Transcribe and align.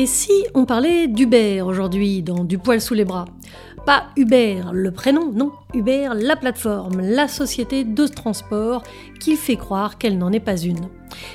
Et 0.00 0.06
si 0.06 0.32
on 0.54 0.64
parlait 0.64 1.08
d'Uber 1.08 1.60
aujourd'hui 1.60 2.22
dans 2.22 2.42
Du 2.42 2.56
poil 2.56 2.80
sous 2.80 2.94
les 2.94 3.04
bras? 3.04 3.26
Pas 3.84 4.04
Uber, 4.16 4.62
le 4.72 4.92
prénom, 4.92 5.30
non. 5.30 5.52
Uber, 5.74 6.12
la 6.14 6.36
plateforme, 6.36 7.02
la 7.02 7.28
société 7.28 7.84
de 7.84 8.06
transport 8.06 8.82
qui 9.20 9.36
fait 9.36 9.56
croire 9.56 9.98
qu'elle 9.98 10.16
n'en 10.16 10.32
est 10.32 10.40
pas 10.40 10.56
une. 10.56 10.88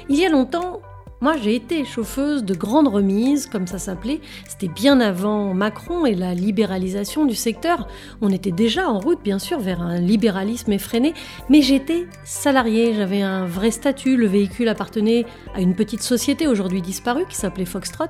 Il 0.09 0.15
y 0.15 0.25
a 0.25 0.29
longtemps, 0.29 0.81
moi, 1.25 1.37
j'ai 1.41 1.55
été 1.55 1.85
chauffeuse 1.85 2.43
de 2.43 2.53
grande 2.53 2.87
remise, 2.87 3.47
comme 3.47 3.65
ça 3.65 3.79
s'appelait. 3.79 4.21
C'était 4.47 4.67
bien 4.67 4.99
avant 4.99 5.55
Macron 5.55 6.05
et 6.05 6.13
la 6.13 6.35
libéralisation 6.35 7.25
du 7.25 7.33
secteur. 7.33 7.87
On 8.21 8.29
était 8.29 8.51
déjà 8.51 8.87
en 8.87 8.99
route, 8.99 9.23
bien 9.23 9.39
sûr, 9.39 9.59
vers 9.59 9.81
un 9.81 9.97
libéralisme 9.97 10.71
effréné, 10.71 11.15
mais 11.49 11.63
j'étais 11.63 12.05
salariée, 12.25 12.93
j'avais 12.93 13.23
un 13.23 13.47
vrai 13.47 13.71
statut. 13.71 14.17
Le 14.17 14.27
véhicule 14.27 14.67
appartenait 14.67 15.25
à 15.55 15.61
une 15.61 15.73
petite 15.73 16.03
société 16.03 16.45
aujourd'hui 16.45 16.83
disparue 16.83 17.25
qui 17.27 17.37
s'appelait 17.37 17.65
Foxtrot. 17.65 18.05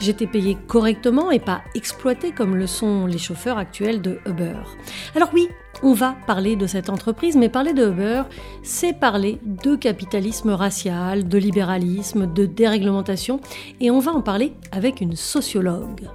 J'étais 0.00 0.26
payée 0.26 0.56
correctement 0.66 1.30
et 1.30 1.40
pas 1.40 1.60
exploitée 1.74 2.32
comme 2.32 2.56
le 2.56 2.66
sont 2.66 3.04
les 3.04 3.18
chauffeurs 3.18 3.58
actuels 3.58 4.00
de 4.00 4.20
Uber. 4.24 4.56
Alors 5.14 5.28
oui, 5.34 5.50
on 5.84 5.92
va 5.92 6.16
parler 6.26 6.56
de 6.56 6.66
cette 6.66 6.88
entreprise, 6.88 7.36
mais 7.36 7.50
parler 7.50 7.74
de 7.74 7.90
Uber, 7.90 8.22
c'est 8.62 8.94
parler 8.94 9.38
de 9.44 9.76
capitalisme 9.76 10.50
racial, 10.50 11.28
de 11.28 11.36
libéralisme, 11.36 12.26
de 12.26 12.46
déréglementation, 12.46 13.38
et 13.82 13.90
on 13.90 13.98
va 13.98 14.12
en 14.12 14.22
parler 14.22 14.54
avec 14.72 15.02
une 15.02 15.14
sociologue. 15.14 16.08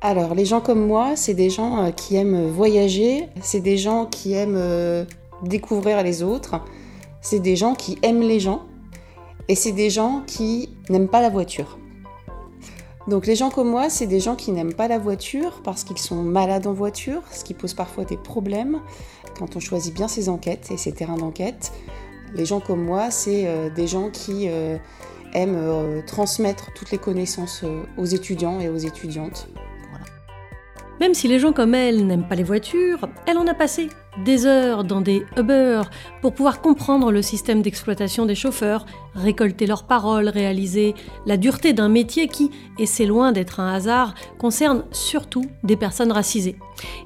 Alors, 0.00 0.36
les 0.36 0.44
gens 0.44 0.60
comme 0.60 0.86
moi, 0.86 1.16
c'est 1.16 1.34
des 1.34 1.50
gens 1.50 1.82
euh, 1.82 1.90
qui 1.90 2.14
aiment 2.14 2.46
voyager, 2.46 3.28
c'est 3.40 3.60
des 3.60 3.76
gens 3.76 4.06
qui 4.06 4.32
aiment 4.32 4.56
euh, 4.56 5.04
découvrir 5.42 6.00
les 6.04 6.22
autres, 6.22 6.60
c'est 7.20 7.40
des 7.40 7.56
gens 7.56 7.74
qui 7.74 7.98
aiment 8.02 8.22
les 8.22 8.38
gens, 8.38 8.62
et 9.48 9.56
c'est 9.56 9.72
des 9.72 9.90
gens 9.90 10.22
qui 10.26 10.70
n'aiment 10.88 11.08
pas 11.08 11.20
la 11.20 11.30
voiture. 11.30 11.78
Donc 13.08 13.26
les 13.26 13.34
gens 13.34 13.50
comme 13.50 13.68
moi, 13.68 13.90
c'est 13.90 14.06
des 14.06 14.20
gens 14.20 14.36
qui 14.36 14.52
n'aiment 14.52 14.74
pas 14.74 14.88
la 14.88 14.98
voiture 14.98 15.60
parce 15.64 15.84
qu'ils 15.84 15.98
sont 15.98 16.22
malades 16.22 16.66
en 16.66 16.72
voiture, 16.72 17.22
ce 17.32 17.44
qui 17.44 17.54
pose 17.54 17.74
parfois 17.74 18.04
des 18.04 18.16
problèmes 18.16 18.80
quand 19.38 19.56
on 19.56 19.60
choisit 19.60 19.92
bien 19.94 20.08
ses 20.08 20.28
enquêtes 20.28 20.70
et 20.70 20.76
ses 20.76 20.92
terrains 20.92 21.16
d'enquête. 21.16 21.72
Les 22.34 22.44
gens 22.44 22.60
comme 22.60 22.82
moi, 22.82 23.10
c'est 23.10 23.46
euh, 23.46 23.70
des 23.70 23.86
gens 23.86 24.10
qui 24.10 24.48
euh, 24.48 24.78
aiment 25.34 25.56
euh, 25.56 26.00
transmettre 26.06 26.72
toutes 26.74 26.90
les 26.90 26.98
connaissances 26.98 27.64
aux 27.98 28.06
étudiants 28.06 28.60
et 28.60 28.68
aux 28.68 28.78
étudiantes. 28.78 29.48
Même 31.00 31.14
si 31.14 31.26
les 31.26 31.40
gens 31.40 31.52
comme 31.52 31.74
elle 31.74 32.06
n'aiment 32.06 32.28
pas 32.28 32.36
les 32.36 32.44
voitures, 32.44 33.08
elle 33.26 33.36
en 33.36 33.46
a 33.46 33.54
passé 33.54 33.88
des 34.24 34.46
heures 34.46 34.84
dans 34.84 35.00
des 35.00 35.24
Uber 35.36 35.82
pour 36.20 36.34
pouvoir 36.34 36.60
comprendre 36.60 37.10
le 37.10 37.22
système 37.22 37.62
d'exploitation 37.62 38.26
des 38.26 38.34
chauffeurs, 38.34 38.86
récolter 39.14 39.66
leurs 39.66 39.84
paroles, 39.84 40.28
réaliser 40.28 40.94
la 41.26 41.36
dureté 41.36 41.72
d'un 41.72 41.88
métier 41.88 42.28
qui, 42.28 42.50
et 42.78 42.86
c'est 42.86 43.06
loin 43.06 43.32
d'être 43.32 43.60
un 43.60 43.72
hasard, 43.72 44.14
concerne 44.38 44.84
surtout 44.90 45.44
des 45.64 45.76
personnes 45.76 46.12
racisées. 46.12 46.56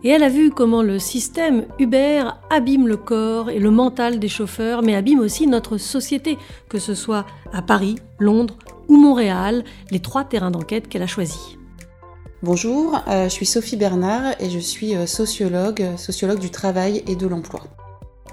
Et 0.05 0.09
elle 0.11 0.23
a 0.23 0.29
vu 0.29 0.51
comment 0.51 0.83
le 0.83 0.99
système 0.99 1.67
Uber 1.79 2.25
abîme 2.51 2.89
le 2.89 2.97
corps 2.97 3.51
et 3.51 3.59
le 3.59 3.71
mental 3.71 4.19
des 4.19 4.29
chauffeurs, 4.29 4.83
mais 4.83 4.95
abîme 4.95 5.21
aussi 5.21 5.47
notre 5.47 5.79
société, 5.79 6.39
que 6.69 6.79
ce 6.79 6.95
soit 6.95 7.27
à 7.53 7.63
Paris, 7.63 7.97
Londres 8.19 8.57
ou 8.89 8.97
Montréal, 8.97 9.65
les 9.91 10.01
trois 10.01 10.25
terrains 10.25 10.51
d'enquête 10.51 10.89
qu'elle 10.89 11.03
a 11.03 11.07
choisis. 11.07 11.57
Bonjour, 12.43 13.03
euh, 13.09 13.25
je 13.25 13.29
suis 13.31 13.47
Sophie 13.47 13.77
Bernard 13.77 14.35
et 14.41 14.51
je 14.51 14.59
suis 14.59 14.95
euh, 14.95 15.07
sociologue, 15.07 15.97
sociologue 15.97 16.39
du 16.39 16.51
travail 16.51 17.03
et 17.07 17.17
de 17.17 17.27
l'emploi. 17.27 17.63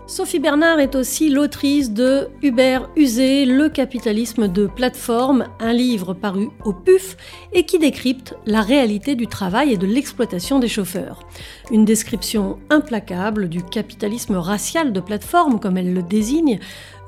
Sophie 0.05 0.39
Bernard 0.39 0.81
est 0.81 0.95
aussi 0.95 1.29
l'autrice 1.29 1.93
de 1.93 2.27
Uber 2.41 2.79
usé, 2.97 3.45
le 3.45 3.69
capitalisme 3.69 4.49
de 4.49 4.67
plateforme, 4.67 5.47
un 5.61 5.71
livre 5.71 6.13
paru 6.13 6.49
au 6.65 6.73
PUF 6.73 7.15
et 7.53 7.65
qui 7.65 7.79
décrypte 7.79 8.35
la 8.45 8.61
réalité 8.61 9.15
du 9.15 9.27
travail 9.27 9.71
et 9.71 9.77
de 9.77 9.87
l'exploitation 9.87 10.59
des 10.59 10.67
chauffeurs. 10.67 11.21
Une 11.71 11.85
description 11.85 12.59
implacable 12.69 13.47
du 13.47 13.63
capitalisme 13.63 14.35
racial 14.35 14.91
de 14.91 14.99
plateforme, 14.99 15.61
comme 15.61 15.77
elle 15.77 15.93
le 15.93 16.03
désigne, 16.03 16.59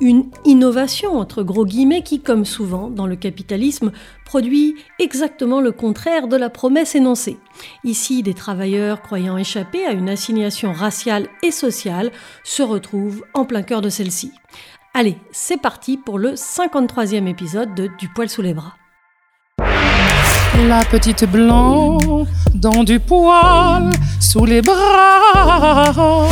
une 0.02 0.26
innovation 0.44 1.18
entre 1.18 1.44
gros 1.44 1.66
guillemets 1.66 2.04
qui, 2.04 2.20
comme 2.20 2.46
souvent 2.46 2.90
dans 2.90 3.08
le 3.08 3.16
capitalisme, 3.16 3.92
produit 4.26 4.76
exactement 5.00 5.62
le 5.62 5.72
contraire 5.72 6.28
de 6.28 6.36
la 6.36 6.50
promesse 6.50 6.96
énoncée. 6.96 7.38
Ici, 7.84 8.24
des 8.24 8.34
travailleurs 8.34 9.02
croyant 9.02 9.38
échapper 9.38 9.86
à 9.86 9.92
une 9.92 10.10
assignation 10.10 10.74
raciale 10.74 11.28
et 11.44 11.52
sociale 11.52 12.12
se 12.44 12.64
retrouvent 12.64 13.24
en 13.34 13.46
plein 13.46 13.64
cœur 13.64 13.82
de 13.82 13.90
celle-ci. 13.90 14.32
Allez, 14.94 15.18
c'est 15.32 15.62
parti 15.62 15.98
pour 15.98 16.20
le 16.20 16.34
53e 16.34 17.28
épisode 17.28 17.76
de 17.76 17.90
Du 18.00 18.10
poil 18.10 18.30
sous 18.30 18.42
les 18.42 18.54
bras. 18.54 18.76
La 20.68 20.86
petite 20.86 21.26
blanc 21.30 21.98
dans 22.54 22.84
du 22.84 23.00
poil 23.00 23.90
sous 24.22 24.46
les 24.46 24.62
bras. 24.62 26.30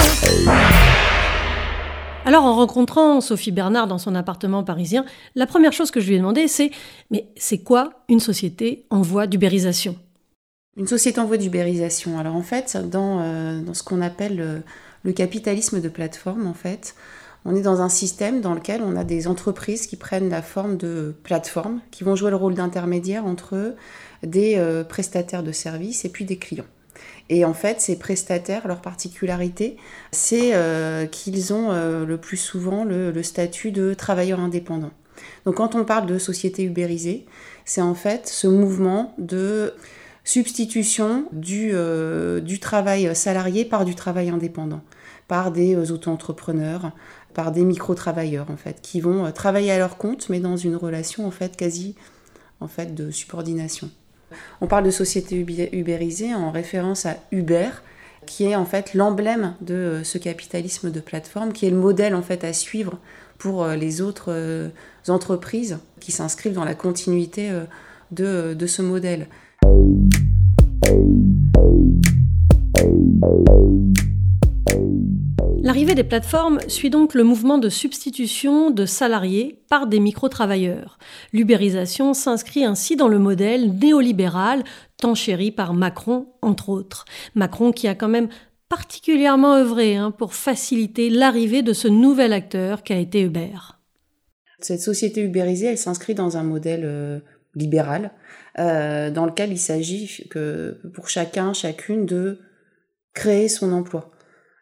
Alors 2.26 2.46
en 2.46 2.56
rencontrant 2.56 3.20
Sophie 3.20 3.52
Bernard 3.52 3.88
dans 3.88 3.98
son 3.98 4.16
appartement 4.16 4.64
parisien, 4.64 5.04
la 5.36 5.46
première 5.46 5.74
chose 5.74 5.92
que 5.92 6.00
je 6.00 6.08
lui 6.08 6.16
ai 6.16 6.20
demandé 6.20 6.48
c'est 6.48 6.72
mais 7.12 7.28
c'est 7.36 7.58
quoi 7.58 7.92
une 8.08 8.22
société 8.22 8.86
en 8.90 9.02
voie 9.02 9.28
d'ubérisation? 9.28 9.98
Une 10.78 10.88
société 10.88 11.20
en 11.20 11.26
voie 11.26 11.38
d'ubérisation. 11.38 12.18
Alors 12.18 12.36
en 12.36 12.42
fait, 12.42 12.78
dans, 12.90 13.20
euh, 13.20 13.62
ce 13.74 13.84
qu'on 13.84 14.02
appelle 14.02 14.38
le, 14.38 14.64
le, 15.04 15.12
capitalisme 15.12 15.82
de 15.82 15.90
plateforme, 15.90 16.48
en 16.48 16.54
fait, 16.54 16.96
on 17.44 17.56
est 17.56 17.62
dans 17.62 17.82
un 17.82 17.90
système 17.90 18.40
dans 18.40 18.54
lequel 18.54 18.82
on 18.82 18.96
a 18.96 19.04
des 19.04 19.28
entreprises 19.28 19.86
qui 19.86 19.98
prennent 19.98 20.30
la 20.30 20.42
forme 20.42 20.78
de 20.78 21.14
plateformes, 21.24 21.82
qui 21.92 22.06
vont 22.06 22.16
jouer 22.16 22.32
le 22.32 22.38
rôle 22.38 22.56
d'intermédiaire 22.56 23.26
entre 23.26 23.76
des 24.24 24.56
euh, 24.58 24.86
prestataires 24.86 25.44
de 25.44 25.52
services 25.52 26.06
et 26.06 26.10
puis 26.10 26.24
des 26.24 26.38
clients. 26.38 26.66
Et 27.30 27.46
en 27.46 27.54
fait, 27.54 27.82
ces 27.82 27.98
prestataires, 27.98 28.68
leur 28.68 28.82
particularité, 28.82 29.78
c'est 30.12 30.54
euh, 30.54 31.06
qu'ils 31.06 31.54
ont 31.54 31.72
euh, 31.72 32.06
le 32.06 32.18
plus 32.18 32.38
souvent 32.38 32.84
le, 32.84 33.24
statut 33.24 33.72
de 33.72 33.94
travailleurs 33.94 34.40
indépendants. 34.40 34.92
Donc 35.46 35.56
quand 35.56 35.76
on 35.76 35.86
parle 35.86 36.06
de 36.06 36.18
société 36.18 36.64
ubérisée, 36.64 37.26
c'est 37.66 37.82
en 37.82 37.96
fait 37.96 38.28
ce 38.28 38.48
mouvement 38.48 39.14
de 39.18 39.74
substitution 40.26 41.26
du, 41.32 41.72
euh, 41.74 42.42
travail 42.60 43.16
salarié 43.16 43.66
par 43.66 43.86
du 43.86 43.96
travail 43.96 44.30
indépendant, 44.30 44.82
par 45.28 45.52
des 45.52 45.92
auto-entrepreneurs, 45.92 46.92
par 47.34 47.52
des 47.52 47.64
micro-travailleurs 47.64 48.52
en 48.52 48.58
fait, 48.58 48.80
qui 48.82 49.02
vont 49.02 49.32
travailler 49.32 49.72
à 49.72 49.78
leur 49.78 49.98
compte, 49.98 50.30
mais 50.30 50.40
dans 50.40 50.58
une 50.58 50.76
relation 50.76 51.26
en 51.26 51.32
fait 51.32 51.56
quasi 51.56 51.96
en 52.60 52.68
fait 52.68 52.94
de 52.94 53.12
subordination. 53.12 53.90
On 54.62 54.68
parle 54.68 54.86
de 54.86 54.92
société 54.92 55.46
ubérisée 55.72 56.34
en 56.34 56.52
référence 56.52 57.06
à 57.06 57.18
Uber, 57.32 57.70
qui 58.26 58.46
est 58.46 58.56
en 58.56 58.66
fait 58.66 58.94
l'emblème 58.94 59.56
de 59.62 59.74
euh, 59.74 60.04
ce 60.04 60.18
capitalisme 60.18 60.92
de 60.92 61.00
plateforme, 61.00 61.54
qui 61.54 61.66
est 61.66 61.70
le 61.70 61.78
modèle 61.78 62.16
en 62.16 62.22
fait 62.22 62.44
à 62.44 62.54
suivre 62.54 63.00
pour 63.38 63.64
euh, 63.64 63.76
les 63.76 64.02
autres 64.02 64.28
euh, 64.30 64.70
entreprises 65.08 65.80
qui 66.00 66.12
s'inscrivent 66.12 66.54
dans 66.54 66.66
la 66.66 66.76
continuité 66.76 67.52
de, 68.12 68.54
de 68.54 68.68
ce 68.68 68.82
modèle. 68.82 69.28
L'arrivée 75.64 75.96
des 75.96 76.04
plateformes 76.04 76.60
suit 76.68 76.90
donc 76.90 77.14
le 77.14 77.24
mouvement 77.24 77.58
de 77.58 77.70
substitution 77.70 78.70
de 78.70 78.86
salariés 78.86 79.64
par 79.70 79.88
des 79.88 80.02
micro-travailleurs. 80.02 81.00
L'ubérisation 81.32 82.14
s'inscrit 82.14 82.66
ainsi 82.66 82.98
dans 82.98 83.08
le 83.08 83.18
modèle 83.18 83.72
néolibéral 83.72 84.66
tant 84.98 85.16
chéri 85.16 85.52
par 85.52 85.74
Macron, 85.74 86.28
entre 86.42 86.68
autres. 86.68 87.06
Macron 87.34 87.72
qui 87.72 87.88
a 87.88 87.96
quand 87.96 88.10
même 88.10 88.28
particulièrement 88.68 89.56
œuvré 89.56 89.96
hein, 89.96 90.12
pour 90.12 90.34
faciliter 90.34 91.10
l'arrivée 91.10 91.62
de 91.62 91.72
ce 91.72 91.88
nouvel 91.88 92.34
acteur 92.34 92.84
qu'a 92.84 92.98
été 92.98 93.22
Uber. 93.22 93.56
Cette 94.60 94.82
société 94.82 95.22
ubérisée, 95.22 95.68
elle 95.68 95.78
s'inscrit 95.78 96.14
dans 96.14 96.36
un 96.36 96.44
modèle 96.44 96.84
euh, 96.84 97.20
libéral 97.56 98.12
euh, 98.60 99.12
dans 99.12 99.26
lequel 99.26 99.54
il 99.54 99.60
s'agit 99.60 100.28
que 100.30 100.78
pour 100.94 101.08
chacun, 101.08 101.54
chacune 101.54 102.06
de 102.06 102.40
créer 103.14 103.48
son 103.48 103.72
emploi 103.72 104.13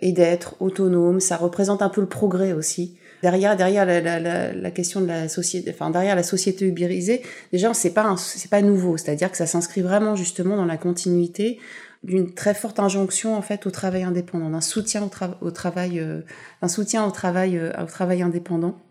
et 0.02 0.12
d'être 0.12 0.56
autonome. 0.60 1.20
Ça 1.20 1.38
représente 1.38 1.82
un 1.82 1.90
peu 1.90 2.02
le 2.02 2.08
progrès 2.08 2.54
aussi. 2.54 2.98
Derrière, 3.22 3.56
derrière 3.56 3.86
la, 3.86 4.02
la, 4.02 4.52
la, 4.52 4.72
question 4.72 5.00
de 5.00 5.06
la 5.06 5.30
société, 5.30 5.72
enfin 5.72 5.92
derrière 5.92 6.16
la 6.16 6.24
société 6.24 6.66
ubérisée, 6.66 7.22
déjà 7.52 7.72
c'est 7.74 7.92
pas 7.92 8.16
c'est 8.18 8.50
pas 8.50 8.64
nouveau. 8.64 8.98
C'est-à-dire 8.98 9.30
que 9.30 9.38
ça 9.38 9.46
s'inscrit 9.46 9.82
vraiment 9.82 10.16
justement 10.16 10.58
dans 10.58 10.66
la 10.66 10.78
continuité 10.78 11.60
d'une 12.04 12.34
très 12.34 12.56
forte 12.56 12.80
injonction 12.80 13.36
en 13.36 13.44
fait 13.44 13.68
au 13.68 13.72
travail 13.72 14.04
indépendant, 14.04 14.50
d'un 14.50 14.62
soutien 14.62 15.08
au, 15.42 15.52
travail, 15.52 16.00
euh, 16.00 16.22
soutien 16.68 17.06
au 17.06 17.12
travail, 17.12 17.58
euh, 17.58 17.72
au 17.80 17.86
travail 17.86 18.24
indépendant. 18.24 18.82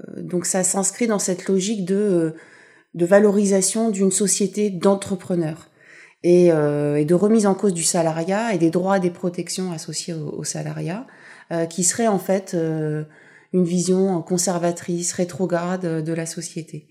Euh, 0.00 0.20
donc 0.20 0.46
ça 0.46 0.64
s'inscrit 0.64 1.06
dans 1.06 1.20
cette 1.20 1.46
logique 1.46 1.84
de 1.84 2.34
de 2.94 3.06
valorisation 3.06 3.90
d'une 3.90 4.10
société 4.10 4.68
d'entrepreneurs 4.68 5.69
et, 6.22 6.52
euh, 6.52 6.96
et, 6.96 7.04
de 7.04 7.14
remise 7.14 7.46
en 7.46 7.54
cause 7.54 7.74
du 7.74 7.82
salariat 7.82 8.54
et 8.54 8.58
des 8.58 8.70
droits 8.70 8.98
et 8.98 9.00
des 9.00 9.10
protections 9.10 9.72
associés 9.72 10.14
au, 10.14 10.44
salariat, 10.44 11.06
euh, 11.52 11.66
qui 11.66 11.84
serait 11.84 12.08
en 12.08 12.18
fait 12.18 12.52
euh, 12.54 13.04
une 13.52 13.64
vision 13.64 14.20
conservatrice, 14.22 15.12
rétrograde 15.12 16.04
de 16.04 16.12
la 16.12 16.26
société. 16.26 16.86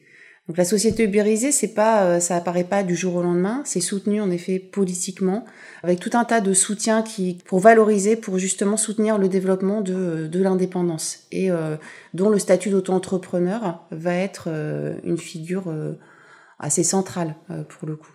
Donc 0.50 0.58
la 0.58 0.66
société 0.66 1.04
ubérisée, 1.04 1.52
c'est 1.52 1.76
pas, 1.76 2.06
euh, 2.06 2.20
ça 2.20 2.36
apparaît 2.36 2.64
pas 2.64 2.82
du 2.82 2.96
jour 2.96 3.18
au 3.18 3.22
lendemain, 3.22 3.62
c'est 3.66 3.82
soutenu 3.82 4.20
en 4.20 4.32
effet 4.32 4.58
politiquement, 4.58 5.46
avec 5.84 6.00
tout 6.00 6.10
un 6.14 6.26
tas 6.26 6.42
de 6.42 6.54
soutiens 6.54 7.04
qui, 7.04 7.38
pour 7.46 7.60
valoriser, 7.60 8.16
pour 8.16 8.40
justement 8.40 8.76
soutenir 8.76 9.20
le 9.20 9.30
développement 9.30 9.82
de, 9.82 10.26
de 10.26 10.42
l'indépendance, 10.42 11.28
et 11.32 11.52
euh, 11.52 11.78
dont 12.16 12.30
le 12.30 12.40
statut 12.40 12.72
d'auto-entrepreneur 12.72 13.86
va 13.92 14.16
être 14.16 14.46
euh, 14.48 14.96
une 15.04 15.20
figure 15.20 15.66
euh, 15.68 16.00
assez 16.58 16.84
centrale 16.84 17.36
pour 17.70 17.88
le 17.88 17.96
coup. 17.96 18.10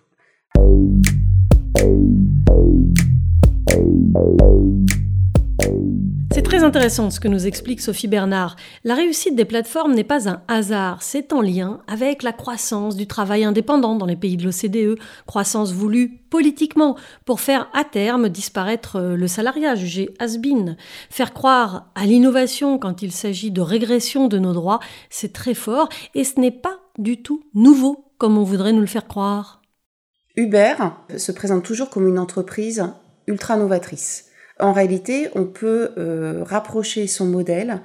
C'est 6.35 6.41
très 6.41 6.65
intéressant 6.65 7.11
ce 7.11 7.21
que 7.21 7.29
nous 7.29 7.47
explique 7.47 7.79
Sophie 7.79 8.09
Bernard. 8.09 8.57
La 8.83 8.93
réussite 8.93 9.37
des 9.37 9.45
plateformes 9.45 9.93
n'est 9.93 10.03
pas 10.03 10.27
un 10.27 10.41
hasard, 10.49 11.01
c'est 11.01 11.31
en 11.31 11.39
lien 11.39 11.79
avec 11.87 12.23
la 12.23 12.33
croissance 12.33 12.97
du 12.97 13.07
travail 13.07 13.45
indépendant 13.45 13.95
dans 13.95 14.05
les 14.05 14.17
pays 14.17 14.35
de 14.35 14.43
l'OCDE, 14.43 14.99
croissance 15.25 15.71
voulue 15.71 16.19
politiquement 16.29 16.97
pour 17.23 17.39
faire 17.39 17.69
à 17.73 17.85
terme 17.85 18.27
disparaître 18.27 18.97
euh, 18.97 19.15
le 19.15 19.29
salariat 19.29 19.75
jugé 19.75 20.13
has-been. 20.19 20.75
Faire 21.09 21.33
croire 21.33 21.89
à 21.95 22.05
l'innovation 22.05 22.79
quand 22.79 23.01
il 23.01 23.13
s'agit 23.13 23.51
de 23.51 23.61
régression 23.61 24.27
de 24.27 24.37
nos 24.37 24.51
droits, 24.51 24.81
c'est 25.09 25.31
très 25.31 25.53
fort 25.53 25.87
et 26.15 26.25
ce 26.25 26.37
n'est 26.41 26.51
pas 26.51 26.79
du 26.97 27.21
tout 27.21 27.45
nouveau 27.53 28.11
comme 28.17 28.37
on 28.37 28.43
voudrait 28.43 28.73
nous 28.73 28.81
le 28.81 28.87
faire 28.87 29.07
croire. 29.07 29.61
Uber 30.37 30.75
se 31.17 31.31
présente 31.31 31.63
toujours 31.63 31.89
comme 31.89 32.07
une 32.07 32.19
entreprise 32.19 32.83
ultra 33.27 33.57
novatrice. 33.57 34.25
En 34.59 34.73
réalité, 34.73 35.29
on 35.35 35.45
peut 35.45 35.91
euh, 35.97 36.43
rapprocher 36.43 37.07
son 37.07 37.25
modèle 37.25 37.81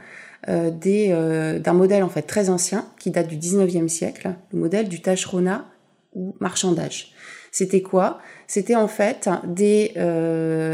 euh, 0.49 0.71
euh, 0.87 1.59
d'un 1.59 1.73
modèle 1.73 2.03
en 2.03 2.09
fait 2.09 2.23
très 2.23 2.49
ancien 2.49 2.87
qui 2.99 3.11
date 3.11 3.29
du 3.29 3.37
19e 3.37 3.89
siècle, 3.89 4.35
le 4.53 4.59
modèle 4.59 4.89
du 4.89 5.01
tâcheronat 5.03 5.67
ou 6.15 6.35
marchandage. 6.41 7.13
C'était 7.53 7.83
quoi? 7.83 8.19
C'était 8.47 8.77
en 8.77 8.87
fait 8.87 9.29
des, 9.45 9.93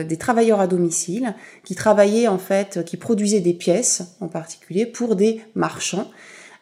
des 0.06 0.16
travailleurs 0.18 0.60
à 0.60 0.66
domicile 0.66 1.34
qui 1.64 1.74
travaillaient 1.74 2.28
en 2.28 2.36
fait, 2.36 2.84
qui 2.84 2.98
produisaient 2.98 3.40
des 3.40 3.54
pièces 3.54 4.16
en 4.20 4.28
particulier 4.28 4.84
pour 4.84 5.16
des 5.16 5.40
marchands, 5.54 6.10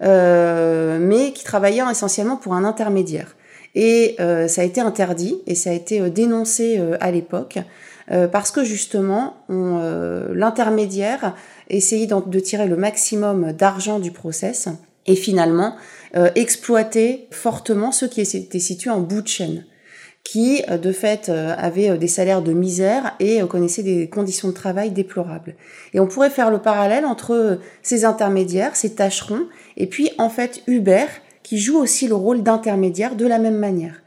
mais 0.01 1.33
qui 1.35 1.43
travaillaient 1.43 1.83
essentiellement 1.91 2.37
pour 2.37 2.55
un 2.55 2.63
intermédiaire. 2.63 3.35
Et 3.75 4.17
ça 4.19 4.61
a 4.61 4.65
été 4.65 4.81
interdit 4.81 5.37
et 5.47 5.55
ça 5.55 5.71
a 5.71 5.73
été 5.73 6.09
dénoncé 6.11 6.81
à 7.01 7.11
l'époque 7.11 7.59
euh, 8.11 8.29
parce 8.29 8.51
que 8.51 8.65
justement, 8.65 9.37
euh, 9.51 10.29
l'intermédiaire 10.35 11.35
essayait 11.71 12.07
de 12.07 12.41
tirer 12.41 12.67
le 12.67 12.77
maximum 12.77 13.53
d'argent 13.53 13.99
du 13.99 14.11
process 14.11 14.69
et 15.07 15.17
finalement 15.17 15.77
euh, 16.17 16.31
exploiter 16.35 17.27
fortement 17.31 17.93
ceux 17.93 18.09
qui 18.09 18.21
étaient 18.21 18.59
situés 18.59 18.91
en 18.91 19.01
bout 19.01 19.23
de 19.23 19.29
chaîne 19.29 19.65
qui 20.23 20.63
de 20.63 20.91
fait 20.91 21.29
avaient 21.29 21.99
des 21.99 22.09
salaires 22.09 22.41
de 22.41 22.55
misère 22.55 23.15
et 23.21 23.43
connaissaient 23.43 23.83
des 23.83 24.09
conditions 24.09 24.49
de 24.49 24.55
travail 24.55 24.91
déplorables. 24.91 25.55
Et 25.93 26.01
on 26.01 26.07
pourrait 26.07 26.31
faire 26.31 26.51
le 26.51 26.63
parallèle 26.63 27.05
entre 27.05 27.61
ces 27.83 28.07
intermédiaires, 28.07 28.75
ces 28.75 28.95
tâcherons, 28.95 29.43
et 29.77 29.87
puis 29.87 30.13
en 30.17 30.31
fait 30.31 30.63
Uber, 30.67 31.05
qui 31.45 31.59
joue 31.59 31.77
aussi 31.77 32.09
le 32.09 32.15
rôle 32.15 32.43
d'intermédiaire 32.43 33.15
de 33.15 33.27
la 33.27 33.39
même 33.39 33.59
manière. 33.59 34.03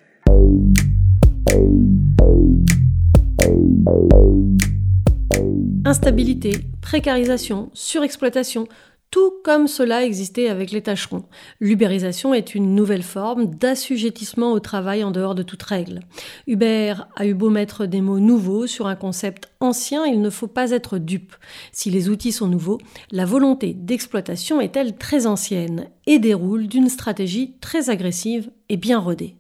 Instabilité, 5.86 6.51
précarisation, 6.81 7.69
surexploitation, 7.74 8.68
tout 9.09 9.33
comme 9.44 9.68
cela 9.68 10.04
existait 10.04 10.50
avec 10.50 10.71
les 10.71 10.81
tâcherons. 10.81 11.24
L'ubérisation 11.59 12.33
est 12.33 12.56
une 12.56 12.75
nouvelle 12.75 13.04
forme 13.04 13.45
d'assujettissement 13.48 14.51
au 14.51 14.59
travail 14.59 15.04
en 15.04 15.12
dehors 15.12 15.36
de 15.36 15.44
toute 15.44 15.63
règle. 15.63 16.01
Uber 16.45 16.95
a 17.15 17.25
eu 17.25 17.33
beau 17.33 17.50
mettre 17.50 17.86
des 17.86 18.01
mots 18.01 18.19
nouveaux 18.19 18.68
sur 18.68 18.88
un 18.88 18.95
concept 18.95 19.50
ancien, 19.59 20.06
il 20.06 20.21
ne 20.21 20.30
faut 20.30 20.48
pas 20.48 20.71
être 20.71 20.98
dupe. 20.98 21.36
Si 21.71 21.89
les 21.89 22.09
outils 22.09 22.31
sont 22.31 22.48
nouveaux, 22.48 22.80
la 23.12 23.25
volonté 23.25 23.74
d'exploitation 23.74 24.59
est 24.59 24.75
elle 24.75 24.98
très 24.98 25.25
ancienne 25.25 25.88
et 26.06 26.19
déroule 26.19 26.68
d'une 26.68 26.89
stratégie 26.89 27.56
très 27.62 27.89
agressive 27.89 28.51
et 28.69 28.77
bien 28.77 29.00
rodée. 29.00 29.36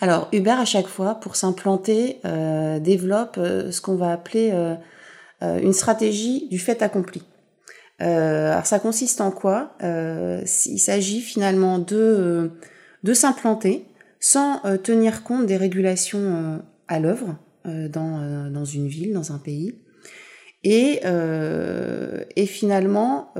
Alors 0.00 0.28
Uber 0.32 0.50
à 0.50 0.64
chaque 0.64 0.88
fois, 0.88 1.14
pour 1.14 1.36
s'implanter, 1.36 2.18
euh, 2.24 2.80
développe 2.80 3.36
euh, 3.38 3.70
ce 3.70 3.80
qu'on 3.80 3.94
va 3.94 4.10
appeler 4.10 4.50
euh, 4.52 4.74
une 5.60 5.72
stratégie 5.72 6.48
du 6.48 6.58
fait 6.58 6.82
accompli. 6.82 7.22
Alors 8.02 8.66
ça 8.66 8.78
consiste 8.78 9.20
en 9.20 9.30
quoi? 9.30 9.76
Il 9.82 10.78
s'agit 10.78 11.20
finalement 11.20 11.78
de, 11.78 12.50
de 13.02 13.14
s'implanter 13.14 13.84
sans 14.20 14.60
tenir 14.82 15.22
compte 15.22 15.46
des 15.46 15.56
régulations 15.56 16.62
à 16.88 17.00
l'œuvre 17.00 17.36
dans, 17.64 18.50
dans 18.50 18.64
une 18.64 18.88
ville, 18.88 19.12
dans 19.12 19.32
un 19.32 19.38
pays. 19.38 19.76
Et, 20.64 21.00
et 22.36 22.46
finalement, 22.46 23.32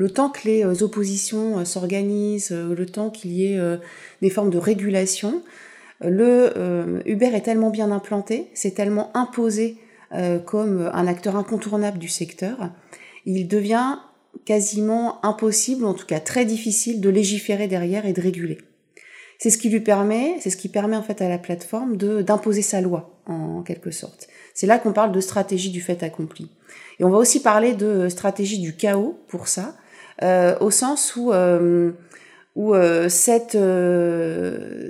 le 0.00 0.08
temps 0.08 0.30
que 0.30 0.48
les 0.48 0.64
euh, 0.64 0.82
oppositions 0.82 1.58
euh, 1.58 1.64
s'organisent, 1.64 2.52
euh, 2.52 2.74
le 2.74 2.86
temps 2.86 3.10
qu'il 3.10 3.32
y 3.32 3.52
ait 3.52 3.60
des 4.22 4.30
formes 4.30 4.50
de 4.50 4.58
régulation, 4.58 5.42
le 6.02 7.02
Uber 7.04 7.34
est 7.34 7.42
tellement 7.42 7.68
bien 7.68 7.90
implanté, 7.90 8.48
c'est 8.54 8.70
tellement 8.70 9.10
imposé 9.14 9.76
comme 10.46 10.90
un 10.94 11.06
acteur 11.06 11.36
incontournable 11.36 11.98
du 11.98 12.08
secteur, 12.08 12.70
il 13.26 13.48
devient 13.48 13.98
quasiment 14.44 15.24
impossible, 15.24 15.84
en 15.84 15.94
tout 15.94 16.06
cas 16.06 16.20
très 16.20 16.44
difficile, 16.44 17.00
de 17.00 17.08
légiférer 17.08 17.68
derrière 17.68 18.06
et 18.06 18.12
de 18.12 18.20
réguler. 18.20 18.58
C'est 19.38 19.50
ce 19.50 19.58
qui 19.58 19.70
lui 19.70 19.80
permet, 19.80 20.36
c'est 20.40 20.50
ce 20.50 20.56
qui 20.56 20.68
permet 20.68 20.96
en 20.96 21.02
fait 21.02 21.22
à 21.22 21.28
la 21.28 21.38
plateforme 21.38 21.96
de 21.96 22.20
d'imposer 22.20 22.62
sa 22.62 22.80
loi 22.80 23.18
en 23.26 23.62
quelque 23.62 23.90
sorte. 23.90 24.28
C'est 24.54 24.66
là 24.66 24.78
qu'on 24.78 24.92
parle 24.92 25.12
de 25.12 25.20
stratégie 25.20 25.70
du 25.70 25.80
fait 25.80 26.02
accompli. 26.02 26.50
Et 26.98 27.04
on 27.04 27.10
va 27.10 27.16
aussi 27.16 27.40
parler 27.40 27.72
de 27.72 28.10
stratégie 28.10 28.58
du 28.58 28.76
chaos 28.76 29.18
pour 29.28 29.48
ça, 29.48 29.74
euh, 30.22 30.54
au 30.60 30.70
sens 30.70 31.16
où 31.16 31.32
euh, 31.32 31.92
où 32.54 32.74
euh, 32.74 33.08
cette, 33.08 33.56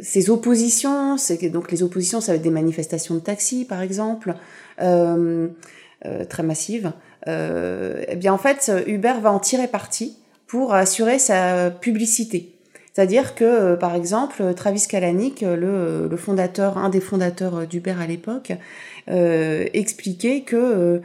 ces 0.02 0.30
oppositions, 0.30 1.14
donc 1.52 1.70
les 1.70 1.84
oppositions, 1.84 2.20
ça 2.20 2.32
va 2.32 2.36
être 2.36 2.42
des 2.42 2.50
manifestations 2.50 3.14
de 3.14 3.20
taxi 3.20 3.64
par 3.64 3.82
exemple, 3.82 4.34
très 4.76 6.42
massives. 6.42 6.92
Eh 7.26 8.16
bien 8.16 8.32
en 8.32 8.38
fait, 8.38 8.70
Uber 8.86 9.14
va 9.20 9.32
en 9.32 9.38
tirer 9.38 9.68
parti 9.68 10.16
pour 10.46 10.74
assurer 10.74 11.18
sa 11.18 11.70
publicité. 11.70 12.54
C'est-à-dire 12.92 13.34
que, 13.34 13.76
par 13.76 13.94
exemple, 13.94 14.52
Travis 14.54 14.86
Kalanick, 14.88 15.42
le, 15.42 16.08
le 16.08 16.16
fondateur, 16.16 16.76
un 16.76 16.88
des 16.88 17.00
fondateurs 17.00 17.66
d'Uber 17.66 17.94
à 18.00 18.06
l'époque, 18.06 18.52
expliquait 19.06 20.40
que 20.40 21.00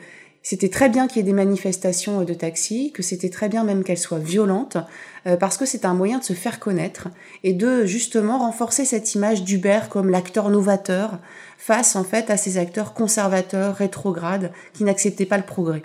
c'était 0.48 0.70
très 0.70 0.90
bien 0.90 1.08
qu'il 1.08 1.18
y 1.18 1.20
ait 1.22 1.24
des 1.24 1.34
manifestations 1.34 2.22
de 2.22 2.34
taxi, 2.36 2.92
que 2.92 3.02
c'était 3.02 3.32
très 3.32 3.50
bien 3.50 3.64
même 3.64 3.84
qu'elles 3.84 3.98
soient 3.98 4.20
violentes, 4.20 4.78
euh, 5.26 5.38
parce 5.38 5.58
que 5.58 5.66
c'est 5.66 5.86
un 5.86 5.96
moyen 5.96 6.20
de 6.20 6.24
se 6.24 6.34
faire 6.34 6.60
connaître 6.60 7.08
et 7.44 7.54
de 7.54 7.84
justement 7.86 8.38
renforcer 8.38 8.86
cette 8.86 9.16
image 9.16 9.44
d'Uber 9.44 9.80
comme 9.90 10.12
l'acteur 10.12 10.52
novateur 10.52 11.18
face 11.58 11.96
en 11.96 12.04
fait 12.04 12.30
à 12.30 12.38
ces 12.38 12.60
acteurs 12.60 12.94
conservateurs, 12.94 13.74
rétrogrades, 13.74 14.52
qui 14.74 14.84
n'acceptaient 14.84 15.26
pas 15.26 15.38
le 15.38 15.46
progrès. 15.46 15.82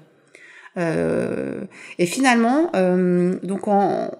Euh, 0.76 1.62
et 1.98 2.06
finalement, 2.06 2.70
euh, 2.76 3.34
donc 3.42 3.66
en 3.66 4.12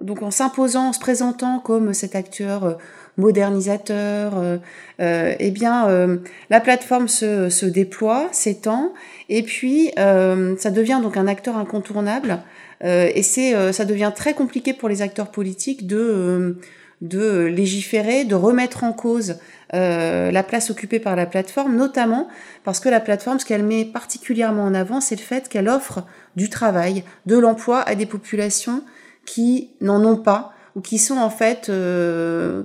donc 0.00 0.22
en 0.22 0.30
s'imposant, 0.30 0.88
en 0.88 0.92
se 0.92 1.00
présentant 1.00 1.58
comme 1.58 1.92
cet 1.92 2.14
acteur 2.14 2.78
modernisateur, 3.16 4.38
euh, 4.38 4.58
euh, 5.00 5.34
eh 5.38 5.50
bien, 5.50 5.88
euh, 5.88 6.18
la 6.50 6.60
plateforme 6.60 7.08
se, 7.08 7.48
se 7.48 7.66
déploie, 7.66 8.28
s'étend, 8.32 8.92
et 9.28 9.42
puis 9.42 9.90
ça 9.96 10.70
devient 10.70 11.00
donc 11.02 11.16
un 11.16 11.26
acteur 11.26 11.56
incontournable. 11.56 12.38
et 12.82 13.22
c'est, 13.22 13.72
ça 13.72 13.84
devient 13.84 14.12
très 14.14 14.34
compliqué 14.34 14.72
pour 14.72 14.88
les 14.88 15.02
acteurs 15.02 15.30
politiques 15.30 15.86
de 15.86 16.58
de 17.00 17.44
légiférer, 17.44 18.24
de 18.24 18.34
remettre 18.34 18.84
en 18.84 18.92
cause 18.92 19.36
la 19.72 20.42
place 20.42 20.70
occupée 20.70 21.00
par 21.00 21.16
la 21.16 21.26
plateforme, 21.26 21.76
notamment 21.76 22.28
parce 22.64 22.80
que 22.80 22.88
la 22.88 23.00
plateforme, 23.00 23.38
ce 23.38 23.44
qu'elle 23.44 23.64
met 23.64 23.84
particulièrement 23.84 24.64
en 24.64 24.74
avant, 24.74 25.00
c'est 25.00 25.16
le 25.16 25.20
fait 25.20 25.48
qu'elle 25.48 25.68
offre 25.68 26.04
du 26.36 26.48
travail, 26.48 27.04
de 27.26 27.36
l'emploi 27.36 27.80
à 27.80 27.94
des 27.94 28.06
populations 28.06 28.82
qui 29.26 29.70
n'en 29.80 30.04
ont 30.04 30.16
pas, 30.16 30.54
ou 30.76 30.80
qui 30.80 30.98
sont 30.98 31.16
en 31.16 31.30
fait, 31.30 31.68
euh, 31.68 32.62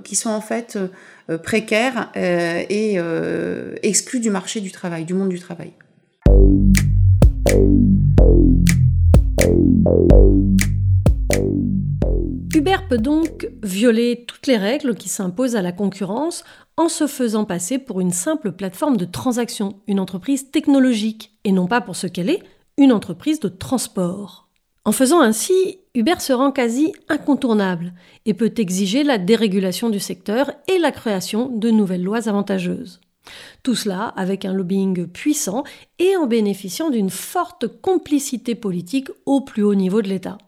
euh, 1.30 1.38
précaires 1.38 2.10
euh, 2.16 2.62
et 2.68 2.98
exclus 3.82 4.20
du 4.20 4.30
marché 4.30 4.60
du 4.60 4.70
travail, 4.70 5.04
du 5.04 5.14
monde 5.14 5.30
du 5.30 5.40
travail. 5.40 5.72
Uber 12.54 12.76
peut 12.86 12.98
donc 12.98 13.48
violer 13.62 14.24
toutes 14.26 14.46
les 14.46 14.58
règles 14.58 14.94
qui 14.94 15.08
s'imposent 15.08 15.56
à 15.56 15.62
la 15.62 15.72
concurrence 15.72 16.44
en 16.76 16.90
se 16.90 17.06
faisant 17.06 17.46
passer 17.46 17.78
pour 17.78 18.00
une 18.00 18.10
simple 18.10 18.52
plateforme 18.52 18.98
de 18.98 19.06
transaction, 19.06 19.80
une 19.86 19.98
entreprise 19.98 20.50
technologique, 20.50 21.32
et 21.44 21.52
non 21.52 21.66
pas 21.66 21.80
pour 21.80 21.96
ce 21.96 22.06
qu'elle 22.06 22.28
est, 22.28 22.42
une 22.76 22.92
entreprise 22.92 23.40
de 23.40 23.48
transport. 23.48 24.50
En 24.84 24.92
faisant 24.92 25.20
ainsi, 25.20 25.78
Uber 25.94 26.18
se 26.18 26.34
rend 26.34 26.52
quasi 26.52 26.92
incontournable 27.08 27.94
et 28.26 28.34
peut 28.34 28.52
exiger 28.58 29.02
la 29.02 29.16
dérégulation 29.16 29.88
du 29.88 30.00
secteur 30.00 30.50
et 30.68 30.78
la 30.78 30.92
création 30.92 31.48
de 31.48 31.70
nouvelles 31.70 32.02
lois 32.02 32.28
avantageuses. 32.28 33.00
Tout 33.62 33.74
cela 33.74 34.12
avec 34.16 34.44
un 34.44 34.52
lobbying 34.52 35.06
puissant 35.06 35.64
et 35.98 36.16
en 36.16 36.26
bénéficiant 36.26 36.90
d'une 36.90 37.10
forte 37.10 37.68
complicité 37.80 38.54
politique 38.54 39.08
au 39.24 39.40
plus 39.40 39.62
haut 39.62 39.76
niveau 39.76 40.02
de 40.02 40.08
l'État. 40.08 40.38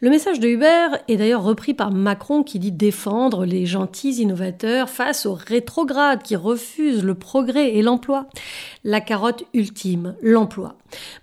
Le 0.00 0.10
message 0.10 0.40
de 0.40 0.48
Hubert 0.48 0.98
est 1.06 1.16
d'ailleurs 1.16 1.44
repris 1.44 1.72
par 1.72 1.92
Macron 1.92 2.42
qui 2.42 2.58
dit 2.58 2.72
défendre 2.72 3.44
les 3.44 3.64
gentils 3.64 4.20
innovateurs 4.22 4.88
face 4.88 5.24
aux 5.26 5.34
rétrogrades 5.34 6.22
qui 6.22 6.34
refusent 6.34 7.04
le 7.04 7.14
progrès 7.14 7.74
et 7.74 7.82
l'emploi. 7.82 8.26
La 8.82 9.00
carotte 9.00 9.44
ultime, 9.54 10.16
l'emploi. 10.20 10.76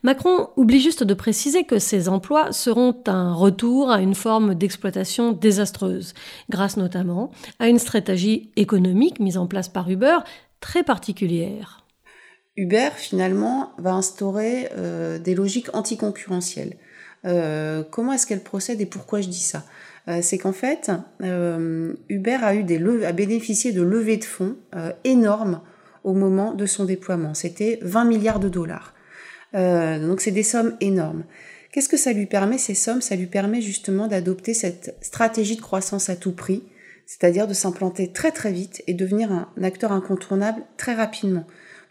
Macron 0.03 0.47
oublie 0.55 0.79
juste 0.79 1.03
de 1.03 1.13
préciser 1.13 1.65
que 1.65 1.79
ces 1.79 2.07
emplois 2.09 2.51
seront 2.51 2.95
un 3.07 3.33
retour 3.33 3.91
à 3.91 4.01
une 4.01 4.15
forme 4.15 4.55
d'exploitation 4.55 5.33
désastreuse, 5.33 6.13
grâce 6.49 6.77
notamment 6.77 7.31
à 7.59 7.67
une 7.67 7.79
stratégie 7.79 8.51
économique 8.55 9.19
mise 9.19 9.37
en 9.37 9.47
place 9.47 9.69
par 9.69 9.89
Uber 9.89 10.17
très 10.61 10.83
particulière. 10.83 11.85
Uber, 12.55 12.89
finalement, 12.95 13.71
va 13.77 13.93
instaurer 13.93 14.69
euh, 14.77 15.19
des 15.19 15.35
logiques 15.35 15.73
anticoncurrentielles. 15.73 16.77
Euh, 17.25 17.83
comment 17.89 18.13
est-ce 18.13 18.27
qu'elle 18.27 18.43
procède 18.43 18.81
et 18.81 18.85
pourquoi 18.85 19.21
je 19.21 19.29
dis 19.29 19.39
ça? 19.39 19.63
Euh, 20.07 20.19
C'est 20.21 20.37
qu'en 20.37 20.53
fait, 20.53 20.91
Uber 21.21 22.37
a, 22.41 22.55
eu 22.55 22.63
des 22.63 23.05
a 23.05 23.11
bénéficié 23.11 23.71
de 23.71 23.81
levées 23.81 24.17
de 24.17 24.23
fonds 24.23 24.55
énormes 25.03 25.61
au 26.03 26.13
moment 26.13 26.53
de 26.53 26.65
son 26.65 26.85
déploiement. 26.85 27.33
C'était 27.33 27.79
20 27.83 28.05
milliards 28.05 28.39
de 28.39 28.49
dollars. 28.49 28.93
donc 29.53 30.21
c'est 30.21 30.31
des 30.31 30.43
sommes 30.43 30.75
énormes. 30.81 31.23
Qu'est-ce 31.71 31.87
que 31.87 31.97
ça 31.97 32.11
lui 32.11 32.25
permet, 32.25 32.57
ces 32.57 32.73
sommes? 32.73 33.01
Ça 33.01 33.15
lui 33.15 33.27
permet 33.27 33.61
justement 33.61 34.07
d'adopter 34.07 34.53
cette 34.53 34.97
stratégie 35.01 35.55
de 35.55 35.61
croissance 35.61 36.09
à 36.09 36.17
tout 36.17 36.33
prix, 36.33 36.63
c'est-à-dire 37.11 37.45
de 37.45 37.53
s'implanter 37.53 38.13
très 38.13 38.31
très 38.31 38.53
vite 38.53 38.83
et 38.87 38.93
devenir 38.93 39.33
un 39.33 39.63
acteur 39.63 39.91
incontournable 39.91 40.63
très 40.77 40.93
rapidement. 40.93 41.43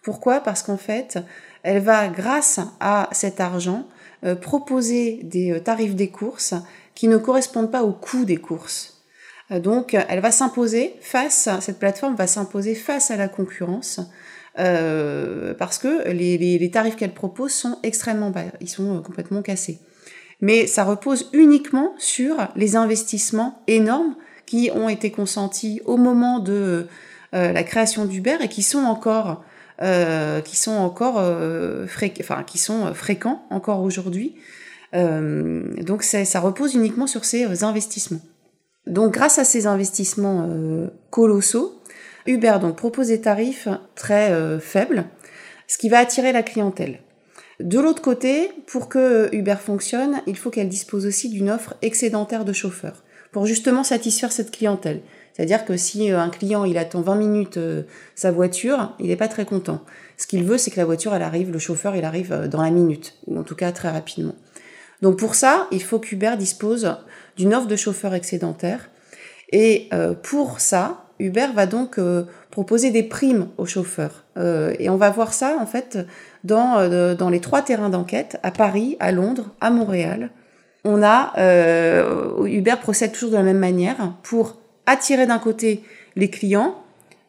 Pourquoi? 0.03 0.41
Parce 0.41 0.62
qu'en 0.62 0.79
fait, 0.79 1.19
elle 1.62 1.83
va, 1.83 2.09
grâce 2.09 2.59
à 2.81 3.07
cet 3.12 3.39
argent, 3.39 3.87
euh, 4.25 4.35
proposer 4.35 5.21
des 5.25 5.53
euh, 5.53 5.61
tarifs 5.61 5.95
des 5.95 6.09
courses 6.09 6.55
qui 6.95 7.07
ne 7.07 7.19
correspondent 7.19 7.71
pas 7.71 7.83
au 7.83 7.93
coût 7.93 8.25
des 8.25 8.39
courses. 8.39 9.03
Euh, 9.50 9.61
donc, 9.61 9.93
elle 9.93 10.21
va 10.21 10.31
s'imposer 10.31 10.95
face, 11.03 11.50
cette 11.61 11.79
plateforme 11.79 12.15
va 12.15 12.27
s'imposer 12.27 12.75
face 12.75 13.11
à 13.11 13.17
la 13.17 13.29
concurrence 13.29 14.00
parce 14.57 15.79
que 15.79 16.09
les, 16.11 16.37
les 16.37 16.71
tarifs 16.71 16.97
qu'elle 16.97 17.15
propose 17.15 17.53
sont 17.53 17.79
extrêmement 17.83 18.31
bas, 18.31 18.45
ils 18.61 18.69
sont 18.69 19.00
complètement 19.00 19.43
cassés. 19.43 19.79
Mais 20.41 20.67
ça 20.67 20.85
repose 20.85 21.31
uniquement 21.33 21.95
sur 21.99 22.37
les 22.57 22.77
investissements 22.77 23.62
énormes 23.69 24.17
qui 24.50 24.69
ont 24.75 24.88
été 24.88 25.12
consentis 25.12 25.80
au 25.85 25.97
moment 25.97 26.40
de 26.40 26.88
euh, 27.35 27.52
la 27.52 27.62
création 27.62 28.04
d'Uber 28.04 28.38
et 28.40 28.49
qui 28.49 28.64
sont 28.64 28.80
encore 28.80 29.45
euh, 29.80 30.40
qui 30.40 30.57
sont 30.57 30.73
encore 30.73 31.19
euh, 31.19 31.87
enfin 32.19 32.42
qui 32.42 32.59
sont 32.59 32.92
fréquents 32.92 33.45
encore 33.50 33.80
aujourd'hui. 33.80 34.35
donc 34.92 36.02
ça 36.02 36.40
repose 36.40 36.75
uniquement 36.75 37.07
sur 37.07 37.25
ces 37.25 37.62
investissements. 37.62 38.23
Donc 38.88 39.14
grâce 39.14 39.38
à 39.38 39.45
ces 39.45 39.69
investissements 39.69 40.49
colossaux, 41.11 41.80
Uber 42.26 42.57
donc 42.61 42.75
propose 42.75 43.07
des 43.07 43.21
tarifs 43.21 43.69
très 43.95 44.59
faibles, 44.59 45.04
ce 45.69 45.78
qui 45.78 45.88
va 45.88 45.99
attirer 45.99 46.33
la 46.33 46.42
clientèle. 46.42 46.99
De 47.61 47.78
l'autre 47.78 48.02
côté, 48.02 48.50
pour 48.66 48.88
que 48.88 49.33
Uber 49.33 49.59
fonctionne, 49.64 50.23
il 50.26 50.37
faut 50.37 50.50
qu'elle 50.50 50.69
dispose 50.69 51.07
aussi 51.07 51.28
d'une 51.28 51.50
offre 51.50 51.75
excédentaire 51.83 52.45
de 52.45 52.52
chauffeurs 52.52 53.04
pour 53.33 53.47
justement 53.47 53.85
satisfaire 53.85 54.33
cette 54.33 54.51
clientèle. 54.51 55.01
C'est-à-dire 55.33 55.65
que 55.65 55.77
si 55.77 56.13
euh, 56.13 56.21
un 56.21 56.29
client 56.29 56.65
il 56.65 56.77
attend 56.79 57.01
20 57.01 57.15
minutes 57.15 57.57
euh, 57.57 57.83
sa 58.15 58.31
voiture, 58.31 58.95
il 58.99 59.09
n'est 59.09 59.17
pas 59.17 59.29
très 59.29 59.45
content. 59.45 59.83
Ce 60.17 60.27
qu'il 60.27 60.45
veut, 60.45 60.59
c'est 60.59 60.71
que 60.71 60.77
la 60.77 60.85
voiture 60.85 61.15
elle 61.15 61.23
arrive, 61.23 61.51
le 61.51 61.59
chauffeur 61.59 61.97
il 61.97 62.05
arrive 62.05 62.33
euh, 62.33 62.49
dans 62.49 62.63
la 62.63 62.71
minute, 62.71 63.15
ou 63.27 63.39
en 63.39 63.43
tout 63.43 63.55
cas 63.55 63.73
très 63.73 63.89
rapidement. 63.91 64.35
Donc 65.03 65.19
pour 65.19 65.35
ça, 65.35 65.67
il 65.71 65.83
faut 65.83 65.99
qu'Uber 65.99 66.33
dispose 66.39 66.95
d'une 67.37 67.55
offre 67.55 67.69
de 67.69 67.77
chauffeurs 67.77 68.13
excédentaire. 68.13 68.91
Et 69.53 69.89
pour 70.23 70.61
ça, 70.61 71.07
Uber 71.19 71.49
va 71.55 71.67
donc 71.67 71.99
proposer 72.53 72.91
des 72.91 73.03
primes 73.03 73.49
aux 73.57 73.67
chauffeurs. 73.67 74.25
et 74.37 74.89
on 74.91 74.97
va 74.97 75.11
voir 75.11 75.33
ça 75.33 75.57
en 75.59 75.67
fait 75.67 75.99
dans, 76.45 77.15
dans 77.17 77.31
les 77.31 77.41
trois 77.41 77.63
terrains 77.63 77.89
d'enquête, 77.89 78.39
à 78.45 78.53
Paris, 78.53 78.97
à 79.01 79.11
Londres, 79.11 79.55
à 79.61 79.71
Montréal 79.71 80.31
on 80.85 81.03
a 81.03 81.33
euh, 81.39 82.45
Uber 82.47 82.77
procède 82.81 83.13
toujours 83.13 83.31
de 83.31 83.37
la 83.37 83.43
même 83.43 83.59
manière 83.59 84.15
pour 84.23 84.57
attirer 84.87 85.27
d'un 85.27 85.39
côté 85.39 85.85
les 86.17 86.31
clients 86.31 86.83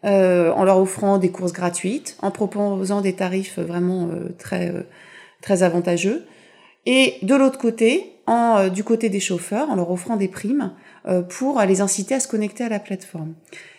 euh, 0.05 0.51
en 0.53 0.63
leur 0.63 0.79
offrant 0.79 1.17
des 1.17 1.29
courses 1.29 1.53
gratuites, 1.53 2.17
en 2.21 2.31
proposant 2.31 3.01
des 3.01 3.13
tarifs 3.13 3.59
vraiment 3.59 4.09
euh, 4.11 4.29
très 4.37 4.73
très 5.41 5.63
avantageux, 5.63 6.25
et 6.85 7.15
de 7.23 7.35
l'autre 7.35 7.57
côté, 7.57 8.13
en, 8.27 8.67
du 8.67 8.83
côté 8.83 9.09
des 9.09 9.19
chauffeurs, 9.19 9.69
en 9.69 9.75
leur 9.75 9.89
offrant 9.91 10.15
des 10.17 10.27
primes 10.27 10.71
pour 11.29 11.59
les 11.61 11.81
inciter 11.81 12.15
à 12.15 12.19
se 12.19 12.27
connecter 12.27 12.63
à 12.63 12.69
la 12.69 12.79
plateforme. 12.79 13.33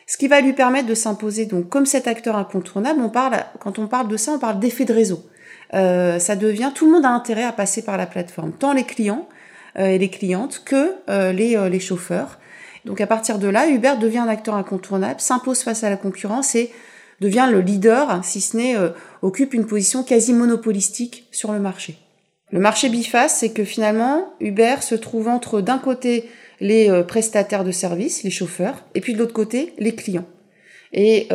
Ce 0.07 0.17
qui 0.17 0.27
va 0.27 0.41
lui 0.41 0.53
permettre 0.53 0.89
de 0.89 0.95
s'imposer 0.95 1.47
donc 1.47 1.69
comme 1.69 1.87
cet 1.87 2.09
acteur 2.09 2.37
incontournable. 2.37 3.01
On 3.01 3.09
parle 3.09 3.37
quand 3.61 3.79
on 3.79 3.87
parle 3.87 4.09
de 4.09 4.17
ça, 4.17 4.33
on 4.33 4.39
parle 4.41 4.59
d'effet 4.59 4.85
de 4.85 4.93
réseau. 4.93 5.25
ça 5.73 6.37
devient 6.37 6.73
tout 6.75 6.87
le 6.87 6.93
monde 6.93 7.05
a 7.05 7.11
intérêt 7.11 7.45
à 7.45 7.53
passer 7.53 7.83
par 7.83 7.97
la 7.97 8.07
plateforme, 8.07 8.53
tant 8.53 8.73
les 8.73 8.85
clients 8.85 9.29
euh, 9.29 9.41
et 9.79 9.99
les 9.99 10.09
clientes 10.09 10.63
que 10.65 10.95
euh, 11.09 11.33
les, 11.33 11.57
euh, 11.57 11.69
les 11.69 11.81
chauffeurs. 11.81 12.39
Donc 12.85 13.01
à 13.01 13.07
partir 13.07 13.39
de 13.39 13.49
là, 13.49 13.69
Uber 13.69 13.95
devient 14.01 14.19
un 14.19 14.29
acteur 14.29 14.55
incontournable, 14.55 15.21
s'impose 15.21 15.63
face 15.63 15.85
à 15.85 15.91
la 15.91 15.97
concurrence 15.97 16.55
et 16.55 16.71
devient 17.21 17.49
le 17.51 17.61
leader, 17.61 18.25
si 18.25 18.41
ce 18.41 18.57
n'est 18.57 18.75
occupe 19.23 19.55
une 19.55 19.65
position 19.65 20.03
quasi 20.03 20.33
monopolistique 20.33 21.29
sur 21.31 21.53
le 21.53 21.61
marché. 21.61 21.97
Le 22.51 22.59
marché 22.59 22.89
biface, 22.89 23.37
c'est 23.39 23.51
que 23.51 23.63
finalement, 23.63 24.35
Uber 24.41 24.77
se 24.81 24.97
trouve 24.97 25.29
entre 25.29 25.61
d'un 25.61 25.79
côté 25.79 26.29
les 26.59 26.91
prestataires 27.07 27.63
de 27.63 27.71
services, 27.71 28.25
les 28.25 28.31
chauffeurs, 28.31 28.85
et 28.97 29.01
puis 29.01 29.15
de 29.15 29.21
l'autre 29.21 29.33
côté 29.33 29.73
les 29.79 29.95
clients. 29.95 30.27
Et, 30.93 31.29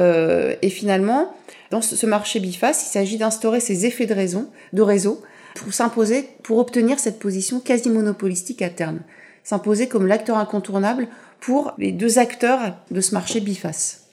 et 0.62 0.70
finalement, 0.70 1.34
dans 1.72 1.82
ce 1.82 2.06
marché 2.06 2.42
biface, 2.42 2.84
il 2.84 2.92
s'agit 2.92 3.18
d'instaurer 3.18 3.62
ces 3.62 3.86
effets 3.86 4.06
de, 4.06 4.14
raison, 4.14 4.50
de 4.74 4.82
réseau 4.82 5.22
pour 5.58 5.74
s'imposer, 5.74 6.30
pour 6.44 6.60
obtenir 6.60 7.00
cette 7.00 7.20
position 7.20 7.60
quasi 7.60 7.90
monopolistique 7.90 8.62
à 8.62 8.70
terme. 8.70 9.00
S'imposer 9.44 9.88
comme 9.88 10.06
l'acteur 10.06 10.38
incontournable 10.38 11.08
pour 11.40 11.74
les 11.78 11.92
deux 11.92 12.20
acteurs 12.20 12.76
de 12.92 13.02
ce 13.02 13.14
marché 13.14 13.40
biface. 13.40 14.04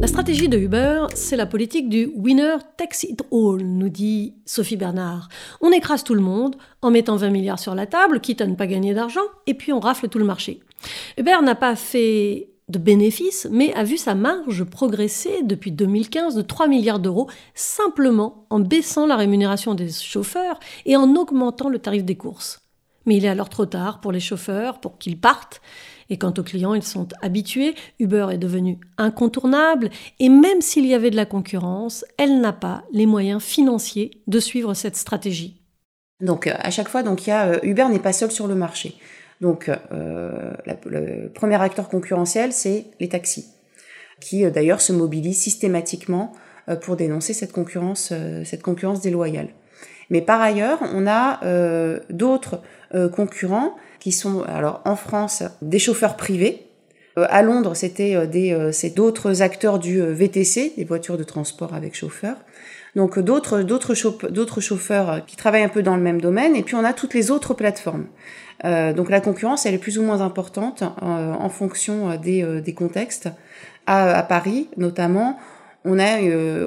La 0.00 0.06
stratégie 0.06 0.48
de 0.48 0.58
Uber, 0.58 1.06
c'est 1.14 1.36
la 1.36 1.46
politique 1.46 1.88
du 1.88 2.10
winner 2.16 2.56
takes 2.76 3.04
it 3.04 3.22
all, 3.30 3.62
nous 3.62 3.88
dit 3.88 4.34
Sophie 4.46 4.76
Bernard. 4.76 5.28
On 5.60 5.70
écrase 5.70 6.02
tout 6.02 6.14
le 6.14 6.22
monde 6.22 6.56
en 6.82 6.90
mettant 6.90 7.16
20 7.16 7.30
milliards 7.30 7.58
sur 7.58 7.74
la 7.74 7.86
table, 7.86 8.20
quitte 8.20 8.40
à 8.40 8.46
ne 8.46 8.54
pas 8.54 8.66
gagner 8.66 8.94
d'argent, 8.94 9.20
et 9.46 9.54
puis 9.54 9.72
on 9.72 9.80
rafle 9.80 10.08
tout 10.08 10.18
le 10.18 10.24
marché. 10.24 10.60
Uber 11.18 11.36
n'a 11.42 11.54
pas 11.54 11.76
fait 11.76 12.49
de 12.70 12.78
bénéfices, 12.78 13.48
mais 13.50 13.72
a 13.74 13.84
vu 13.84 13.96
sa 13.96 14.14
marge 14.14 14.64
progresser 14.64 15.42
depuis 15.42 15.72
2015 15.72 16.34
de 16.34 16.42
3 16.42 16.68
milliards 16.68 17.00
d'euros 17.00 17.28
simplement 17.54 18.46
en 18.50 18.60
baissant 18.60 19.06
la 19.06 19.16
rémunération 19.16 19.74
des 19.74 19.90
chauffeurs 19.90 20.58
et 20.86 20.96
en 20.96 21.14
augmentant 21.16 21.68
le 21.68 21.78
tarif 21.78 22.04
des 22.04 22.16
courses. 22.16 22.60
Mais 23.06 23.16
il 23.16 23.24
est 23.24 23.28
alors 23.28 23.48
trop 23.48 23.66
tard 23.66 24.00
pour 24.00 24.12
les 24.12 24.20
chauffeurs, 24.20 24.80
pour 24.80 24.98
qu'ils 24.98 25.18
partent. 25.18 25.60
Et 26.10 26.18
quant 26.18 26.34
aux 26.36 26.42
clients, 26.42 26.74
ils 26.74 26.82
sont 26.82 27.08
habitués. 27.22 27.74
Uber 27.98 28.28
est 28.32 28.38
devenu 28.38 28.78
incontournable. 28.98 29.90
Et 30.18 30.28
même 30.28 30.60
s'il 30.60 30.86
y 30.86 30.94
avait 30.94 31.10
de 31.10 31.16
la 31.16 31.26
concurrence, 31.26 32.04
elle 32.18 32.40
n'a 32.40 32.52
pas 32.52 32.84
les 32.92 33.06
moyens 33.06 33.42
financiers 33.42 34.22
de 34.26 34.40
suivre 34.40 34.74
cette 34.74 34.96
stratégie. 34.96 35.60
Donc 36.20 36.46
à 36.46 36.70
chaque 36.70 36.88
fois, 36.88 37.02
donc, 37.02 37.28
euh, 37.28 37.58
Uber 37.62 37.86
n'est 37.88 37.98
pas 37.98 38.12
seul 38.12 38.30
sur 38.30 38.46
le 38.46 38.54
marché. 38.54 38.96
Donc, 39.40 39.70
euh, 39.92 40.52
le 40.84 41.28
premier 41.28 41.60
acteur 41.60 41.88
concurrentiel, 41.88 42.52
c'est 42.52 42.84
les 43.00 43.08
taxis, 43.08 43.46
qui 44.20 44.44
euh, 44.44 44.50
d'ailleurs 44.50 44.80
se 44.80 44.92
mobilisent 44.92 45.40
systématiquement 45.40 46.32
euh, 46.68 46.76
pour 46.76 46.96
dénoncer 46.96 47.32
cette 47.32 47.52
concurrence, 47.52 48.12
cette 48.44 48.62
concurrence 48.62 49.00
déloyale. 49.00 49.48
Mais 50.10 50.20
par 50.20 50.40
ailleurs, 50.40 50.80
on 50.92 51.06
a 51.06 51.38
d'autres 52.10 52.62
concurrents 53.14 53.76
qui 54.00 54.10
sont, 54.10 54.42
alors 54.42 54.82
en 54.84 54.96
France, 54.96 55.44
des 55.62 55.78
chauffeurs 55.78 56.16
privés. 56.16 56.66
à 57.14 57.42
Londres, 57.42 57.74
c'était 57.74 58.26
des, 58.26 58.70
c'est 58.72 58.90
d'autres 58.90 59.40
acteurs 59.40 59.78
du 59.78 60.02
VTC, 60.02 60.72
des 60.76 60.84
voitures 60.84 61.16
de 61.16 61.22
transport 61.22 61.74
avec 61.74 61.94
chauffeur. 61.94 62.34
Donc 62.96 63.20
d'autres 63.20 64.60
chauffeurs 64.60 65.24
qui 65.26 65.36
travaillent 65.36 65.62
un 65.62 65.68
peu 65.68 65.84
dans 65.84 65.94
le 65.94 66.02
même 66.02 66.20
domaine. 66.20 66.56
Et 66.56 66.64
puis 66.64 66.74
on 66.74 66.82
a 66.82 66.92
toutes 66.92 67.14
les 67.14 67.30
autres 67.30 67.54
plateformes. 67.54 68.06
Euh, 68.64 68.92
donc 68.92 69.10
la 69.10 69.20
concurrence, 69.20 69.66
elle 69.66 69.74
est 69.74 69.78
plus 69.78 69.98
ou 69.98 70.02
moins 70.02 70.20
importante 70.20 70.82
euh, 70.82 71.32
en 71.32 71.48
fonction 71.48 72.10
euh, 72.10 72.16
des, 72.60 72.74
contextes. 72.74 73.28
À, 73.86 74.18
à, 74.18 74.22
Paris, 74.22 74.68
notamment, 74.76 75.38
on 75.84 75.98
a, 75.98 76.20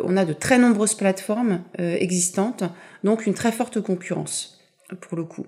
on 0.04 0.18
a 0.18 0.26
de 0.26 0.34
très 0.34 0.58
nombreuses 0.58 0.96
plateformes 0.96 1.62
existantes, 1.78 2.64
donc 3.04 3.28
une 3.28 3.36
très 3.36 3.52
forte 3.52 3.80
concurrence 3.80 4.60
pour 5.02 5.16
le 5.16 5.24
coup. 5.24 5.46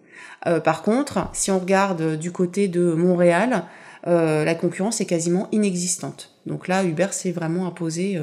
par 0.64 0.84
contre, 0.84 1.28
si 1.34 1.50
on 1.50 1.58
regarde 1.58 2.18
du 2.18 2.32
côté 2.32 2.68
de 2.68 2.94
Montréal, 2.94 3.64
la 4.06 4.56
concurrence 4.56 5.02
est 5.02 5.06
quasiment 5.06 5.50
inexistante. 5.52 6.36
Donc 6.46 6.68
là, 6.68 6.84
Uber 6.84 7.08
s'est 7.10 7.32
vraiment 7.32 7.66
imposé 7.66 8.20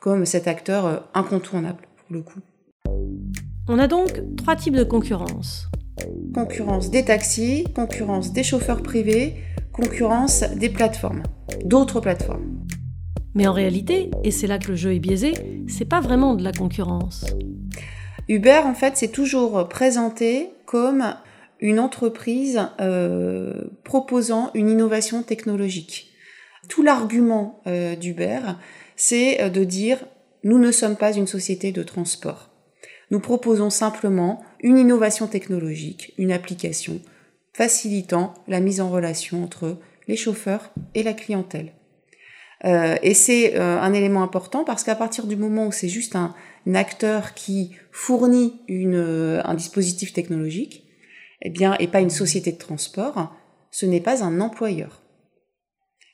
comme 0.00 0.26
cet 0.26 0.48
acteur 0.48 1.08
incontournable 1.14 1.82
pour 1.96 2.16
le 2.16 2.22
coup. 2.22 2.40
On 3.68 3.78
a 3.78 3.86
donc 3.86 4.20
trois 4.36 4.56
types 4.56 4.74
de 4.74 4.84
concurrence. 4.84 5.70
Concurrence 6.34 6.90
des 6.90 7.04
taxis, 7.04 7.64
concurrence 7.74 8.32
des 8.32 8.42
chauffeurs 8.42 8.82
privés, 8.82 9.36
concurrence 9.72 10.42
des 10.56 10.68
plateformes, 10.68 11.22
d'autres 11.64 12.00
plateformes. 12.00 12.64
Mais 13.34 13.46
en 13.46 13.52
réalité, 13.52 14.10
et 14.24 14.30
c'est 14.30 14.46
là 14.46 14.58
que 14.58 14.68
le 14.68 14.76
jeu 14.76 14.94
est 14.94 14.98
biaisé, 14.98 15.32
c'est 15.68 15.84
pas 15.84 16.00
vraiment 16.00 16.34
de 16.34 16.42
la 16.42 16.52
concurrence. 16.52 17.24
Uber, 18.28 18.60
en 18.64 18.74
fait, 18.74 18.96
c'est 18.96 19.12
toujours 19.12 19.68
présenté 19.68 20.50
comme 20.66 21.14
une 21.60 21.78
entreprise 21.78 22.60
euh, 22.80 23.64
proposant 23.84 24.50
une 24.54 24.68
innovation 24.68 25.22
technologique. 25.22 26.12
Tout 26.68 26.82
l'argument 26.82 27.60
euh, 27.66 27.96
d'Uber, 27.96 28.40
c'est 28.96 29.42
euh, 29.42 29.48
de 29.50 29.64
dire 29.64 29.98
nous 30.42 30.58
ne 30.58 30.72
sommes 30.72 30.96
pas 30.96 31.12
une 31.12 31.26
société 31.26 31.70
de 31.72 31.82
transport. 31.82 32.50
Nous 33.10 33.20
proposons 33.20 33.70
simplement 33.70 34.42
une 34.62 34.78
innovation 34.78 35.26
technologique, 35.26 36.12
une 36.18 36.32
application 36.32 37.00
facilitant 37.52 38.34
la 38.48 38.60
mise 38.60 38.80
en 38.80 38.90
relation 38.90 39.44
entre 39.44 39.78
les 40.06 40.16
chauffeurs 40.16 40.72
et 40.94 41.02
la 41.02 41.14
clientèle. 41.14 41.72
Euh, 42.64 42.96
et 43.02 43.14
c'est 43.14 43.56
euh, 43.56 43.80
un 43.80 43.92
élément 43.92 44.22
important 44.22 44.64
parce 44.64 44.84
qu'à 44.84 44.94
partir 44.94 45.26
du 45.26 45.36
moment 45.36 45.68
où 45.68 45.72
c'est 45.72 45.88
juste 45.88 46.14
un, 46.14 46.34
acteur 46.74 47.32
qui 47.32 47.74
fournit 47.90 48.60
euh, 48.68 49.40
un 49.44 49.54
dispositif 49.54 50.12
technologique, 50.12 50.84
eh 51.40 51.48
bien, 51.48 51.74
et 51.78 51.88
pas 51.88 52.00
une 52.00 52.10
société 52.10 52.52
de 52.52 52.58
transport, 52.58 53.34
ce 53.70 53.86
n'est 53.86 54.02
pas 54.02 54.22
un 54.22 54.40
employeur. 54.40 55.00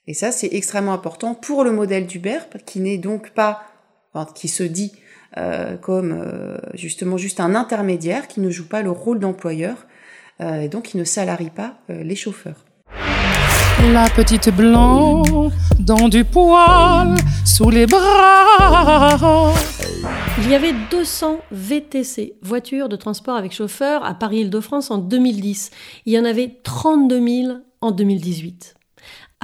Et 0.07 0.15
ça, 0.15 0.31
c'est 0.31 0.55
extrêmement 0.55 0.93
important 0.93 1.35
pour 1.35 1.65
le 1.65 1.73
modèle 1.73 2.07
d'Uber, 2.07 2.39
qui 2.65 2.79
n'est 2.79 2.97
donc 2.97 3.31
pas, 3.31 3.65
qui 4.37 4.47
se 4.47 4.63
dit 4.63 4.93
euh, 5.39 5.77
comme 5.77 6.13
euh, 6.13 6.57
justement 6.73 7.19
juste 7.19 7.41
un 7.41 7.55
intermédiaire 7.55 8.27
qui 8.27 8.41
ne 8.41 8.49
joue 8.49 8.67
pas 8.67 8.81
le 8.81 8.91
rôle 8.91 9.19
d'employeur 9.19 9.87
euh, 10.41 10.63
et 10.63 10.69
donc 10.69 10.85
qui 10.85 10.97
ne 10.97 11.05
salarie 11.05 11.51
pas 11.51 11.75
les 11.89 12.17
chauffeurs. 12.17 12.65
La 13.93 14.09
petite 14.09 14.49
blanc 14.49 15.23
dans 15.79 16.09
du 16.09 16.25
poil 16.25 17.17
sous 17.45 17.69
les 17.69 17.87
bras. 17.87 19.53
Il 20.39 20.49
y 20.51 20.55
avait 20.55 20.73
200 20.91 21.41
VTC, 21.51 22.35
voitures 22.43 22.89
de 22.89 22.97
transport 22.97 23.37
avec 23.37 23.53
chauffeur, 23.53 24.05
à 24.05 24.15
Paris-Île-de-France 24.15 24.91
en 24.91 24.99
2010. 24.99 25.71
Il 26.07 26.15
y 26.15 26.19
en 26.19 26.25
avait 26.25 26.61
32 26.63 27.43
000 27.45 27.53
en 27.83 27.91
2018. 27.91 28.76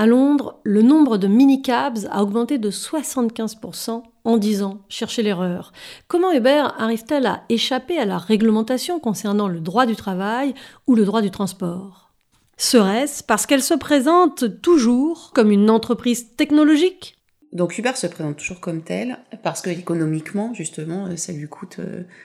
À 0.03 0.07
Londres, 0.07 0.59
le 0.65 0.83
nombre 0.83 1.17
de 1.17 1.29
mini-cabs 1.29 2.09
a 2.11 2.25
augmenté 2.25 2.59
de 2.59 2.73
75% 2.73 4.03
en 4.25 4.37
10 4.37 4.63
ans. 4.65 4.81
Cherchez 4.89 5.23
l'erreur. 5.23 5.73
Comment 6.09 6.33
Uber 6.33 6.65
arrive-t-elle 6.77 7.25
à 7.25 7.45
échapper 7.49 7.99
à 7.99 8.05
la 8.05 8.19
réglementation 8.19 8.99
concernant 8.99 9.47
le 9.47 9.61
droit 9.61 9.87
du 9.87 9.95
travail 9.95 10.55
ou 10.89 10.97
le 10.97 11.05
droit 11.05 11.23
du 11.23 11.31
transport? 11.31 12.11
Serait-ce 12.57 13.23
parce 13.23 13.47
qu'elle 13.47 13.63
se 13.63 13.75
présente 13.75 14.61
toujours 14.61 15.31
comme 15.37 15.53
une 15.53 15.71
entreprise 15.71 16.35
technologique? 16.35 17.17
Donc 17.53 17.79
Uber 17.79 17.95
se 17.95 18.09
présente 18.09 18.39
toujours 18.39 18.59
comme 18.59 18.83
tel 18.83 19.19
parce 19.45 19.63
que 19.63 19.71
économiquement 19.71 20.53
justement 20.53 21.17
ça 21.17 21.33
lui 21.33 21.47
coûte 21.47 21.79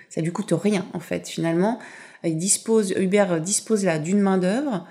ça 0.09 0.21
lui 0.21 0.31
coûte 0.31 0.51
rien 0.51 0.83
en 0.93 0.99
fait 0.99 1.27
finalement 1.27 1.77
il 2.23 2.37
dispose 2.37 2.91
Uber 2.97 3.39
dispose 3.39 3.83
là 3.83 3.99
d'une 3.99 4.21
main 4.21 4.39
d'œuvre 4.39 4.87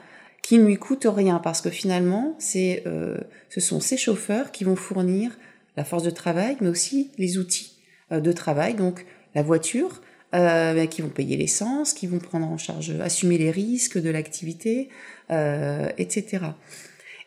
qui 0.46 0.58
ne 0.58 0.64
lui 0.64 0.76
coûte 0.76 1.08
rien 1.10 1.40
parce 1.40 1.60
que 1.60 1.70
finalement, 1.70 2.36
c'est, 2.38 2.84
euh, 2.86 3.16
ce 3.48 3.60
sont 3.60 3.80
ces 3.80 3.96
chauffeurs 3.96 4.52
qui 4.52 4.62
vont 4.62 4.76
fournir 4.76 5.36
la 5.76 5.82
force 5.82 6.04
de 6.04 6.10
travail, 6.10 6.56
mais 6.60 6.68
aussi 6.68 7.10
les 7.18 7.36
outils 7.36 7.72
euh, 8.12 8.20
de 8.20 8.30
travail, 8.30 8.74
donc 8.74 9.06
la 9.34 9.42
voiture, 9.42 10.02
euh, 10.36 10.86
qui 10.86 11.02
vont 11.02 11.08
payer 11.08 11.36
l'essence, 11.36 11.92
qui 11.92 12.06
vont 12.06 12.20
prendre 12.20 12.46
en 12.46 12.58
charge, 12.58 12.92
assumer 13.00 13.38
les 13.38 13.50
risques 13.50 14.00
de 14.00 14.08
l'activité, 14.08 14.88
etc. 15.28 16.38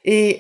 Et 0.06 0.40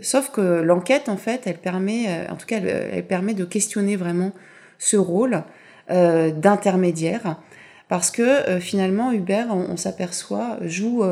sauf 0.00 0.30
que 0.30 0.40
l'enquête, 0.40 1.10
en 1.10 1.18
fait, 1.18 1.42
elle 1.44 1.58
permet, 1.58 2.30
en 2.30 2.36
tout 2.36 2.46
cas, 2.46 2.60
elle, 2.60 3.06
permet 3.06 3.34
de 3.34 3.44
questionner 3.44 3.96
vraiment 3.96 4.32
ce 4.78 4.96
rôle 4.96 5.42
d'intermédiaire 5.90 7.38
parce 7.92 8.10
que 8.10 8.58
finalement 8.58 9.12
Uber, 9.12 9.44
on 9.50 9.76
s'aperçoit, 9.76 10.56
joue 10.62 11.04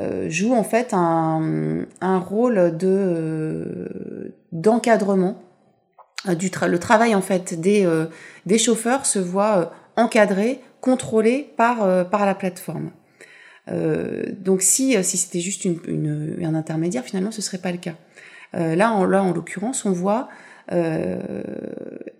euh, 0.00 0.30
joue 0.30 0.54
en 0.54 0.62
fait 0.62 0.94
un, 0.94 1.86
rôle 2.00 2.76
de 2.76 2.86
euh, 2.88 4.36
d'encadrement 4.52 5.42
euh, 6.28 6.34
du 6.34 6.50
le 6.68 6.78
travail 6.78 7.14
en 7.14 7.20
fait 7.20 7.60
des, 7.60 7.88
des 8.46 8.58
chauffeurs 8.58 9.04
se 9.04 9.18
voit 9.18 9.72
encadré, 9.96 10.60
contrôlé 10.80 11.52
par, 11.56 12.08
par 12.08 12.24
la 12.24 12.34
plateforme. 12.34 12.92
donc 14.38 14.62
si, 14.62 15.02
si 15.04 15.16
c'était 15.16 15.40
juste 15.40 15.64
une, 15.64 16.36
un 16.42 16.54
intermédiaire, 16.54 17.04
finalement 17.04 17.32
ce 17.32 17.42
serait 17.42 17.58
pas 17.58 17.72
le 17.72 17.78
cas. 17.78 17.96
là, 18.52 18.92
en, 18.92 19.04
là, 19.04 19.22
en 19.22 19.32
l'occurrence, 19.32 19.84
on 19.84 19.92
voit 19.92 20.28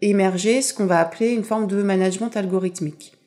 émerger 0.03 0.61
ce 0.61 0.75
qu'on 0.75 0.87
va 0.87 0.99
appeler 0.99 1.31
une 1.31 1.45
forme 1.45 1.67
de 1.69 1.83
management 1.83 2.37
algorithmique. 2.37 3.20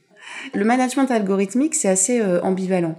Le 0.54 0.66
management 0.66 1.10
algorithmique, 1.12 1.76
c'est 1.76 1.90
assez 1.90 2.22
ambivalent. 2.42 2.96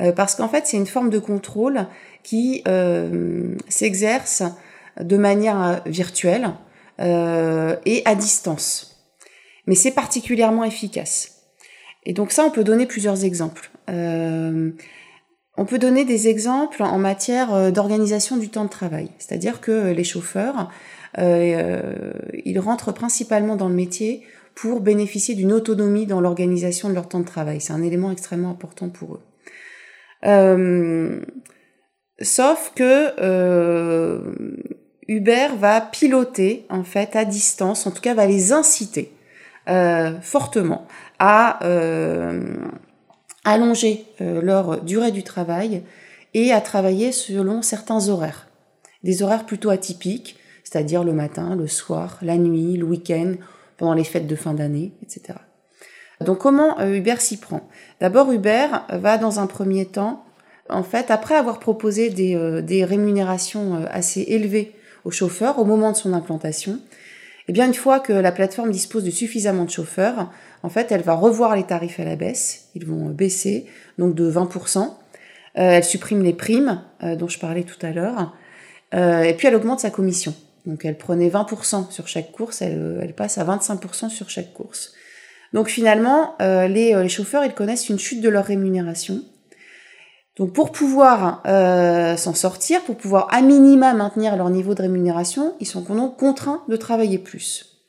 Euh, 0.00 0.12
parce 0.12 0.34
qu'en 0.34 0.48
fait 0.48 0.66
c'est 0.66 0.76
une 0.76 0.86
forme 0.86 1.10
de 1.10 1.18
contrôle 1.18 1.86
qui 2.22 2.62
euh, 2.68 3.54
s'exerce 3.68 4.42
de 5.00 5.16
manière 5.16 5.62
euh, 5.62 5.76
virtuelle 5.86 6.52
et 6.98 8.02
à 8.06 8.14
distance. 8.14 9.04
Mais 9.66 9.74
c'est 9.74 9.90
particulièrement 9.90 10.64
efficace. 10.64 11.42
Et 12.06 12.14
donc 12.14 12.32
ça, 12.32 12.42
on 12.42 12.50
peut 12.50 12.64
donner 12.64 12.86
plusieurs 12.86 13.26
exemples. 13.26 13.70
on 13.88 15.64
peut 15.66 15.78
donner 15.78 16.06
des 16.06 16.28
exemples 16.28 16.82
en 16.82 16.96
matière 16.96 17.70
d'organisation 17.70 18.38
du 18.38 18.48
temps 18.48 18.64
de 18.64 18.70
travail. 18.70 19.10
C'est-à-dire 19.18 19.60
que 19.60 19.90
les 19.90 20.04
chauffeurs, 20.04 20.70
ils 21.18 22.58
rentrent 22.58 22.92
principalement 22.92 23.56
dans 23.56 23.68
le 23.68 23.74
métier 23.74 24.22
pour 24.56 24.80
bénéficier 24.80 25.34
d'une 25.34 25.52
autonomie 25.52 26.06
dans 26.06 26.20
l'organisation 26.20 26.88
de 26.88 26.94
leur 26.94 27.08
temps 27.08 27.20
de 27.20 27.26
travail. 27.26 27.60
C'est 27.60 27.74
un 27.74 27.82
élément 27.82 28.10
extrêmement 28.10 28.50
important 28.50 28.88
pour 28.88 29.14
eux. 29.14 29.20
Euh, 30.24 31.20
sauf 32.20 32.72
que 32.74 33.12
euh, 33.20 34.32
Uber 35.08 35.48
va 35.58 35.80
piloter 35.82 36.66
en 36.70 36.84
fait 36.84 37.14
à 37.14 37.24
distance, 37.24 37.86
en 37.86 37.90
tout 37.90 38.00
cas 38.00 38.14
va 38.14 38.26
les 38.26 38.52
inciter 38.52 39.12
euh, 39.68 40.18
fortement 40.22 40.86
à 41.18 41.58
allonger 43.44 44.04
leur 44.20 44.82
durée 44.82 45.12
du 45.12 45.22
travail 45.22 45.82
et 46.34 46.52
à 46.52 46.60
travailler 46.60 47.12
selon 47.12 47.62
certains 47.62 48.08
horaires, 48.08 48.48
des 49.02 49.22
horaires 49.22 49.46
plutôt 49.46 49.70
atypiques, 49.70 50.38
c'est-à-dire 50.66 51.04
le 51.04 51.12
matin, 51.12 51.54
le 51.54 51.68
soir, 51.68 52.18
la 52.22 52.36
nuit, 52.36 52.76
le 52.76 52.84
week-end, 52.84 53.34
pendant 53.76 53.94
les 53.94 54.02
fêtes 54.02 54.26
de 54.26 54.34
fin 54.34 54.52
d'année, 54.52 54.90
etc. 55.00 55.38
Donc 56.24 56.38
comment 56.38 56.80
euh, 56.80 56.96
Uber 56.96 57.14
s'y 57.20 57.36
prend? 57.36 57.68
D'abord, 58.00 58.32
Uber 58.32 58.66
va 58.88 59.16
dans 59.16 59.38
un 59.38 59.46
premier 59.46 59.86
temps, 59.86 60.24
en 60.68 60.82
fait, 60.82 61.12
après 61.12 61.36
avoir 61.36 61.60
proposé 61.60 62.10
des, 62.10 62.34
euh, 62.34 62.84
rémunérations 62.84 63.76
euh, 63.76 63.86
assez 63.92 64.22
élevées 64.22 64.74
aux 65.04 65.12
chauffeurs 65.12 65.60
au 65.60 65.64
moment 65.64 65.92
de 65.92 65.96
son 65.96 66.12
implantation, 66.12 66.80
eh 67.46 67.52
bien, 67.52 67.68
une 67.68 67.74
fois 67.74 68.00
que 68.00 68.12
la 68.12 68.32
plateforme 68.32 68.72
dispose 68.72 69.04
de 69.04 69.10
suffisamment 69.10 69.66
de 69.66 69.70
chauffeurs, 69.70 70.32
en 70.64 70.68
fait, 70.68 70.90
elle 70.90 71.02
va 71.02 71.14
revoir 71.14 71.54
les 71.54 71.62
tarifs 71.62 72.00
à 72.00 72.04
la 72.04 72.16
baisse. 72.16 72.70
Ils 72.74 72.84
vont 72.84 73.10
baisser, 73.10 73.66
donc 73.98 74.16
de 74.16 74.28
20%. 74.28 74.90
elle 75.54 75.84
supprime 75.84 76.24
les 76.24 76.32
primes 76.32 76.82
dont 77.00 77.28
je 77.28 77.38
parlais 77.38 77.62
tout 77.62 77.78
à 77.86 77.92
l'heure. 77.92 78.34
et 78.92 79.32
puis, 79.38 79.46
elle 79.46 79.54
augmente 79.54 79.78
sa 79.78 79.90
commission. 79.90 80.34
Donc, 80.66 80.84
elle 80.84 80.98
prenait 80.98 81.28
20% 81.28 81.90
sur 81.90 82.08
chaque 82.08 82.32
course, 82.32 82.60
elle, 82.60 83.00
elle 83.02 83.14
passe 83.14 83.38
à 83.38 83.44
25% 83.44 84.08
sur 84.08 84.28
chaque 84.28 84.52
course. 84.52 84.92
Donc 85.52 85.68
finalement, 85.68 86.34
euh, 86.42 86.66
euh, 86.66 86.68
les, 86.68 87.08
chauffeurs, 87.08 87.44
ils 87.44 87.54
connaissent 87.54 87.88
une 87.88 87.98
chute 87.98 88.20
de 88.20 88.28
leur 88.28 88.44
rémunération. 88.44 89.22
Donc 90.36 90.52
pour 90.52 90.70
pouvoir 90.70 91.42
euh, 91.46 92.16
s'en 92.16 92.34
sortir, 92.34 92.82
pour 92.82 92.96
pouvoir 92.96 93.32
à 93.32 93.40
minima 93.40 93.94
maintenir 93.94 94.36
leur 94.36 94.50
niveau 94.50 94.74
de 94.74 94.82
rémunération, 94.82 95.54
ils 95.60 95.66
sont 95.66 95.80
donc 95.80 96.18
contraints 96.18 96.62
de 96.68 96.76
travailler 96.76 97.18
plus. 97.18 97.82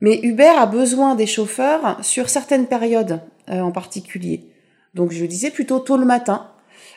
Mais 0.00 0.20
Uber 0.22 0.52
a 0.56 0.66
besoin 0.66 1.16
des 1.16 1.26
chauffeurs 1.26 1.98
sur 2.02 2.28
certaines 2.28 2.66
périodes 2.66 3.20
en 3.48 3.72
particulier. 3.72 4.52
Donc 4.94 5.10
je 5.10 5.24
disais 5.24 5.50
plutôt 5.50 5.80
tôt 5.80 5.96
le 5.96 6.04
matin, 6.04 6.50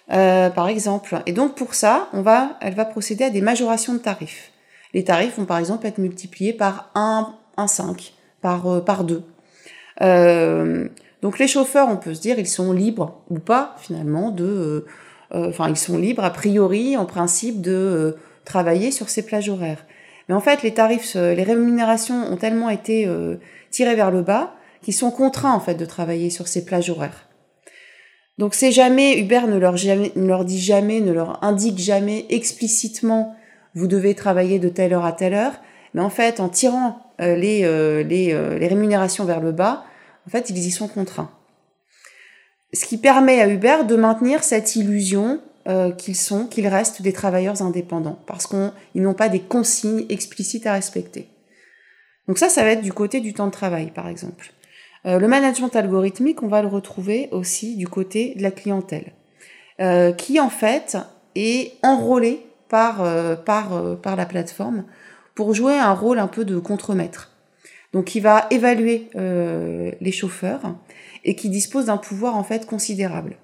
par 0.10 0.68
exemple. 0.68 1.22
Et 1.26 1.32
donc 1.32 1.56
pour 1.56 1.74
ça, 1.74 2.10
elle 2.14 2.76
va 2.76 2.86
procéder 2.86 3.26
à 3.26 3.30
des 3.32 3.42
majorations 3.42 3.94
de 3.94 4.00
tarifs. 4.00 4.52
Les 4.96 5.04
tarifs 5.04 5.38
vont 5.38 5.46
par 5.46 5.60
exemple 5.60 5.86
être 5.86 6.00
multipliés 6.00 6.54
par 6.54 6.90
1, 6.96 7.36
1,5, 7.58 8.14
par, 8.42 8.84
par 8.84 9.04
2. 9.04 9.22
donc 11.22 11.38
les 11.38 11.48
chauffeurs, 11.48 11.90
on 11.90 11.98
peut 11.98 12.16
se 12.16 12.22
dire, 12.22 12.40
ils 12.40 12.48
sont 12.48 12.72
libres 12.72 13.22
ou 13.30 13.38
pas 13.38 13.76
finalement 13.80 14.32
de... 14.32 14.86
Enfin, 15.32 15.70
ils 15.70 15.78
sont 15.78 15.98
libres 15.98 16.24
a 16.24 16.30
priori, 16.32 16.96
en 16.96 17.06
principe, 17.06 17.62
de 17.62 18.16
travailler 18.46 18.92
sur 18.92 19.10
ces 19.10 19.26
plages 19.26 19.50
horaires. 19.50 19.86
Mais 20.30 20.36
en 20.36 20.40
fait, 20.40 20.64
les 20.64 20.74
tarifs, 20.74 21.16
les 21.16 21.44
rémunérations 21.44 22.32
ont 22.32 22.38
tellement 22.38 22.70
été 22.70 23.10
tirées 23.70 23.96
vers 23.96 24.12
le 24.12 24.22
bas 24.22 24.56
qu'ils 24.82 24.94
sont 24.94 25.12
contraints 25.12 25.54
en 25.54 25.60
fait 25.60 25.76
de 25.76 25.86
travailler 25.86 26.30
sur 26.30 26.48
ces 26.48 26.64
plages 26.64 26.90
horaires. 26.90 27.28
Donc 28.38 28.54
c'est 28.54 28.72
jamais 28.72 29.18
Uber 29.18 29.42
ne 29.48 29.58
leur, 29.58 29.74
ne 29.74 30.28
leur 30.28 30.46
dit 30.46 30.60
jamais, 30.60 31.02
ne 31.02 31.12
leur 31.12 31.44
indique 31.44 31.80
jamais 31.80 32.26
explicitement 32.30 33.36
vous 33.76 33.88
devez 33.88 34.16
travailler 34.16 34.58
de 34.58 34.70
telle 34.70 34.94
heure 34.94 35.06
à 35.06 35.12
telle 35.12 35.34
heure, 35.34 35.54
mais 35.94 36.02
en 36.02 36.10
fait 36.10 36.40
en 36.40 36.50
tirant 36.50 37.12
euh, 37.22 37.36
les, 37.36 37.64
euh, 37.64 38.04
euh, 38.10 38.58
les 38.58 38.68
rémunérations 38.68 39.26
vers 39.26 39.42
le 39.42 39.52
bas, 39.52 39.86
en 40.26 40.30
fait 40.30 40.50
ils 40.50 40.58
y 40.58 40.72
sont 40.72 40.88
contraints. 40.88 41.30
Ce 42.74 42.86
qui 42.86 42.98
permet 42.98 43.42
à 43.42 43.48
Uber 43.48 43.84
de 43.88 43.96
maintenir 43.96 44.44
cette 44.44 44.76
illusion 44.76 45.40
qu'ils 45.98 46.16
sont, 46.16 46.46
qu'ils 46.46 46.68
restent 46.68 47.02
des 47.02 47.14
travailleurs 47.14 47.64
indépendants, 47.64 48.20
parce 48.28 48.46
qu'ils 48.46 49.02
n'ont 49.02 49.16
pas 49.16 49.30
des 49.30 49.40
consignes 49.40 50.06
explicites 50.10 50.68
à 50.68 50.74
respecter. 50.74 51.28
Donc 52.28 52.38
ça, 52.38 52.50
ça 52.50 52.62
va 52.62 52.70
être 52.70 52.84
du 52.84 52.94
côté 52.94 53.20
du 53.20 53.34
temps 53.34 53.48
de 53.48 53.52
travail, 53.52 53.90
par 53.90 54.08
exemple. 54.08 54.52
Le 55.06 55.26
management 55.26 55.76
algorithmique, 55.76 56.44
on 56.44 56.50
va 56.50 56.62
le 56.62 56.68
retrouver 56.68 57.30
aussi 57.32 57.78
du 57.78 57.88
côté 57.88 58.36
de 58.36 58.44
la 58.44 58.52
clientèle, 58.52 59.14
qui 60.18 60.40
en 60.40 60.52
fait 60.52 60.98
est 61.34 61.72
enrôlée 61.82 62.46
par, 62.76 63.02
euh, 63.04 63.38
par, 63.38 63.98
par 64.02 64.18
la 64.18 64.26
plateforme 64.26 64.84
pour 65.34 65.54
jouer 65.54 65.78
un 65.78 65.94
rôle 65.94 66.20
un 66.20 66.28
peu 66.28 66.44
de 66.44 66.60
contremaître. 66.60 67.32
Donc 67.94 68.14
il 68.16 68.20
va 68.20 68.48
évaluer 68.52 69.08
les 69.16 70.12
chauffeurs 70.12 70.76
et 71.24 71.36
qui 71.38 71.50
dispose 71.50 71.86
d'un 71.86 71.96
pouvoir 71.96 72.36
en 72.36 72.44
fait 72.44 72.66
considérable 72.66 73.38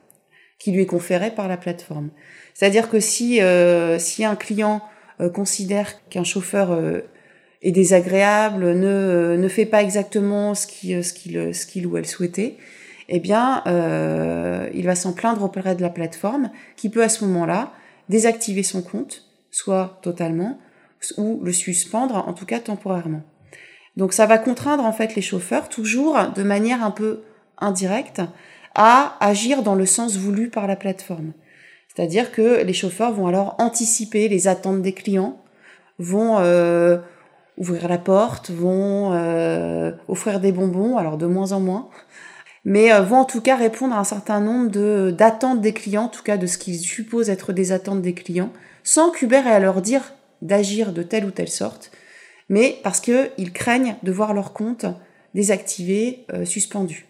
qui 0.59 0.73
lui 0.73 0.81
est 0.81 0.85
conféré 0.85 1.31
par 1.31 1.47
la 1.47 1.55
plateforme. 1.55 2.09
C'est-à-dire 2.53 2.89
que 2.89 2.99
si, 2.99 3.39
un 3.39 4.35
client 4.35 4.81
considère 5.33 5.87
qu'un 6.09 6.25
chauffeur 6.25 6.77
est 7.61 7.71
désagréable, 7.71 8.73
ne, 8.73 9.37
ne 9.37 9.47
fait 9.47 9.65
pas 9.65 9.81
exactement 9.81 10.53
ce 10.53 10.67
qu'il 10.67 11.03
ce 11.05 11.65
qu'il 11.65 11.87
ou 11.87 11.95
elle 11.95 12.05
souhaitait, 12.05 12.57
eh 13.13 13.19
bien, 13.19 13.61
euh, 13.67 14.69
il 14.73 14.85
va 14.85 14.95
s'en 14.95 15.11
plaindre 15.11 15.43
auprès 15.43 15.75
de 15.75 15.81
la 15.81 15.89
plateforme, 15.89 16.49
qui 16.77 16.89
peut 16.89 17.03
à 17.03 17.09
ce 17.09 17.25
moment-là 17.25 17.73
désactiver 18.11 18.61
son 18.61 18.83
compte, 18.83 19.23
soit 19.49 19.99
totalement, 20.03 20.59
ou 21.17 21.39
le 21.43 21.51
suspendre, 21.51 22.15
en 22.27 22.33
tout 22.33 22.45
cas 22.45 22.59
temporairement. 22.59 23.23
Donc 23.97 24.13
ça 24.13 24.27
va 24.27 24.37
contraindre 24.37 24.85
en 24.85 24.93
fait 24.93 25.15
les 25.15 25.21
chauffeurs, 25.21 25.69
toujours 25.69 26.17
de 26.35 26.43
manière 26.43 26.83
un 26.83 26.91
peu 26.91 27.21
indirecte, 27.57 28.21
à 28.75 29.17
agir 29.19 29.63
dans 29.63 29.75
le 29.75 29.85
sens 29.85 30.17
voulu 30.17 30.49
par 30.49 30.67
la 30.67 30.75
plateforme. 30.75 31.31
C'est-à-dire 31.87 32.31
que 32.31 32.61
les 32.61 32.73
chauffeurs 32.73 33.11
vont 33.11 33.27
alors 33.27 33.55
anticiper 33.57 34.27
les 34.27 34.47
attentes 34.47 34.81
des 34.81 34.93
clients, 34.93 35.41
vont 35.97 36.37
euh, 36.39 36.99
ouvrir 37.57 37.87
la 37.87 37.97
porte, 37.97 38.49
vont 38.49 39.13
euh, 39.13 39.91
offrir 40.07 40.39
des 40.39 40.51
bonbons, 40.51 40.97
alors 40.97 41.17
de 41.17 41.25
moins 41.25 41.51
en 41.51 41.59
moins, 41.59 41.89
mais 42.63 42.91
euh, 42.93 43.01
vont 43.01 43.17
en 43.17 43.25
tout 43.25 43.41
cas 43.41 43.55
répondre 43.55 43.95
à 43.95 43.99
un 43.99 44.03
certain 44.03 44.39
nombre 44.39 44.69
de 44.69 45.13
d'attentes 45.15 45.61
des 45.61 45.73
clients, 45.73 46.03
en 46.03 46.09
tout 46.09 46.23
cas 46.23 46.37
de 46.37 46.47
ce 46.47 46.57
qu'ils 46.57 46.79
supposent 46.79 47.29
être 47.29 47.53
des 47.53 47.71
attentes 47.71 48.01
des 48.01 48.13
clients, 48.13 48.51
sans 48.83 49.11
qu'Uber 49.11 49.43
ait 49.45 49.51
à 49.51 49.59
leur 49.59 49.81
dire 49.81 50.13
d'agir 50.41 50.93
de 50.93 51.03
telle 51.03 51.25
ou 51.25 51.31
telle 51.31 51.49
sorte, 51.49 51.91
mais 52.49 52.79
parce 52.83 52.99
qu'ils 52.99 53.53
craignent 53.53 53.95
de 54.03 54.11
voir 54.11 54.33
leur 54.33 54.53
compte 54.53 54.85
désactivé, 55.33 56.25
euh, 56.33 56.45
suspendu. 56.45 57.07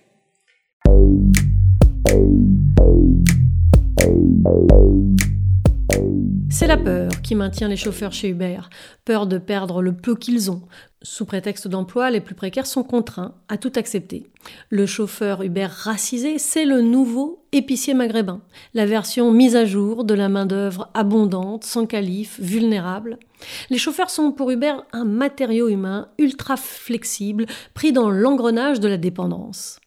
C'est 6.49 6.67
la 6.67 6.77
peur 6.77 7.09
qui 7.23 7.33
maintient 7.33 7.69
les 7.69 7.75
chauffeurs 7.75 8.11
chez 8.11 8.29
Uber, 8.29 8.59
peur 9.03 9.25
de 9.25 9.39
perdre 9.39 9.81
le 9.81 9.93
peu 9.93 10.15
qu'ils 10.15 10.51
ont. 10.51 10.61
Sous 11.03 11.25
prétexte 11.25 11.67
d'emploi, 11.67 12.11
les 12.11 12.21
plus 12.21 12.35
précaires 12.35 12.67
sont 12.67 12.83
contraints 12.83 13.33
à 13.47 13.57
tout 13.57 13.71
accepter. 13.75 14.27
Le 14.69 14.85
chauffeur 14.85 15.41
Uber 15.41 15.67
racisé, 15.67 16.37
c'est 16.37 16.63
le 16.63 16.81
nouveau 16.81 17.43
épicier 17.51 17.95
maghrébin, 17.95 18.41
la 18.75 18.85
version 18.85 19.31
mise 19.31 19.55
à 19.55 19.65
jour 19.65 20.03
de 20.03 20.13
la 20.13 20.29
main-d'œuvre 20.29 20.91
abondante, 20.93 21.63
sans 21.63 21.87
calife, 21.87 22.39
vulnérable. 22.39 23.17
Les 23.71 23.79
chauffeurs 23.79 24.11
sont 24.11 24.31
pour 24.31 24.51
Uber 24.51 24.75
un 24.93 25.05
matériau 25.05 25.69
humain 25.69 26.07
ultra 26.19 26.55
flexible, 26.55 27.47
pris 27.73 27.91
dans 27.91 28.11
l'engrenage 28.11 28.79
de 28.79 28.87
la 28.87 28.97
dépendance. 28.97 29.79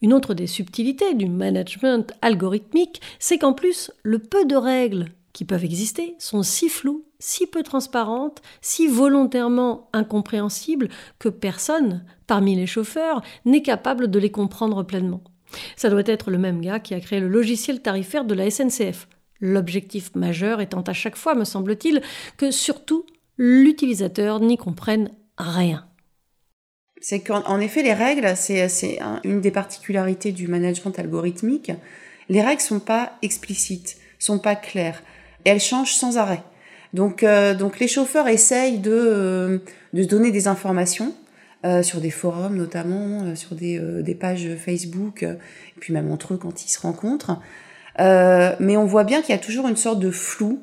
Une 0.00 0.14
autre 0.14 0.32
des 0.32 0.46
subtilités 0.46 1.12
du 1.12 1.28
management 1.28 2.14
algorithmique, 2.22 3.02
c'est 3.18 3.36
qu'en 3.36 3.52
plus, 3.52 3.90
le 4.02 4.20
peu 4.20 4.46
de 4.46 4.56
règles 4.56 5.08
qui 5.36 5.44
peuvent 5.44 5.66
exister 5.66 6.14
sont 6.18 6.42
si 6.42 6.70
floues, 6.70 7.04
si 7.18 7.46
peu 7.46 7.62
transparentes, 7.62 8.40
si 8.62 8.86
volontairement 8.86 9.90
incompréhensibles 9.92 10.88
que 11.18 11.28
personne, 11.28 12.06
parmi 12.26 12.56
les 12.56 12.66
chauffeurs, 12.66 13.20
n'est 13.44 13.60
capable 13.60 14.10
de 14.10 14.18
les 14.18 14.30
comprendre 14.30 14.82
pleinement. 14.82 15.22
Ça 15.76 15.90
doit 15.90 16.04
être 16.06 16.30
le 16.30 16.38
même 16.38 16.62
gars 16.62 16.80
qui 16.80 16.94
a 16.94 17.00
créé 17.00 17.20
le 17.20 17.28
logiciel 17.28 17.82
tarifaire 17.82 18.24
de 18.24 18.32
la 18.32 18.50
SNCF. 18.50 19.08
L'objectif 19.38 20.14
majeur 20.14 20.62
étant 20.62 20.80
à 20.80 20.94
chaque 20.94 21.16
fois, 21.16 21.34
me 21.34 21.44
semble-t-il, 21.44 22.00
que 22.38 22.50
surtout 22.50 23.04
l'utilisateur 23.36 24.40
n'y 24.40 24.56
comprenne 24.56 25.10
rien. 25.36 25.86
C'est 27.02 27.20
qu'en 27.20 27.60
effet, 27.60 27.82
les 27.82 27.92
règles, 27.92 28.34
c'est 28.38 28.98
une 29.22 29.42
des 29.42 29.50
particularités 29.50 30.32
du 30.32 30.48
management 30.48 30.98
algorithmique. 30.98 31.72
Les 32.30 32.40
règles 32.40 32.62
sont 32.62 32.80
pas 32.80 33.18
explicites, 33.20 33.98
sont 34.18 34.38
pas 34.38 34.56
claires 34.56 35.02
et 35.46 35.50
elle 35.50 35.60
change 35.60 35.94
sans 35.94 36.18
arrêt. 36.18 36.42
Donc, 36.92 37.22
euh, 37.22 37.54
donc 37.54 37.78
les 37.78 37.88
chauffeurs 37.88 38.28
essayent 38.28 38.78
de, 38.78 38.90
euh, 38.92 39.58
de 39.92 40.04
donner 40.04 40.32
des 40.32 40.48
informations 40.48 41.14
euh, 41.64 41.82
sur 41.82 42.00
des 42.00 42.10
forums 42.10 42.56
notamment, 42.56 43.34
sur 43.36 43.54
des, 43.54 43.78
des 44.02 44.14
pages 44.14 44.48
Facebook, 44.56 45.22
et 45.22 45.80
puis 45.80 45.94
même 45.94 46.10
entre 46.10 46.34
eux 46.34 46.36
quand 46.36 46.64
ils 46.64 46.68
se 46.68 46.80
rencontrent. 46.80 47.40
mais 47.98 48.76
on 48.76 48.84
voit 48.84 49.04
bien 49.04 49.22
qu'il 49.22 49.34
y 49.34 49.38
a 49.38 49.40
toujours 49.40 49.68
une 49.68 49.76
sorte 49.76 50.00
de 50.00 50.10
flou 50.10 50.60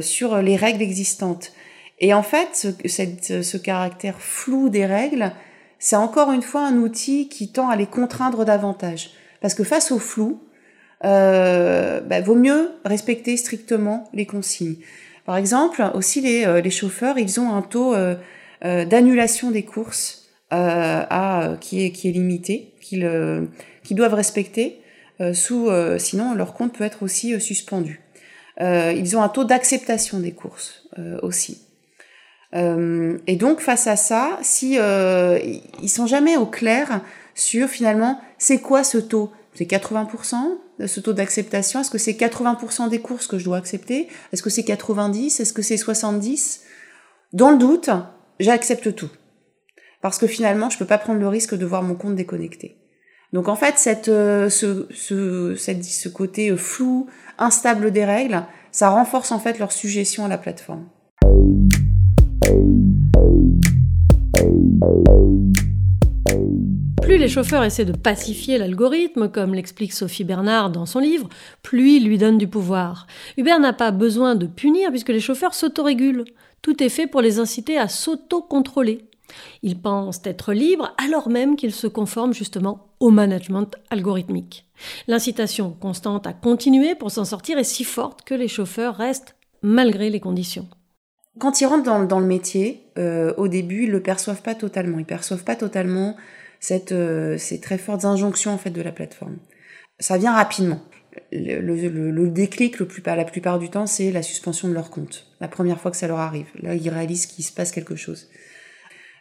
sur 0.00 0.42
les 0.42 0.56
règles 0.56 0.82
existantes. 0.82 1.52
Et 1.98 2.14
en 2.14 2.22
fait, 2.22 2.74
ce, 2.86 3.56
caractère 3.56 4.20
flou 4.20 4.68
des 4.68 4.86
règles, 4.86 5.32
c'est 5.78 5.96
encore 5.96 6.32
une 6.32 6.42
fois 6.42 6.66
un 6.66 6.76
outil 6.76 7.28
qui 7.28 7.52
tend 7.52 7.68
à 7.68 7.76
les 7.76 7.86
contraindre 7.86 8.44
davantage. 8.44 9.10
Parce 9.40 9.54
que 9.54 9.64
face 9.64 9.90
au 9.92 9.98
flou, 9.98 10.40
euh, 11.04 12.00
bah, 12.00 12.20
vaut 12.20 12.34
mieux 12.34 12.70
respecter 12.84 13.36
strictement 13.36 14.08
les 14.12 14.26
consignes. 14.26 14.76
Par 15.30 15.36
exemple, 15.36 15.88
aussi 15.94 16.20
les, 16.20 16.44
euh, 16.44 16.60
les 16.60 16.70
chauffeurs, 16.70 17.18
ils 17.18 17.38
ont 17.38 17.54
un 17.54 17.62
taux 17.62 17.94
euh, 17.94 18.16
euh 18.64 18.84
d'annulation 18.84 19.50
des 19.50 19.62
courses 19.62 20.28
euh, 20.52 21.04
à, 21.08 21.56
qui, 21.60 21.84
est, 21.84 21.92
qui 21.92 22.08
est 22.08 22.12
limité, 22.12 22.74
qu'ils 22.80 23.08
qu'ils 23.84 23.96
doivent 23.96 24.14
respecter, 24.14 24.80
sous, 25.32 25.70
sinon 25.98 26.34
leur 26.34 26.54
compte 26.54 26.76
peut 26.76 26.84
être 26.84 27.04
aussi 27.04 27.40
suspendu. 27.40 28.00
ils 28.58 29.16
ont 29.16 29.22
un 29.22 29.28
taux 29.28 29.44
d'acceptation 29.44 30.18
des 30.18 30.32
courses 30.32 30.88
aussi. 31.22 31.62
et 32.52 33.36
donc 33.36 33.60
face 33.60 33.86
à 33.86 33.94
ça, 33.96 34.38
si 34.42 34.78
ils 35.82 35.88
sont 35.88 36.06
jamais 36.06 36.36
au 36.36 36.46
clair 36.46 37.02
sur 37.34 37.68
finalement 37.68 38.20
c'est 38.38 38.58
quoi 38.58 38.82
ce 38.82 38.98
taux? 38.98 39.30
C'est 39.54 39.70
80% 39.70 40.58
ce 40.86 41.00
taux 41.00 41.12
d'acceptation 41.12 41.80
Est-ce 41.80 41.90
que 41.90 41.98
c'est 41.98 42.12
80% 42.12 42.88
des 42.88 43.00
courses 43.00 43.26
que 43.26 43.38
je 43.38 43.44
dois 43.44 43.56
accepter? 43.56 44.08
Est-ce 44.32 44.42
que 44.42 44.50
c'est 44.50 44.62
90% 44.62 45.40
Est-ce 45.40 45.52
que 45.52 45.62
c'est 45.62 45.76
70% 45.76 46.60
Dans 47.32 47.50
le 47.50 47.58
doute, 47.58 47.90
j'accepte 48.38 48.94
tout. 48.94 49.10
Parce 50.02 50.18
que 50.18 50.26
finalement, 50.26 50.70
je 50.70 50.78
peux 50.78 50.86
pas 50.86 50.98
prendre 50.98 51.20
le 51.20 51.28
risque 51.28 51.54
de 51.54 51.66
voir 51.66 51.82
mon 51.82 51.94
compte 51.94 52.14
déconnecté. 52.14 52.76
Donc 53.32 53.48
en 53.48 53.56
fait, 53.56 53.78
cette, 53.78 54.08
euh, 54.08 54.48
ce, 54.48 54.88
ce, 54.92 56.08
côté 56.08 56.56
flou, 56.56 57.06
instable 57.38 57.92
des 57.92 58.04
règles, 58.04 58.42
ça 58.72 58.90
renforce 58.90 59.30
en 59.30 59.38
fait 59.38 59.58
leur 59.58 59.72
suggestion 59.72 60.24
à 60.24 60.28
la 60.28 60.38
plateforme. 60.38 60.86
Plus 67.02 67.16
les 67.16 67.28
chauffeurs 67.28 67.64
essaient 67.64 67.84
de 67.84 67.96
pacifier 67.96 68.58
l'algorithme, 68.58 69.30
comme 69.30 69.54
l'explique 69.54 69.92
Sophie 69.92 70.24
Bernard 70.24 70.70
dans 70.70 70.86
son 70.86 70.98
livre, 70.98 71.28
plus 71.62 71.96
ils 71.96 72.04
lui 72.04 72.18
donnent 72.18 72.38
du 72.38 72.46
pouvoir. 72.46 73.06
Uber 73.36 73.58
n'a 73.58 73.72
pas 73.72 73.90
besoin 73.90 74.34
de 74.34 74.46
punir 74.46 74.90
puisque 74.90 75.08
les 75.08 75.20
chauffeurs 75.20 75.54
s'autorégulent. 75.54 76.24
Tout 76.62 76.82
est 76.82 76.88
fait 76.88 77.06
pour 77.06 77.22
les 77.22 77.38
inciter 77.38 77.78
à 77.78 77.88
s'auto-contrôler. 77.88 79.04
Ils 79.62 79.80
pensent 79.80 80.20
être 80.24 80.52
libres 80.52 80.94
alors 81.02 81.28
même 81.28 81.56
qu'ils 81.56 81.72
se 81.72 81.86
conforment 81.86 82.34
justement 82.34 82.88
au 83.00 83.10
management 83.10 83.76
algorithmique. 83.90 84.66
L'incitation 85.08 85.76
constante 85.80 86.26
à 86.26 86.32
continuer 86.32 86.94
pour 86.94 87.10
s'en 87.10 87.24
sortir 87.24 87.58
est 87.58 87.64
si 87.64 87.84
forte 87.84 88.22
que 88.22 88.34
les 88.34 88.48
chauffeurs 88.48 88.96
restent 88.96 89.36
malgré 89.62 90.10
les 90.10 90.20
conditions. 90.20 90.68
quand 91.38 91.60
ils 91.60 91.66
rentrent 91.66 92.06
dans, 92.06 92.20
le 92.20 92.26
métier, 92.26 92.82
euh, 92.98 93.32
au 93.36 93.48
début, 93.48 93.84
ils 93.84 93.90
le 93.90 94.02
perçoivent 94.02 94.42
pas 94.42 94.54
totalement. 94.54 94.98
Ils 94.98 95.06
perçoivent 95.06 95.44
pas 95.44 95.56
totalement 95.56 96.16
cette, 96.60 96.92
euh, 96.92 97.38
ces 97.38 97.58
très 97.58 97.78
fortes 97.78 98.04
injonctions 98.04 98.52
en 98.52 98.58
fait 98.58 98.70
de 98.70 98.82
la 98.82 98.92
plateforme. 98.92 99.38
Ça 99.98 100.18
vient 100.18 100.34
rapidement. 100.34 100.80
Le, 101.32 102.28
déclic, 102.28 102.78
le 102.78 102.86
plus, 102.86 103.02
la 103.04 103.24
plupart 103.24 103.58
du 103.58 103.68
temps, 103.68 103.86
c'est 103.86 104.12
la 104.12 104.22
suspension 104.22 104.68
de 104.68 104.74
leur 104.74 104.90
compte. 104.90 105.26
La 105.40 105.48
première 105.48 105.80
fois 105.80 105.90
que 105.90 105.96
ça 105.96 106.06
leur 106.06 106.20
arrive, 106.20 106.46
là, 106.62 106.74
ils 106.74 106.88
réalisent 106.88 107.26
qu'il 107.26 107.44
se 107.44 107.52
passe 107.52 107.72
quelque 107.72 107.96
chose. 107.96 108.28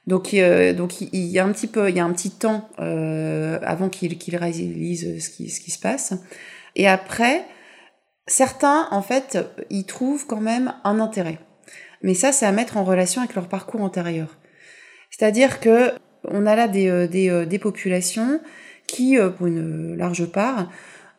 Donc, 0.06 0.34
euh, 0.34 0.74
donc 0.74 1.02
il 1.02 1.26
y 1.26 1.40
a 1.40 1.46
un 1.46 1.52
petit 1.52 1.68
peu, 1.68 1.90
il 1.90 1.96
y 1.96 2.00
a 2.00 2.06
un 2.06 2.14
petit 2.14 2.32
temps 2.32 2.70
avant 2.78 3.90
qu'ils 3.90 4.36
réalisent 4.36 5.20
ce 5.20 5.30
qui, 5.30 5.50
ce 5.50 5.60
qui 5.60 5.72
se 5.72 5.80
passe. 5.80 6.14
Et 6.76 6.88
après, 6.88 7.44
certains, 8.28 8.88
en 8.92 9.02
fait, 9.02 9.40
y 9.70 9.86
trouvent 9.86 10.28
quand 10.28 10.42
même 10.42 10.74
un 10.84 11.00
intérêt. 11.00 11.40
Mais 12.02 12.14
ça, 12.14 12.32
c'est 12.32 12.46
à 12.46 12.52
mettre 12.52 12.78
en 12.78 12.84
relation 12.84 13.22
avec 13.22 13.36
leur 13.36 13.50
parcours 13.50 13.82
antérieur. 13.82 14.38
C'est-à-dire 15.10 15.60
que 15.60 15.92
on 16.26 16.46
a 16.46 16.56
là 16.56 16.68
des, 16.68 16.90
euh, 16.90 17.08
des, 17.08 17.30
euh, 17.30 17.46
des 17.46 17.60
populations 17.60 18.40
qui, 18.88 19.18
euh, 19.18 19.30
pour 19.30 19.48
une 19.48 19.96
large 19.96 20.26
part, 20.26 20.70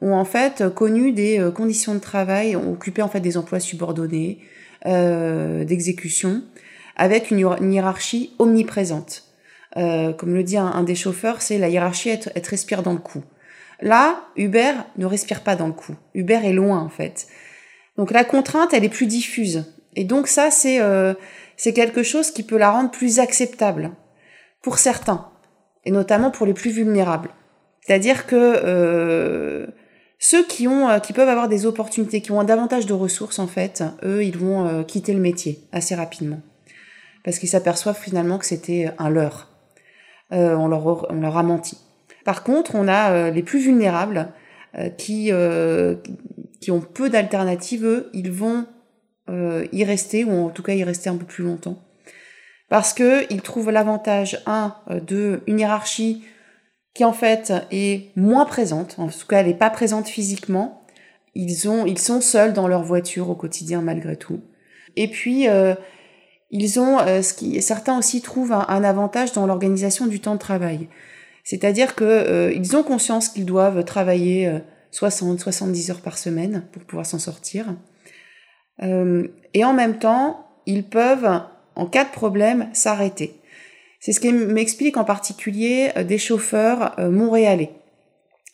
ont 0.00 0.14
en 0.14 0.24
fait 0.24 0.64
connu 0.74 1.12
des 1.12 1.50
conditions 1.54 1.94
de 1.94 2.00
travail, 2.00 2.56
ont 2.56 2.72
occupé 2.72 3.02
en 3.02 3.08
fait 3.08 3.20
des 3.20 3.36
emplois 3.36 3.60
subordonnés, 3.60 4.38
euh, 4.86 5.62
d'exécution, 5.64 6.42
avec 6.96 7.30
une, 7.30 7.38
hiérarchie 7.70 8.32
omniprésente. 8.38 9.24
Euh, 9.76 10.14
comme 10.14 10.32
le 10.32 10.42
dit 10.42 10.56
un, 10.56 10.82
des 10.84 10.94
chauffeurs, 10.94 11.42
c'est 11.42 11.58
la 11.58 11.68
hiérarchie 11.68 12.08
être 12.08 12.46
respire 12.46 12.82
dans 12.82 12.94
le 12.94 12.98
cou. 12.98 13.22
Là, 13.82 14.24
Uber 14.36 14.72
ne 14.96 15.04
respire 15.04 15.42
pas 15.42 15.54
dans 15.54 15.66
le 15.66 15.74
cou. 15.74 15.94
Uber 16.14 16.40
est 16.44 16.54
loin 16.54 16.78
en 16.78 16.88
fait. 16.88 17.26
Donc 17.98 18.10
la 18.10 18.24
contrainte, 18.24 18.72
elle 18.72 18.84
est 18.84 18.88
plus 18.88 19.06
diffuse. 19.06 19.66
Et 19.96 20.04
donc 20.04 20.28
ça, 20.28 20.50
c'est 20.50 20.80
euh, 20.80 21.12
c'est 21.58 21.74
quelque 21.74 22.02
chose 22.02 22.30
qui 22.30 22.42
peut 22.42 22.56
la 22.56 22.70
rendre 22.70 22.90
plus 22.90 23.18
acceptable 23.18 23.90
pour 24.62 24.78
certains, 24.78 25.28
et 25.84 25.90
notamment 25.90 26.30
pour 26.30 26.46
les 26.46 26.54
plus 26.54 26.70
vulnérables. 26.70 27.30
C'est-à-dire 27.80 28.26
que 28.26 28.36
euh, 28.36 29.66
ceux 30.18 30.44
qui 30.46 30.68
ont, 30.68 30.88
euh, 30.88 30.98
qui 30.98 31.12
peuvent 31.12 31.28
avoir 31.28 31.48
des 31.48 31.66
opportunités, 31.66 32.20
qui 32.20 32.32
ont 32.32 32.42
davantage 32.44 32.86
de 32.86 32.92
ressources 32.92 33.38
en 33.38 33.46
fait, 33.46 33.82
eux, 34.04 34.24
ils 34.24 34.36
vont 34.36 34.66
euh, 34.66 34.82
quitter 34.82 35.14
le 35.14 35.20
métier 35.20 35.60
assez 35.72 35.94
rapidement, 35.94 36.40
parce 37.24 37.38
qu'ils 37.38 37.48
s'aperçoivent 37.48 37.98
finalement 37.98 38.38
que 38.38 38.46
c'était 38.46 38.90
un 38.98 39.10
leurre. 39.10 39.48
On 40.32 40.68
leur 40.68 41.10
on 41.10 41.20
leur 41.20 41.36
a 41.36 41.42
menti. 41.42 41.76
Par 42.24 42.44
contre, 42.44 42.76
on 42.76 42.86
a 42.86 43.30
les 43.32 43.42
plus 43.42 43.58
vulnérables 43.58 44.28
qui 44.96 45.32
qui 46.60 46.70
ont 46.70 46.80
peu 46.80 47.10
d'alternatives. 47.10 47.84
Eux, 47.84 48.10
ils 48.12 48.30
vont 48.30 48.64
y 49.28 49.82
rester, 49.82 50.22
ou 50.22 50.46
en 50.46 50.50
tout 50.50 50.62
cas 50.62 50.74
y 50.74 50.84
rester 50.84 51.10
un 51.10 51.16
peu 51.16 51.24
plus 51.24 51.42
longtemps. 51.42 51.82
Parce 52.70 52.94
qu'ils 52.94 53.42
trouvent 53.42 53.70
l'avantage, 53.70 54.42
un, 54.46 54.74
euh, 54.88 55.00
de 55.00 55.42
une 55.46 55.60
hiérarchie 55.60 56.24
qui 56.94 57.04
en 57.04 57.12
fait 57.12 57.52
est 57.70 58.16
moins 58.16 58.46
présente, 58.46 58.96
en 58.98 59.08
tout 59.08 59.26
cas 59.28 59.40
elle 59.40 59.46
n'est 59.46 59.54
pas 59.54 59.70
présente 59.70 60.08
physiquement. 60.08 60.82
Ils, 61.34 61.68
ont, 61.68 61.84
ils 61.84 61.98
sont 61.98 62.22
seuls 62.22 62.54
dans 62.54 62.66
leur 62.66 62.82
voiture 62.82 63.28
au 63.28 63.34
quotidien 63.34 63.82
malgré 63.82 64.16
tout. 64.16 64.40
Et 64.96 65.06
puis, 65.08 65.48
euh, 65.48 65.74
ils 66.50 66.80
ont, 66.80 66.98
ce 66.98 67.32
qui, 67.32 67.62
certains 67.62 67.96
aussi 67.96 68.22
trouvent 68.22 68.52
un, 68.52 68.82
avantage 68.82 69.30
dans 69.32 69.46
l'organisation 69.46 70.08
du 70.08 70.18
temps 70.18 70.34
de 70.34 70.40
travail. 70.40 70.88
C'est-à-dire 71.44 71.94
que 71.94 72.52
ils 72.52 72.76
ont 72.76 72.82
conscience 72.82 73.28
qu'ils 73.28 73.46
doivent 73.46 73.84
travailler 73.84 74.60
60, 74.90 75.38
70 75.38 75.90
heures 75.90 76.00
par 76.00 76.18
semaine 76.18 76.64
pour 76.72 76.82
pouvoir 76.82 77.06
s'en 77.06 77.20
sortir. 77.20 77.76
Euh, 78.82 79.28
et 79.54 79.64
en 79.64 79.72
même 79.72 79.98
temps, 79.98 80.46
ils 80.66 80.84
peuvent, 80.84 81.42
en 81.76 81.86
cas 81.86 82.04
de 82.04 82.10
problème, 82.10 82.68
s'arrêter. 82.72 83.40
C'est 84.00 84.12
ce 84.12 84.20
qui 84.20 84.32
m'explique 84.32 84.96
en 84.96 85.04
particulier 85.04 85.90
euh, 85.96 86.04
des 86.04 86.18
chauffeurs 86.18 86.98
euh, 86.98 87.10
montréalais. 87.10 87.70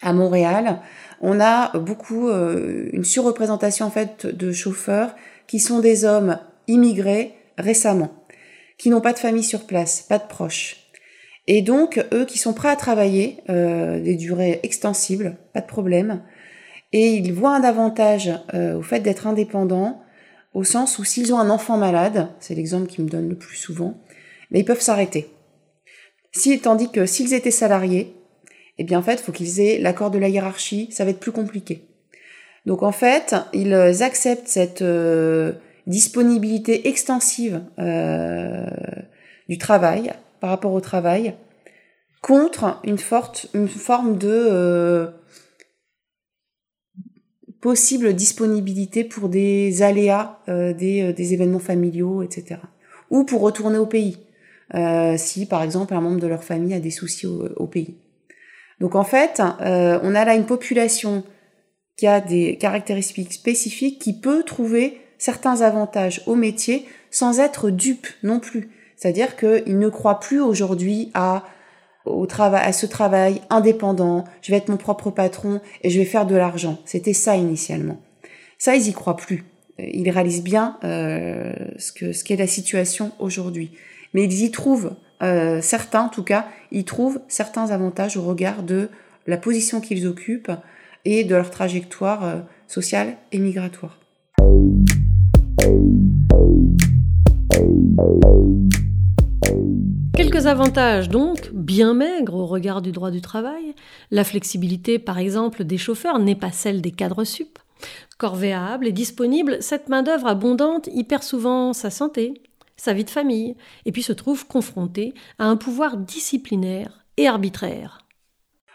À 0.02 0.12
Montréal, 0.12 0.81
on 1.22 1.40
a 1.40 1.79
beaucoup 1.79 2.29
une 2.29 3.02
surreprésentation 3.02 3.87
en 3.87 3.90
fait 3.90 4.26
de 4.26 4.52
chauffeurs 4.52 5.14
qui 5.46 5.59
sont 5.59 5.81
des 5.81 6.05
hommes 6.05 6.38
immigrés 6.68 7.33
récemment, 7.57 8.12
qui 8.76 8.90
n'ont 8.90 9.00
pas 9.00 9.14
de 9.14 9.18
famille 9.18 9.42
sur 9.42 9.66
place, 9.66 10.02
pas 10.02 10.18
de 10.18 10.26
proches. 10.26 10.76
Et 11.46 11.62
donc, 11.62 12.05
eux 12.12 12.26
qui 12.26 12.37
sont 12.37 12.52
prêts 12.52 12.68
à 12.68 12.76
travailler 12.76 13.38
des 13.48 14.16
durées 14.16 14.61
extensibles, 14.64 15.38
pas 15.55 15.62
de 15.62 15.66
problème, 15.66 16.20
et 16.92 17.14
ils 17.14 17.33
voient 17.33 17.57
un 17.57 17.64
avantage 17.64 18.31
au 18.52 18.83
fait 18.83 19.00
d'être 19.00 19.26
indépendants 19.26 20.02
au 20.57 20.64
sens 20.64 20.99
où 20.99 21.05
s'ils 21.05 21.35
ont 21.35 21.38
un 21.38 21.51
enfant 21.51 21.77
malade, 21.77 22.31
c'est 22.40 22.55
l'exemple 22.55 22.87
qui 22.87 23.03
me 23.03 23.11
donne 23.11 23.29
le 23.29 23.35
plus 23.35 23.59
souvent, 23.59 24.01
mais 24.51 24.61
ils 24.61 24.64
peuvent 24.64 24.81
s'arrêter. 24.81 25.29
Si, 26.33 26.59
tandis 26.61 26.90
que 26.90 27.05
s'ils 27.05 27.35
étaient 27.35 27.51
salariés, 27.51 28.16
eh 28.79 28.85
bien 28.85 28.99
en 28.99 29.03
fait, 29.03 29.16
il 29.16 29.19
faut 29.19 29.33
qu'ils 29.33 29.61
aient 29.61 29.77
l'accord 29.77 30.11
de 30.11 30.19
la 30.19 30.31
hiérarchie, 30.31 30.88
ça 30.92 31.05
va 31.05 31.11
être 31.11 31.21
plus 31.21 31.31
compliqué. 31.31 31.83
Donc 32.64 32.83
en 32.83 32.90
fait, 32.90 33.35
ils 33.53 33.75
acceptent 34.03 34.49
cette 34.49 34.81
euh, 34.81 35.53
disponibilité 35.87 36.88
extensive 36.88 37.61
euh, 37.79 38.66
du 39.51 39.59
travail 39.59 40.14
par 40.40 40.49
rapport 40.49 40.73
au 40.73 40.81
travail 40.81 41.35
contre 42.23 42.81
une 42.83 42.99
forte 42.99 43.47
une 43.53 43.69
forme 43.69 44.16
de 44.16 44.31
euh, 44.33 45.09
possible 47.61 48.14
disponibilité 48.14 49.05
pour 49.05 49.29
des 49.29 49.83
aléas, 49.83 50.38
euh, 50.49 50.73
des, 50.73 51.03
euh, 51.03 51.12
des, 51.12 51.33
événements 51.33 51.59
familiaux, 51.59 52.23
etc. 52.23 52.61
Ou 53.11 53.25
pour 53.25 53.40
retourner 53.40 53.79
au 53.79 53.87
pays, 53.87 54.19
euh, 54.75 55.16
si 55.16 55.47
par 55.47 55.62
exemple 55.62 55.95
un 55.95 56.01
membre 56.01 56.21
de 56.21 56.27
leur 56.27 56.45
famille 56.45 56.75
a 56.75 56.81
des 56.81 56.90
soucis 56.90 57.27
au, 57.27 57.66
pays. 57.66 57.97
Donc 58.81 58.95
en 58.95 59.05
fait, 59.05 59.40
on 59.40 60.14
a 60.14 60.25
là 60.25 60.35
une 60.35 60.45
population 60.45 61.25
qui 61.97 62.07
a 62.07 62.21
des 62.21 62.57
caractéristiques 62.59 63.33
spécifiques 63.33 63.99
qui 64.01 64.21
peut 64.21 64.42
trouver 64.42 65.01
certains 65.19 65.62
avantages 65.62 66.23
au 66.27 66.35
métier 66.35 66.85
sans 67.11 67.40
être 67.40 67.71
dupe 67.71 68.07
non 68.23 68.38
plus. 68.38 68.69
C'est-à-dire 68.97 69.37
qu'ils 69.37 69.79
ne 69.79 69.88
croient 69.88 70.21
plus 70.21 70.40
aujourd'hui 70.40 71.11
à 71.14 71.45
au 72.07 72.27
travail, 72.27 72.62
à 72.64 72.73
ce 72.73 72.87
travail 72.87 73.42
indépendant, 73.51 74.25
je 74.42 74.51
vais 74.51 74.59
être 74.59 74.69
mon 74.69 74.77
propre 74.77 75.11
patron 75.11 75.61
et 75.83 75.90
je 75.90 75.99
vais 75.99 76.05
faire 76.05 76.27
de 76.27 76.37
l'argent. 76.37 76.79
C'était 76.85 77.12
ça 77.12 77.37
initialement. 77.37 78.01
Ça, 78.59 78.75
ils 78.77 78.88
y 78.88 78.92
croient 78.92 79.16
plus. 79.16 79.45
Ils 79.79 80.09
réalisent 80.11 80.42
bien 80.42 80.79
euh, 80.85 81.53
ce 81.79 81.92
que 81.92 82.12
ce 82.12 82.25
qu'est 82.25 82.37
la 82.37 82.47
situation 82.47 83.12
aujourd'hui. 83.19 83.73
Mais 84.14 84.25
ils 84.25 84.45
y 84.45 84.51
trouvent 84.51 84.95
euh, 85.23 85.61
certains, 85.61 86.03
en 86.03 86.09
tout 86.09 86.23
cas, 86.23 86.47
ils 86.71 86.85
trouvent 86.85 87.21
certains 87.29 87.71
avantages 87.71 88.16
au 88.16 88.23
regard 88.23 88.62
de 88.62 88.88
la 89.27 89.37
position 89.37 89.81
qu'ils 89.81 90.07
occupent 90.07 90.53
et 91.05 91.25
de 91.25 91.35
leur 91.35 91.51
trajectoire 91.51 92.25
euh, 92.25 92.37
sociale 92.66 93.16
et 93.33 93.38
migratoire. 93.38 93.99
Quelques 100.16 100.46
avantages 100.46 101.11
donc, 101.11 101.50
bien 101.52 101.92
maigres 101.92 102.37
au 102.37 102.46
regard 102.46 102.81
du 102.81 102.90
droit 102.90 103.11
du 103.11 103.20
travail. 103.20 103.74
La 104.11 104.24
flexibilité, 104.24 104.98
par 104.98 105.18
exemple, 105.18 105.62
des 105.62 105.76
chauffeurs 105.76 106.18
n'est 106.18 106.35
pas 106.35 106.52
celle 106.52 106.81
des 106.81 106.90
cadres 106.90 107.24
sup. 107.24 107.59
Corvéable 108.16 108.87
et 108.87 108.92
disponible, 108.92 109.59
cette 109.61 109.90
main-d'œuvre 109.90 110.29
abondante 110.29 110.88
y 110.90 111.05
perd 111.05 111.22
souvent 111.22 111.74
sa 111.74 111.90
santé, 111.90 112.40
sa 112.79 112.94
vie 112.94 113.05
de 113.05 113.11
famille, 113.11 113.57
et 113.85 113.92
puis 113.92 114.02
se 114.02 114.14
trouve 114.14 114.46
confrontée 114.46 115.12
à 115.38 115.44
un 115.44 115.57
pouvoir 115.59 115.98
disciplinaire 115.98 117.05
et 117.18 117.29
arbitraire. 117.29 117.98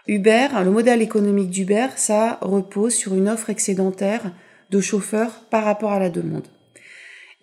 Uber, 0.07 0.49
le 0.63 0.69
modèle 0.69 1.01
économique 1.01 1.49
d'Uber, 1.49 1.87
ça 1.95 2.37
repose 2.41 2.93
sur 2.93 3.15
une 3.15 3.27
offre 3.27 3.49
excédentaire 3.49 4.31
de 4.69 4.79
chauffeurs 4.79 5.45
par 5.49 5.63
rapport 5.63 5.91
à 5.91 5.99
la 5.99 6.11
demande. 6.11 6.45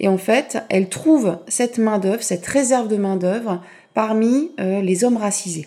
Et 0.01 0.07
en 0.07 0.19
fait, 0.19 0.59
elle 0.69 0.89
trouve 0.89 1.39
cette 1.49 1.79
main-d'œuvre, 1.79 2.23
cette 2.23 2.47
réserve 2.47 2.89
de 2.89 2.97
main-d'œuvre 2.97 3.63
parmi 3.99 4.53
euh, 4.61 4.81
les 4.81 5.03
hommes 5.03 5.17
racisés, 5.17 5.67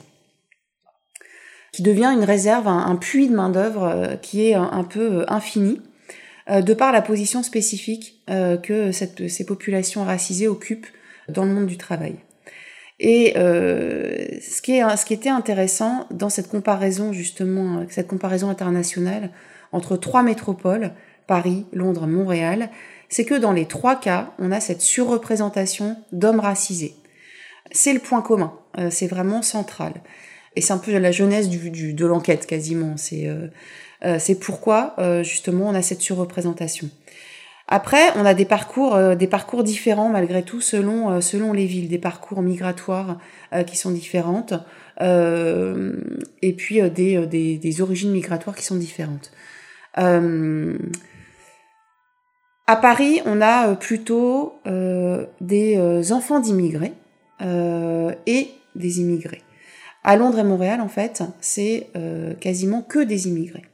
qui 1.74 1.82
devient 1.82 2.14
une 2.14 2.24
réserve, 2.24 2.66
un, 2.66 2.96
puits 2.96 3.28
de 3.28 3.36
main-d'œuvre 3.36 3.84
euh, 3.84 4.16
qui 4.16 4.48
est 4.48 4.54
un, 4.54 4.86
peu 4.86 5.20
euh, 5.20 5.26
infini, 5.28 5.82
de 6.50 6.74
par 6.74 6.94
la 6.94 7.02
position 7.02 7.44
spécifique 7.44 8.24
que 8.28 8.92
ces 8.92 9.46
populations 9.46 10.04
racisées 10.04 10.48
occupent 10.48 10.88
dans 11.30 11.46
le 11.46 11.52
monde 11.52 11.68
du 11.68 11.78
travail. 11.78 12.16
Et 13.00 13.34
ce, 13.36 14.62
qui 14.62 14.80
ce 14.80 15.06
qui 15.06 15.14
était 15.14 15.30
intéressant 15.30 16.08
dans 16.10 16.30
cette 16.30 16.50
comparaison, 16.50 17.14
justement, 17.14 17.86
cette 17.90 18.08
comparaison 18.08 18.50
internationale 18.50 19.30
entre 19.72 19.98
trois 19.98 20.24
métropoles, 20.24 20.92
Paris, 21.28 21.66
Londres, 21.74 22.08
Montréal, 22.08 22.70
c'est 23.08 23.24
que 23.24 23.36
dans 23.36 23.54
les 23.54 23.68
trois 23.68 23.98
cas, 23.98 24.34
on 24.40 24.52
a 24.52 24.60
cette 24.60 24.82
surreprésentation 24.82 25.96
d'hommes 26.12 26.42
racisés 26.42 26.96
c'est 27.72 27.94
le 27.94 28.00
point 28.00 28.22
commun. 28.22 28.54
Euh, 28.78 28.90
c'est 28.90 29.08
vraiment 29.08 29.42
central. 29.42 29.94
Et 30.56 30.62
c'est 30.62 30.74
un 30.74 30.78
peu 30.78 30.98
la 30.98 31.12
jeunesse 31.12 31.50
de 31.50 32.06
l'enquête 32.06 32.46
quasiment. 32.46 32.98
C'est 32.98 33.28
euh, 33.28 33.48
euh, 34.06 34.20
pourquoi 34.40 34.96
justement 35.24 35.70
on 35.70 35.76
a 35.76 35.82
cette 35.82 36.02
surreprésentation. 36.02 36.90
Après, 37.68 38.02
on 38.18 38.26
a 38.26 38.34
des 38.34 38.44
parcours, 38.44 39.16
des 39.16 39.28
parcours 39.28 39.64
différents 39.64 40.10
malgré 40.10 40.44
tout 40.44 40.60
selon, 40.60 41.22
selon 41.22 41.54
les 41.54 41.66
villes, 41.66 41.88
des 41.88 42.00
parcours 42.00 42.42
migratoires 42.42 43.18
qui 43.66 43.78
sont 43.78 43.92
différentes, 43.92 44.54
et 45.00 46.54
puis 46.58 46.82
des, 46.90 47.26
des, 47.26 47.58
des, 47.58 47.82
origines 47.82 48.12
migratoires 48.12 48.58
qui 48.58 48.66
sont 48.66 48.76
différentes. 48.76 49.32
À 52.72 52.78
Paris, 52.78 53.22
on 53.26 53.42
a 53.42 53.68
euh, 53.68 53.76
plutôt 53.76 54.54
euh, 54.66 55.26
des 55.42 55.76
euh, 55.78 56.14
enfants 56.14 56.40
d'immigrés 56.40 56.94
et 57.42 58.50
des 58.76 59.00
immigrés. 59.02 59.42
À 60.04 60.16
Londres 60.16 60.40
et 60.40 60.44
Montréal, 60.44 60.82
en 60.82 60.88
fait, 60.88 61.24
c'est 61.42 61.88
quasiment 62.40 62.82
que 62.82 63.00
des 63.00 63.28
immigrés. 63.28 63.66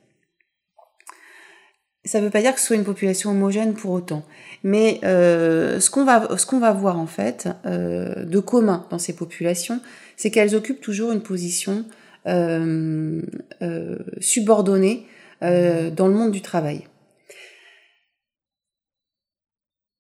Ça 2.06 2.20
ne 2.20 2.26
veut 2.26 2.32
pas 2.32 2.42
dire 2.42 2.54
que 2.54 2.60
ce 2.60 2.68
soit 2.68 2.76
une 2.78 2.86
population 2.86 3.32
homogène 3.32 3.74
pour 3.74 3.92
autant. 3.92 4.24
Mais 4.64 5.00
ce 5.04 5.90
qu'on 5.90 6.06
va, 6.06 6.28
va, 6.28 6.72
voir, 6.74 6.98
en 7.00 7.08
fait, 7.08 7.50
de 7.66 8.40
commun 8.40 8.86
dans 8.90 9.00
ces 9.00 9.14
populations, 9.16 9.80
c'est 10.16 10.32
qu'elles 10.32 10.56
occupent 10.56 10.82
toujours 10.82 11.12
une 11.12 11.22
position 11.22 11.86
subordonnée 14.20 15.06
dans 15.42 16.08
le 16.08 16.14
monde 16.14 16.32
du 16.32 16.42
travail. 16.42 16.88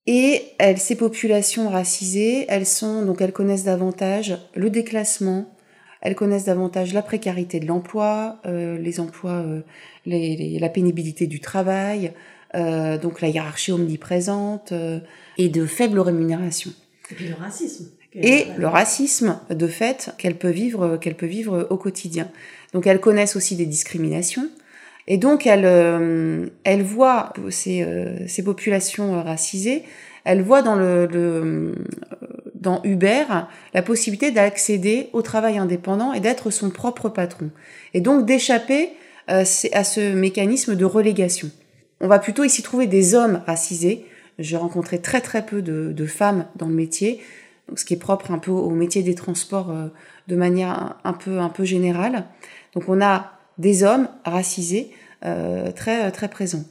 Et 0.07 0.41
elles, 0.57 0.77
ces 0.77 0.95
populations 0.95 1.69
racisées, 1.69 2.45
elles 2.47 2.65
sont 2.65 3.03
donc 3.03 3.21
elles 3.21 3.33
connaissent 3.33 3.65
davantage 3.65 4.37
le 4.55 4.69
déclassement, 4.69 5.53
elles 6.01 6.15
connaissent 6.15 6.45
davantage 6.45 6.93
la 6.93 7.01
précarité 7.01 7.59
de 7.59 7.65
l'emploi, 7.65 8.37
euh, 8.45 8.77
les 8.77 9.01
emplois, 9.01 9.43
euh, 9.45 9.61
les, 10.05 10.57
la 10.59 10.69
pénibilité 10.69 11.27
du 11.27 11.41
travail, 11.41 12.13
euh, 12.55 12.97
donc 12.97 13.19
la 13.19 13.27
hiérarchie 13.27 13.73
omniprésente 13.73 14.71
euh, 14.71 14.99
et 15.37 15.49
de 15.49 15.65
faibles 15.65 15.99
rémunérations. 15.99 16.71
Et 17.11 17.15
puis 17.15 17.27
le 17.27 17.35
racisme. 17.35 17.87
Et 18.13 18.45
le 18.57 18.67
racisme, 18.67 19.39
de 19.49 19.67
fait, 19.67 20.11
qu'elle 20.17 20.37
peut 20.37 20.49
vivre, 20.49 20.97
qu'elle 20.97 21.15
peut 21.15 21.27
vivre 21.27 21.67
au 21.69 21.77
quotidien. 21.77 22.31
Donc 22.73 22.87
elles 22.87 22.99
connaissent 22.99 23.35
aussi 23.35 23.55
des 23.55 23.67
discriminations. 23.67 24.49
Et 25.07 25.17
donc, 25.17 25.47
elle, 25.47 25.65
euh, 25.65 26.47
elle 26.63 26.83
voit 26.83 27.33
ces, 27.49 27.81
euh, 27.83 28.27
ces 28.27 28.43
populations 28.43 29.23
racisées, 29.23 29.83
elle 30.25 30.41
voit 30.41 30.61
dans, 30.61 30.75
le, 30.75 31.05
le 31.05 31.73
dans 32.53 32.81
Uber 32.83 33.23
la 33.73 33.81
possibilité 33.81 34.31
d'accéder 34.31 35.09
au 35.13 35.21
travail 35.21 35.57
indépendant 35.57 36.11
et 36.11 36.19
d'être 36.19 36.49
son 36.49 36.69
propre 36.69 37.07
patron. 37.07 37.49
Et 37.93 38.01
donc 38.01 38.25
d'échapper 38.25 38.89
euh, 39.29 39.45
à 39.71 39.83
ce 39.85 40.13
mécanisme 40.13 40.75
de 40.75 40.83
relégation. 40.83 41.49
On 42.01 42.09
va 42.09 42.19
plutôt 42.19 42.43
ici 42.43 42.61
trouver 42.61 42.87
des 42.87 43.15
hommes 43.15 43.41
racisés. 43.47 44.05
J'ai 44.37 44.57
rencontré 44.57 44.99
très 44.99 45.21
très 45.21 45.45
peu 45.45 45.61
de, 45.61 45.93
de 45.93 46.05
femmes 46.05 46.45
dans 46.57 46.67
le 46.67 46.75
métier, 46.75 47.21
ce 47.75 47.85
qui 47.85 47.93
est 47.93 47.97
propre 47.97 48.31
un 48.31 48.37
peu 48.37 48.51
au 48.51 48.69
métier 48.71 49.03
des 49.03 49.15
transports 49.15 49.73
de 50.27 50.35
manière 50.35 50.97
un 51.05 51.13
peu, 51.13 51.39
un 51.39 51.49
peu 51.49 51.63
générale. 51.63 52.25
Donc 52.75 52.83
on 52.87 53.01
a 53.01 53.36
des 53.57 53.83
hommes 53.83 54.07
racisés 54.25 54.91
euh, 55.25 55.71
très, 55.71 56.11
très 56.11 56.27
présents 56.27 56.63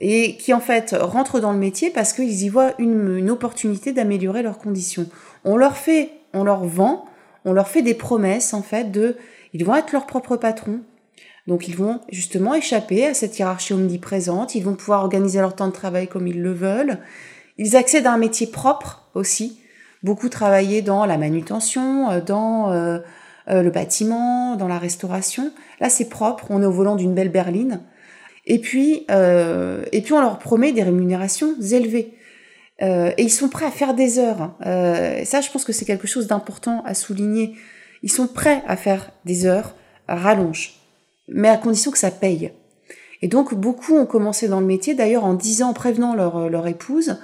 et 0.00 0.36
qui 0.36 0.52
en 0.52 0.60
fait 0.60 0.96
rentrent 0.98 1.38
dans 1.38 1.52
le 1.52 1.58
métier 1.58 1.90
parce 1.90 2.12
qu'ils 2.12 2.42
y 2.42 2.48
voient 2.48 2.72
une, 2.78 3.16
une 3.16 3.30
opportunité 3.30 3.92
d'améliorer 3.92 4.42
leurs 4.42 4.58
conditions. 4.58 5.06
On 5.44 5.56
leur 5.56 5.76
fait, 5.76 6.10
on 6.34 6.42
leur 6.42 6.64
vend, 6.64 7.04
on 7.44 7.52
leur 7.52 7.68
fait 7.68 7.82
des 7.82 7.94
promesses 7.94 8.52
en 8.52 8.62
fait 8.62 8.90
de, 8.90 9.16
ils 9.52 9.64
vont 9.64 9.76
être 9.76 9.92
leurs 9.92 10.06
propres 10.06 10.36
patrons. 10.36 10.80
Donc 11.46 11.68
ils 11.68 11.76
vont 11.76 12.00
justement 12.10 12.54
échapper 12.54 13.06
à 13.06 13.14
cette 13.14 13.38
hiérarchie 13.38 13.72
omniprésente, 13.72 14.54
ils 14.54 14.64
vont 14.64 14.74
pouvoir 14.74 15.02
organiser 15.02 15.40
leur 15.40 15.54
temps 15.54 15.68
de 15.68 15.72
travail 15.72 16.08
comme 16.08 16.26
ils 16.26 16.40
le 16.40 16.52
veulent. 16.52 16.98
Ils 17.58 17.76
accèdent 17.76 18.06
à 18.06 18.12
un 18.12 18.18
métier 18.18 18.46
propre 18.46 19.08
aussi, 19.14 19.60
beaucoup 20.02 20.28
travailler 20.28 20.82
dans 20.82 21.04
la 21.04 21.18
manutention, 21.18 22.10
euh, 22.10 22.20
dans 22.20 22.72
euh, 22.72 22.98
le 23.48 23.70
bâtiment, 23.70 24.56
dans 24.56 24.68
la 24.68 24.78
restauration. 24.78 25.52
Là 25.80 25.88
c'est 25.88 26.08
propre, 26.08 26.46
on 26.50 26.62
est 26.62 26.66
au 26.66 26.70
volant 26.70 26.96
d'une 26.96 27.14
belle 27.14 27.30
berline. 27.30 27.80
Et 28.46 28.58
puis, 28.58 29.06
euh, 29.10 29.84
et 29.92 30.02
puis 30.02 30.12
on 30.12 30.20
leur 30.20 30.38
promet 30.38 30.72
des 30.72 30.82
rémunérations 30.82 31.54
élevées. 31.60 32.14
Euh, 32.82 33.12
et 33.16 33.22
ils 33.22 33.30
sont 33.30 33.48
prêts 33.48 33.66
à 33.66 33.70
faire 33.70 33.94
des 33.94 34.18
heures. 34.18 34.56
Euh, 34.66 35.18
et 35.18 35.24
ça, 35.24 35.40
je 35.40 35.50
pense 35.50 35.64
que 35.64 35.72
c'est 35.72 35.84
quelque 35.84 36.08
chose 36.08 36.26
d'important 36.26 36.82
à 36.84 36.94
souligner. 36.94 37.54
Ils 38.02 38.10
sont 38.10 38.26
prêts 38.26 38.62
à 38.66 38.76
faire 38.76 39.12
des 39.24 39.46
heures 39.46 39.74
rallonge, 40.08 40.74
mais 41.28 41.48
à 41.48 41.56
condition 41.56 41.92
que 41.92 41.98
ça 41.98 42.10
paye. 42.10 42.50
Et 43.22 43.28
donc 43.28 43.54
beaucoup 43.54 43.96
ont 43.96 44.04
commencé 44.04 44.48
dans 44.48 44.58
le 44.58 44.66
métier, 44.66 44.94
d'ailleurs 44.94 45.24
en 45.24 45.34
disant, 45.34 45.70
en 45.70 45.72
prévenant 45.72 46.14
leur, 46.14 46.50
leur 46.50 46.66
épouse, 46.66 47.20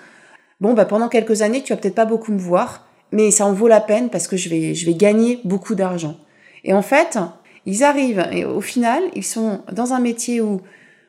bon 0.61 0.75
bah 0.75 0.85
pendant 0.85 1.09
quelques 1.09 1.43
années 1.43 1.63
tu 1.63 1.73
vas 1.73 1.77
peut-être 1.77 1.97
pas 1.97 2.05
beaucoup 2.05 2.31
me 2.31 2.39
voir, 2.39 2.88
mais 3.13 3.31
ça 3.31 3.47
en 3.47 3.53
vaut 3.53 3.69
la 3.69 3.81
peine 3.81 4.11
parce 4.11 4.29
que 4.29 4.37
je 4.37 4.49
vais, 4.49 4.75
je 4.75 4.87
vais 4.87 4.95
gagner 4.95 5.41
beaucoup 5.45 5.75
d'argent. 5.75 6.17
Et 6.65 6.73
en 6.73 6.83
fait, 6.83 7.19
ils 7.67 7.85
arrivent 7.85 8.27
et 8.33 8.45
au 8.45 8.61
final, 8.61 9.03
ils 9.15 9.25
sont 9.25 9.61
dans 9.73 9.93
un 9.93 10.01
métier 10.01 10.41
où 10.41 10.61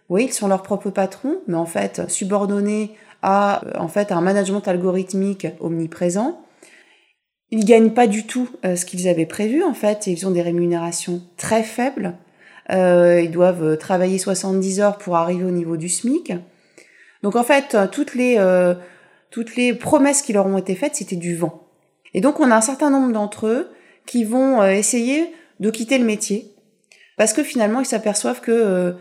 oui, 0.10 0.26
ils 0.26 0.34
sont 0.34 0.48
leurs 0.48 0.64
propres 0.64 0.90
patrons, 0.90 1.38
mais 1.48 1.56
en 1.56 1.66
fait 1.66 2.10
subordonnés 2.10 2.92
à 3.22 3.62
en 3.78 3.88
fait 3.88 4.12
un 4.12 4.22
management 4.22 4.68
algorithmique 4.68 5.48
omniprésent. 5.60 6.42
Ils 7.52 7.66
gagnent 7.66 7.92
pas 7.92 8.08
du 8.08 8.26
tout 8.26 8.50
euh, 8.66 8.76
ce 8.76 8.86
qu'ils 8.86 9.08
avaient 9.08 9.26
prévu 9.26 9.64
en 9.64 9.74
fait, 9.74 10.08
et 10.08 10.12
ils 10.12 10.28
ont 10.28 10.32
des 10.32 10.42
rémunérations 10.42 11.22
très 11.38 11.64
faibles. 11.64 12.16
Euh, 12.72 13.22
ils 13.22 13.32
doivent 13.32 13.78
travailler 13.78 14.20
70 14.20 14.80
heures 14.80 14.98
pour 14.98 15.16
arriver 15.16 15.44
au 15.44 15.52
niveau 15.52 15.76
du 15.76 15.90
SMIC. 15.90 16.34
Donc 17.24 17.36
en 17.36 17.44
fait, 17.44 17.76
toutes 17.92 18.16
les 18.16 18.36
euh, 18.38 18.76
toutes 19.32 19.56
les 19.56 19.74
promesses 19.74 20.22
qui 20.22 20.34
leur 20.34 20.46
ont 20.46 20.58
été 20.58 20.76
faites, 20.76 20.96
c'était 20.96 21.16
du 21.16 21.36
vent. 21.36 21.68
Et 22.13 22.22
donc 22.22 22.39
on 22.39 22.52
a 22.52 22.56
un 22.56 22.62
certain 22.62 22.89
nombre 22.89 23.13
d'entre 23.13 23.48
eux 23.48 23.69
qui 24.06 24.24
vont 24.24 24.63
essayer 24.63 25.32
de 25.60 25.69
quitter 25.69 25.98
le 25.98 26.06
métier 26.06 26.54
parce 27.17 27.34
que 27.34 27.43
finalement 27.43 27.80
ils 27.80 27.86
s'aperçoivent 27.86 28.41
que 28.41 28.95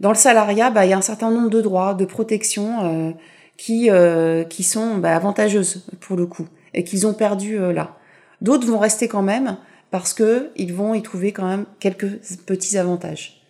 dans 0.00 0.08
le 0.08 0.16
salariat, 0.16 0.70
bah, 0.70 0.86
il 0.86 0.90
y 0.90 0.92
a 0.94 0.98
un 0.98 1.02
certain 1.02 1.30
nombre 1.30 1.50
de 1.50 1.60
droits, 1.60 1.92
de 1.92 2.06
protections 2.06 2.84
euh, 2.84 3.12
qui, 3.58 3.90
euh, 3.90 4.44
qui 4.44 4.62
sont 4.62 4.96
bah, 4.96 5.14
avantageuses 5.14 5.86
pour 6.00 6.16
le 6.16 6.26
coup 6.26 6.48
et 6.72 6.84
qu'ils 6.84 7.06
ont 7.06 7.12
perdu 7.12 7.58
euh, 7.58 7.72
là. 7.72 7.98
D'autres 8.40 8.66
vont 8.66 8.78
rester 8.78 9.06
quand 9.06 9.22
même 9.22 9.58
parce 9.90 10.14
que 10.14 10.50
ils 10.56 10.72
vont 10.72 10.94
y 10.94 11.02
trouver 11.02 11.32
quand 11.32 11.46
même 11.46 11.66
quelques 11.78 12.18
petits 12.46 12.78
avantages. 12.78 13.42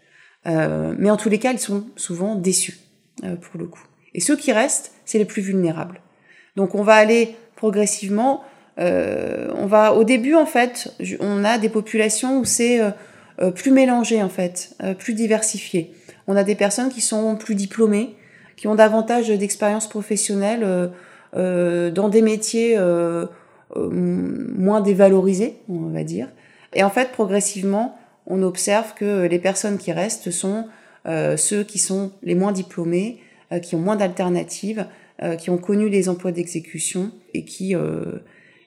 mais 0.45 1.11
en 1.11 1.17
tous 1.17 1.29
les 1.29 1.39
cas, 1.39 1.53
ils 1.53 1.61
sont 1.61 1.85
souvent 1.95 2.35
déçus 2.35 2.79
pour 3.21 3.61
le 3.61 3.67
coup. 3.67 3.85
Et 4.15 4.21
ceux 4.21 4.37
qui 4.37 4.51
restent, 4.51 4.93
c'est 5.05 5.19
les 5.19 5.27
plus 5.27 5.43
vulnérables. 5.43 6.01
Donc 6.57 6.75
on 6.75 6.83
va 6.83 6.95
aller 6.95 7.37
progressivement. 7.55 8.43
On 8.81 9.67
va 9.67 9.95
au 9.95 10.05
début 10.05 10.35
en 10.35 10.47
fait, 10.47 10.93
on 11.21 11.45
a 11.45 11.59
des 11.59 11.69
populations 11.69 12.39
où 12.39 12.45
c'est 12.45 12.81
plus 13.55 13.71
mélangé 13.71 14.23
en 14.23 14.29
fait, 14.29 14.75
plus 14.99 15.15
diversifié. 15.15 15.93
On 16.27 16.37
a 16.37 16.45
des 16.45 16.55
personnes 16.55 16.91
qui 16.91 17.01
sont 17.01 17.37
plus 17.37 17.55
diplômées, 17.55 18.15
qui 18.61 18.69
ont 18.69 18.75
davantage 18.75 19.29
d'expérience 19.29 19.89
professionnelle 19.89 20.61
euh, 20.63 20.89
euh, 21.35 21.91
dans 21.91 22.09
des 22.09 22.23
métiers 22.23 22.77
euh, 22.77 23.27
moins 23.75 24.81
dévalorisés, 24.81 25.57
on 25.69 25.89
va 25.89 26.05
dire. 26.05 26.29
Et 26.75 26.83
en 26.83 26.91
fait, 26.91 27.11
progressivement, 27.11 27.99
on 28.27 28.43
observe 28.43 28.95
que 28.95 29.27
les 29.27 29.39
personnes 29.39 29.79
qui 29.79 29.93
restent 29.93 30.31
sont 30.31 30.67
ceux 31.05 31.65
qui 31.65 31.79
sont 31.79 32.13
les 32.23 32.35
moins 32.35 32.53
diplômés, 32.53 33.21
qui 33.63 33.75
ont 33.75 33.81
moins 33.81 33.97
d'alternatives, 33.97 34.87
qui 35.39 35.51
ont 35.51 35.59
connu 35.59 35.89
les 35.89 36.09
emplois 36.09 36.31
d'exécution 36.31 37.11
et 37.33 37.45
qui, 37.45 37.75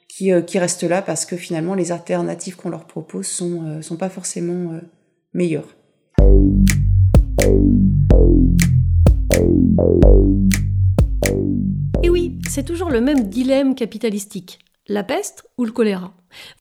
qui, 0.08 0.32
qui, 0.46 0.60
restent 0.60 0.84
là 0.84 1.02
parce 1.02 1.26
que 1.26 1.36
finalement 1.36 1.76
les 1.76 1.92
alternatives 1.92 2.56
qu'on 2.56 2.70
leur 2.70 2.86
propose 2.86 3.28
sont, 3.28 3.82
sont 3.82 3.98
pas 3.98 4.10
forcément 4.10 4.80
meilleures. 5.34 5.76
Et 12.04 12.10
oui, 12.10 12.38
c'est 12.50 12.66
toujours 12.66 12.90
le 12.90 13.02
même 13.02 13.30
dilemme 13.30 13.76
capitalistique. 13.76 14.60
La 14.88 15.04
peste 15.04 15.46
ou 15.58 15.64
le 15.64 15.72
choléra 15.72 16.14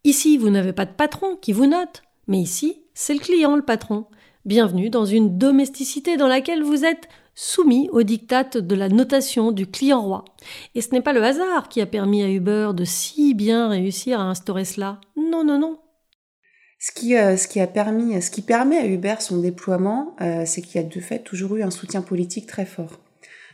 Ici, 0.05 0.39
vous 0.39 0.51
n'avez 0.51 0.73
pas 0.73 0.87
de 0.87 0.93
patron 0.93 1.37
qui 1.37 1.53
vous 1.53 1.67
note, 1.67 2.03
mais 2.29 2.39
ici, 2.39 2.83
c'est 2.95 3.15
le 3.15 3.21
client 3.21 3.57
le 3.57 3.65
patron. 3.65 4.07
Bienvenue 4.45 4.91
dans 4.91 5.05
une 5.05 5.39
domesticité 5.39 6.17
dans 6.17 6.29
laquelle 6.29 6.63
vous 6.63 6.85
êtes 6.85 7.09
soumis 7.35 7.89
aux 7.93 8.03
dictates 8.03 8.57
de 8.57 8.75
la 8.75 8.89
notation 8.89 9.53
du 9.53 9.67
client 9.67 10.03
roi. 10.03 10.25
Et 10.75 10.81
ce 10.81 10.91
n'est 10.93 11.01
pas 11.01 11.13
le 11.13 11.23
hasard 11.23 11.69
qui 11.69 11.81
a 11.81 11.87
permis 11.87 12.23
à 12.23 12.29
Uber 12.29 12.71
de 12.75 12.85
si 12.85 13.35
bien 13.35 13.69
réussir 13.69 14.21
à 14.21 14.25
instaurer 14.25 14.65
cela. 14.65 15.01
Non, 15.17 15.45
non, 15.45 15.59
non. 15.59 15.79
Ce 16.79 16.91
qui, 16.91 17.17
euh, 17.17 17.37
ce 17.37 17.47
qui 17.47 17.61
a 17.61 17.69
permis, 17.69 18.21
ce 18.21 18.31
qui 18.31 18.43
permet 18.43 18.77
à 18.79 18.87
Uber 18.87 19.15
son 19.21 19.39
déploiement, 19.39 20.17
euh, 20.21 20.43
c'est 20.45 20.63
qu'il 20.63 20.81
y 20.81 20.85
a 20.85 20.89
de 20.89 21.01
fait 21.01 21.21
toujours 21.21 21.55
eu 21.55 21.63
un 21.63 21.71
soutien 21.71 22.03
politique 22.03 22.49
très 22.49 22.67
fort. 22.67 22.99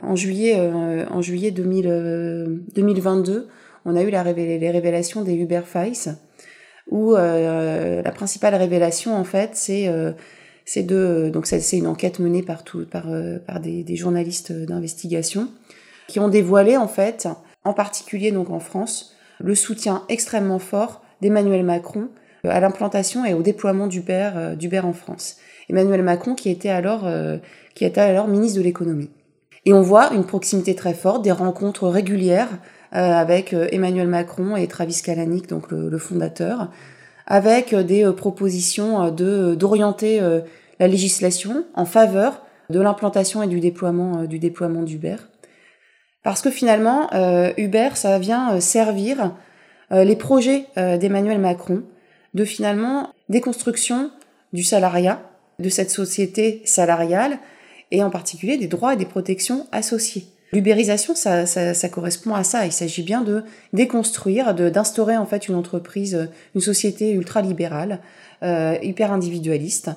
En 0.01 0.15
juillet, 0.15 0.55
euh, 0.57 1.05
en 1.11 1.21
juillet 1.21 1.51
2022, 1.51 3.47
on 3.85 3.95
a 3.95 4.01
eu 4.01 4.09
la 4.09 4.23
les 4.23 4.71
révélations 4.71 5.21
des 5.21 5.35
Uber 5.35 5.61
Files, 5.63 6.15
où 6.89 7.13
la 7.13 8.11
principale 8.15 8.55
révélation 8.55 9.15
en 9.15 9.23
fait, 9.23 9.51
c'est 9.53 9.87
c'est 10.69 10.83
donc 10.83 11.47
c'est 11.47 11.77
une 11.77 11.87
enquête 11.87 12.19
menée 12.19 12.43
par 12.43 12.63
par 12.91 13.07
par 13.47 13.59
des, 13.59 13.95
journalistes 13.95 14.51
d'investigation 14.51 15.49
qui 16.07 16.19
ont 16.19 16.27
dévoilé 16.27 16.77
en 16.77 16.87
fait, 16.87 17.27
en 17.63 17.73
particulier 17.73 18.31
donc 18.31 18.49
en 18.49 18.59
France, 18.59 19.15
le 19.39 19.55
soutien 19.55 20.03
extrêmement 20.09 20.59
fort 20.59 21.01
d'Emmanuel 21.21 21.63
Macron 21.63 22.09
euh, 22.45 22.49
à 22.51 22.59
l'implantation 22.59 23.25
et 23.25 23.33
au 23.33 23.41
déploiement 23.41 23.87
d'Uber, 23.87 24.31
euh, 24.35 24.81
en 24.83 24.93
France. 24.93 25.37
Emmanuel 25.69 26.03
Macron 26.03 26.35
qui 26.35 26.49
était 26.49 26.69
alors, 26.69 27.05
euh, 27.05 27.37
qui 27.75 27.85
était 27.85 28.01
alors 28.01 28.27
ministre 28.27 28.57
de 28.57 28.63
l'économie. 28.63 29.09
Et 29.65 29.73
on 29.73 29.81
voit 29.81 30.13
une 30.13 30.25
proximité 30.25 30.73
très 30.73 30.93
forte, 30.93 31.23
des 31.23 31.31
rencontres 31.31 31.87
régulières 31.87 32.49
avec 32.91 33.53
Emmanuel 33.53 34.07
Macron 34.07 34.55
et 34.55 34.65
Travis 34.67 34.99
Kalanick, 35.05 35.47
donc 35.47 35.69
le, 35.69 35.95
fondateur, 35.99 36.71
avec 37.27 37.75
des 37.75 38.11
propositions 38.17 39.11
de, 39.11 39.53
d'orienter 39.53 40.19
la 40.79 40.87
législation 40.87 41.65
en 41.73 41.85
faveur 41.85 42.45
de 42.69 42.79
l'implantation 42.79 43.41
et 43.43 43.47
du 43.47 43.59
déploiement, 43.59 44.23
du 44.23 44.39
déploiement 44.39 44.83
d'Uber. 44.83 45.17
Parce 46.23 46.41
que 46.41 46.51
finalement, 46.51 47.09
Uber, 47.57 47.89
ça 47.95 48.19
vient 48.19 48.59
servir 48.59 49.33
les 49.89 50.15
projets 50.15 50.65
d'Emmanuel 50.75 51.39
Macron 51.39 51.81
de 52.33 52.45
finalement 52.45 53.09
déconstruction 53.29 54.11
du 54.53 54.63
salariat, 54.63 55.21
de 55.59 55.69
cette 55.69 55.91
société 55.91 56.61
salariale, 56.65 57.39
et 57.91 58.03
en 58.03 58.09
particulier 58.09 58.57
des 58.57 58.67
droits 58.67 58.93
et 58.93 58.97
des 58.97 59.05
protections 59.05 59.67
associés. 59.71 60.27
L'ubérisation, 60.51 61.13
ça, 61.13 61.45
ça, 61.45 61.89
correspond 61.89 62.33
à 62.33 62.43
ça. 62.43 62.65
Il 62.65 62.71
s'agit 62.71 63.03
bien 63.03 63.21
de 63.21 63.43
déconstruire, 63.71 64.55
d'instaurer 64.55 65.15
en 65.15 65.25
fait 65.25 65.47
une 65.47 65.55
entreprise, 65.55 66.29
une 66.55 66.61
société 66.61 67.11
ultra-libérale, 67.11 67.99
euh, 68.41 68.75
hyper 68.81 69.11
individualiste, 69.11 69.91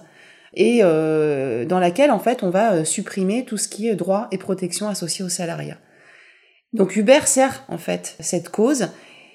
et 0.55 0.81
euh, 0.83 1.65
dans 1.65 1.79
laquelle 1.79 2.11
en 2.11 2.19
fait 2.19 2.43
on 2.43 2.51
va 2.51 2.73
euh, 2.73 2.85
supprimer 2.85 3.45
tout 3.45 3.57
ce 3.57 3.69
qui 3.69 3.89
est 3.89 3.95
droits 3.95 4.29
et 4.31 4.39
protections 4.39 4.89
associés 4.89 5.25
au 5.25 5.29
salariat. 5.29 5.79
Donc 6.73 6.97
Uber 6.97 7.21
sert 7.25 7.65
en 7.69 7.79
fait 7.79 8.17
cette 8.21 8.49
cause 8.49 8.89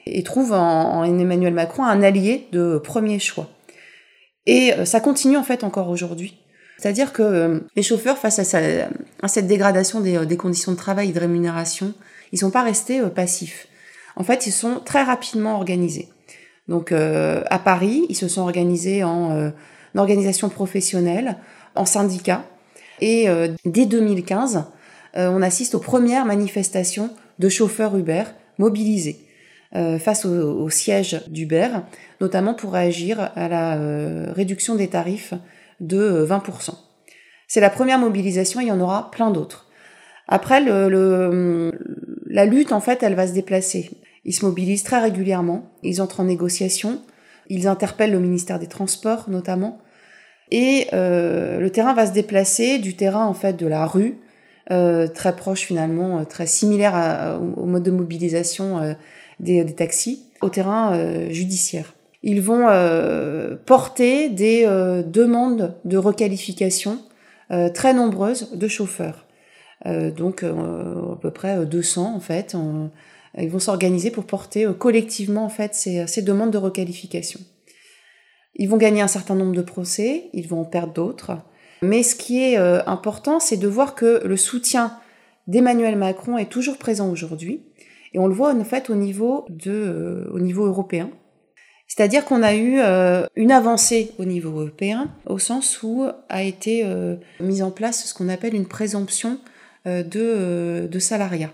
et 0.05 0.23
trouve 0.23 0.53
en, 0.53 1.03
Emmanuel 1.03 1.53
Macron 1.53 1.83
un 1.83 2.01
allié 2.01 2.47
de 2.51 2.77
premier 2.77 3.19
choix. 3.19 3.49
Et 4.45 4.73
euh, 4.73 4.85
ça 4.85 4.99
continue 4.99 5.37
en 5.37 5.43
fait 5.43 5.63
encore 5.63 5.89
aujourd'hui. 5.89 6.37
C'est-à-dire 6.77 7.11
que 7.11 7.63
les 7.75 7.81
chauffeurs, 7.81 8.19
face 8.19 8.37
à, 8.37 9.27
cette 9.27 9.47
dégradation 9.47 9.99
des, 9.99 10.37
conditions 10.37 10.71
de 10.71 10.77
travail 10.77 11.09
et 11.09 11.11
de 11.11 11.19
rémunération, 11.19 11.95
ils 12.31 12.35
ne 12.35 12.39
sont 12.41 12.51
pas 12.51 12.61
restés 12.61 13.01
passifs. 13.15 13.67
En 14.15 14.23
fait, 14.23 14.45
ils 14.45 14.51
sont 14.51 14.79
très 14.85 15.01
rapidement 15.01 15.55
organisés. 15.55 16.07
Donc 16.67 16.91
à 16.91 17.59
Paris, 17.59 18.05
ils 18.09 18.15
se 18.15 18.27
sont 18.27 18.41
organisés 18.41 19.03
en, 19.03 19.51
organisation 19.95 20.49
professionnelle, 20.49 21.37
en 21.75 21.85
syndicat. 21.85 22.43
Et 22.99 23.27
dès 23.65 23.85
2015, 23.85 24.65
on 25.15 25.41
assiste 25.41 25.75
aux 25.75 25.79
premières 25.79 26.25
manifestations 26.25 27.11
de 27.39 27.49
chauffeurs 27.49 27.95
Uber 27.95 28.23
mobilisés. 28.57 29.27
Euh, 29.75 29.99
face 29.99 30.23
au, 30.23 30.69
siège 30.69 31.21
d'Uber, 31.27 31.67
notamment 32.21 32.53
pour 32.53 32.71
réagir 32.71 33.31
à 33.35 33.49
la 33.49 33.75
euh, 33.75 34.31
réduction 34.31 34.75
des 34.75 34.87
tarifs 34.87 35.33
de 35.81 36.25
20%. 36.25 36.69
Euh, 36.69 36.73
C'est 37.49 37.59
la 37.59 37.69
première 37.69 37.99
mobilisation, 37.99 38.61
il 38.61 38.67
y 38.67 38.71
en 38.71 38.79
aura 38.79 39.11
plein 39.11 39.29
d'autres. 39.29 39.67
Après, 40.29 40.61
le, 40.61 41.73
la 42.27 42.45
lutte, 42.45 42.71
en 42.71 42.79
fait, 42.79 43.03
elle 43.03 43.15
va 43.15 43.27
se 43.27 43.33
déplacer. 43.33 43.91
Ils 44.23 44.33
se 44.33 44.45
mobilisent 44.45 44.83
très 44.83 45.01
régulièrement, 45.01 45.69
ils 45.83 46.01
entrent 46.01 46.21
en 46.21 46.25
négociation, 46.25 47.01
ils 47.49 47.67
interpellent 47.67 48.11
le 48.11 48.19
ministère 48.19 48.59
des 48.59 48.67
Transports 48.67 49.29
notamment, 49.29 49.79
et 50.49 50.87
le 50.93 51.67
terrain 51.67 51.93
va 51.93 52.05
se 52.05 52.13
déplacer 52.13 52.79
du 52.79 52.95
terrain 52.95 53.25
en 53.25 53.33
fait 53.33 53.53
de 53.53 53.67
la 53.67 53.85
rue, 53.85 54.17
très 54.69 55.35
proche 55.35 55.61
finalement, 55.61 56.23
très 56.23 56.47
similaire 56.47 57.39
au 57.57 57.65
mode 57.65 57.83
de 57.83 57.91
mobilisation 57.91 58.95
des, 59.39 59.65
taxis 59.75 60.25
au 60.41 60.49
terrain 60.49 60.93
euh, 60.93 61.29
judiciaire. 61.29 61.93
Ils 62.23 62.41
vont 62.41 62.67
euh, 62.67 63.55
porter 63.65 64.29
des 64.29 64.63
euh, 64.65 65.03
demandes 65.03 65.75
de 65.85 65.97
requalification 65.97 66.99
très 67.73 67.93
nombreuses 67.93 68.51
de 68.55 68.67
chauffeurs. 68.67 69.25
donc 69.85 70.43
à 70.43 71.15
peu 71.21 71.31
près 71.31 71.65
200 71.65 72.13
en 72.13 72.19
fait. 72.19 72.57
Ils 73.37 73.49
vont 73.49 73.59
s'organiser 73.59 74.11
pour 74.11 74.25
porter 74.25 74.67
collectivement 74.77 75.45
en 75.45 75.49
fait 75.49 75.75
ces, 75.75 76.07
ces, 76.07 76.21
demandes 76.21 76.51
de 76.51 76.57
requalification. 76.57 77.39
Ils 78.55 78.69
vont 78.69 78.77
gagner 78.77 79.01
un 79.01 79.07
certain 79.07 79.35
nombre 79.35 79.53
de 79.53 79.61
procès, 79.61 80.29
ils 80.33 80.47
vont 80.47 80.61
en 80.61 80.65
perdre 80.65 80.93
d'autres. 80.93 81.33
Mais 81.81 82.01
ce 82.01 82.15
qui 82.15 82.41
est 82.41 82.57
important, 82.57 83.39
c'est 83.39 83.57
de 83.57 83.67
voir 83.67 83.93
que 83.93 84.25
le 84.25 84.37
soutien 84.37 84.97
d'Emmanuel 85.45 85.95
Macron 85.95 86.37
est 86.37 86.49
toujours 86.49 86.77
présent 86.77 87.09
aujourd'hui 87.11 87.61
et 88.13 88.19
on 88.19 88.27
le 88.27 88.33
voit 88.33 88.53
en 88.53 88.63
fait 88.63 88.89
au 88.89 88.95
niveau, 88.95 89.45
de, 89.49 89.71
euh, 89.71 90.29
au 90.31 90.39
niveau 90.39 90.65
européen. 90.65 91.09
C'est-à-dire 91.87 92.25
qu'on 92.25 92.43
a 92.43 92.53
eu 92.53 92.79
euh, 92.79 93.25
une 93.35 93.51
avancée 93.51 94.11
au 94.17 94.25
niveau 94.25 94.49
européen, 94.49 95.09
au 95.25 95.39
sens 95.39 95.81
où 95.83 96.05
a 96.27 96.43
été 96.43 96.83
euh, 96.83 97.15
mise 97.39 97.63
en 97.63 97.71
place 97.71 98.05
ce 98.05 98.13
qu'on 98.13 98.27
appelle 98.27 98.55
une 98.55 98.67
présomption 98.67 99.39
de, 99.85 100.85
de 100.91 100.99
salariat. 100.99 101.49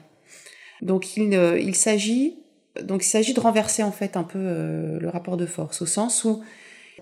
Donc 0.81 1.15
il, 1.17 1.75
s'agit 1.75 2.35
de 2.75 3.39
renverser 3.39 3.83
en 3.83 3.91
fait 3.91 4.17
un 4.17 4.23
peu 4.23 4.39
le 4.39 5.09
rapport 5.09 5.37
de 5.37 5.45
force, 5.45 5.81
au 5.81 5.85
sens 5.85 6.23
où 6.25 6.41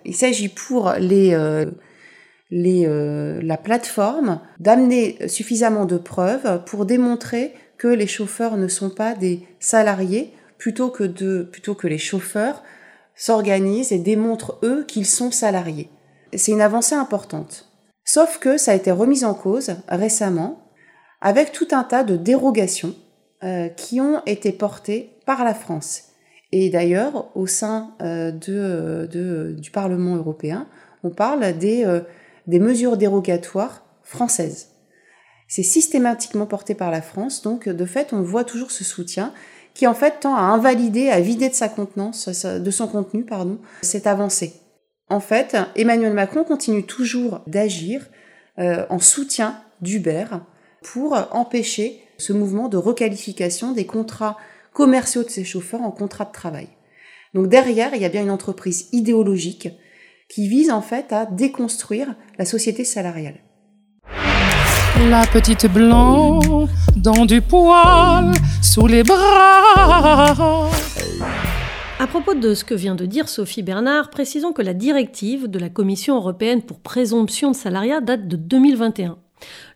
il 0.06 0.16
s'agit 0.16 0.50
pour 0.50 0.94
les, 1.00 1.66
les, 2.52 3.42
la 3.42 3.58
plateforme 3.58 4.42
d'amener 4.60 5.28
suffisamment 5.28 5.86
de 5.86 5.98
preuves 5.98 6.64
pour 6.66 6.86
démontrer 6.86 7.54
que 7.78 7.88
les 7.88 8.08
chauffeurs 8.08 8.58
ne 8.58 8.68
sont 8.68 8.92
pas 8.92 9.16
des 9.16 9.42
salariés, 9.60 10.34
plutôt 10.58 10.90
que 10.90 11.88
les 11.88 11.98
chauffeurs 11.98 12.62
s'organisent 13.16 13.92
et 13.92 14.00
démontrent 14.00 14.60
eux 14.64 14.84
qu'ils 14.88 15.06
sont 15.06 15.32
salariés. 15.32 15.90
C'est 16.34 16.52
une 16.52 16.62
avancée 16.62 16.96
importante. 16.96 17.72
Sauf 18.04 18.40
que 18.40 18.58
ça 18.58 18.72
a 18.72 18.76
été 18.76 18.92
remis 18.92 19.24
en 19.24 19.34
cause 19.34 19.76
récemment 19.88 20.72
avec 21.22 21.52
tout 21.52 21.68
un 21.72 21.84
tas 21.84 22.04
de 22.04 22.18
dérogations 22.18 22.96
euh, 23.44 23.70
qui 23.70 24.02
ont 24.02 24.22
été 24.26 24.52
portées 24.52 25.12
par 25.26 25.44
la 25.44 25.54
France. 25.54 26.04
Et 26.52 26.70
d'ailleurs, 26.70 27.36
au 27.36 27.48
sein 27.48 27.96
euh, 28.02 28.32
de, 28.32 29.08
de, 29.12 29.56
du 29.58 29.72
Parlement 29.72 30.16
européen, 30.16 30.68
on 31.04 31.10
parle 31.10 31.58
des, 31.58 31.86
euh, 31.86 32.02
des 32.48 32.60
mesures 32.60 32.98
dérogatoires 32.98 33.84
françaises 34.04 34.72
c'est 35.52 35.64
systématiquement 35.64 36.46
porté 36.46 36.76
par 36.76 36.92
la 36.92 37.02
France. 37.02 37.42
Donc, 37.42 37.68
de 37.68 37.86
fait, 37.86 38.14
on 38.14 38.22
voit 38.22 38.46
toujours 38.46 38.72
ce 38.72 38.86
soutien 38.86 39.34
qui, 39.74 39.86
en 39.86 39.94
fait, 39.94 40.22
tend 40.22 40.34
à 40.34 40.44
invalider, 40.44 41.10
à 41.10 41.20
vider 41.20 41.50
de 41.50 41.54
sa 41.54 41.68
contenance, 41.68 42.46
de 42.46 42.72
son 42.72 42.88
contenu, 42.88 43.26
pardon, 43.26 43.60
cette 43.82 44.08
avancée. 44.08 44.54
En 45.10 45.20
fait, 45.20 45.58
Emmanuel 45.76 46.14
Macron 46.14 46.46
continue 46.46 46.86
toujours 46.86 47.42
d'agir 47.48 48.08
euh, 48.60 48.86
en 48.90 49.00
soutien 49.00 49.58
d'Uber 49.82 50.24
pour 50.84 51.18
empêcher 51.34 52.02
ce 52.22 52.34
mouvement 52.34 52.70
de 52.70 52.78
requalification 52.78 53.74
des 53.74 53.86
contrats 53.86 54.38
commerciaux 54.74 55.24
de 55.24 55.30
ses 55.30 55.44
chauffeurs 55.44 55.82
en 55.82 55.92
contrats 55.92 56.26
de 56.26 56.32
travail. 56.32 56.70
Donc 57.34 57.48
derrière, 57.48 57.94
il 57.96 58.02
y 58.02 58.06
a 58.06 58.10
bien 58.10 58.24
une 58.24 58.32
entreprise 58.32 58.88
idéologique 58.92 59.70
qui 60.30 60.48
vise 60.48 60.72
en 60.72 60.82
fait 60.82 61.12
à 61.12 61.26
déconstruire 61.26 62.16
la 62.38 62.46
société 62.46 62.84
salariale. 62.84 63.40
La 65.10 65.26
petite 65.26 65.66
blanc 65.68 66.68
dans 66.96 67.26
du 67.26 67.42
poil 67.42 68.32
sous 68.62 68.88
les 68.88 69.04
bras. 69.04 70.70
À 72.00 72.08
propos 72.08 72.34
de 72.34 72.54
ce 72.54 72.64
que 72.64 72.74
vient 72.74 72.96
de 72.96 73.06
dire 73.06 73.30
Sophie 73.30 73.62
Bernard, 73.62 74.10
précisons 74.10 74.54
que 74.54 74.62
la 74.62 74.74
directive 74.74 75.48
de 75.48 75.60
la 75.60 75.70
Commission 75.70 76.16
européenne 76.16 76.62
pour 76.62 76.80
présomption 76.80 77.52
de 77.52 77.56
salariat 77.56 78.02
date 78.02 78.28
de 78.28 78.36
2021. 78.36 79.18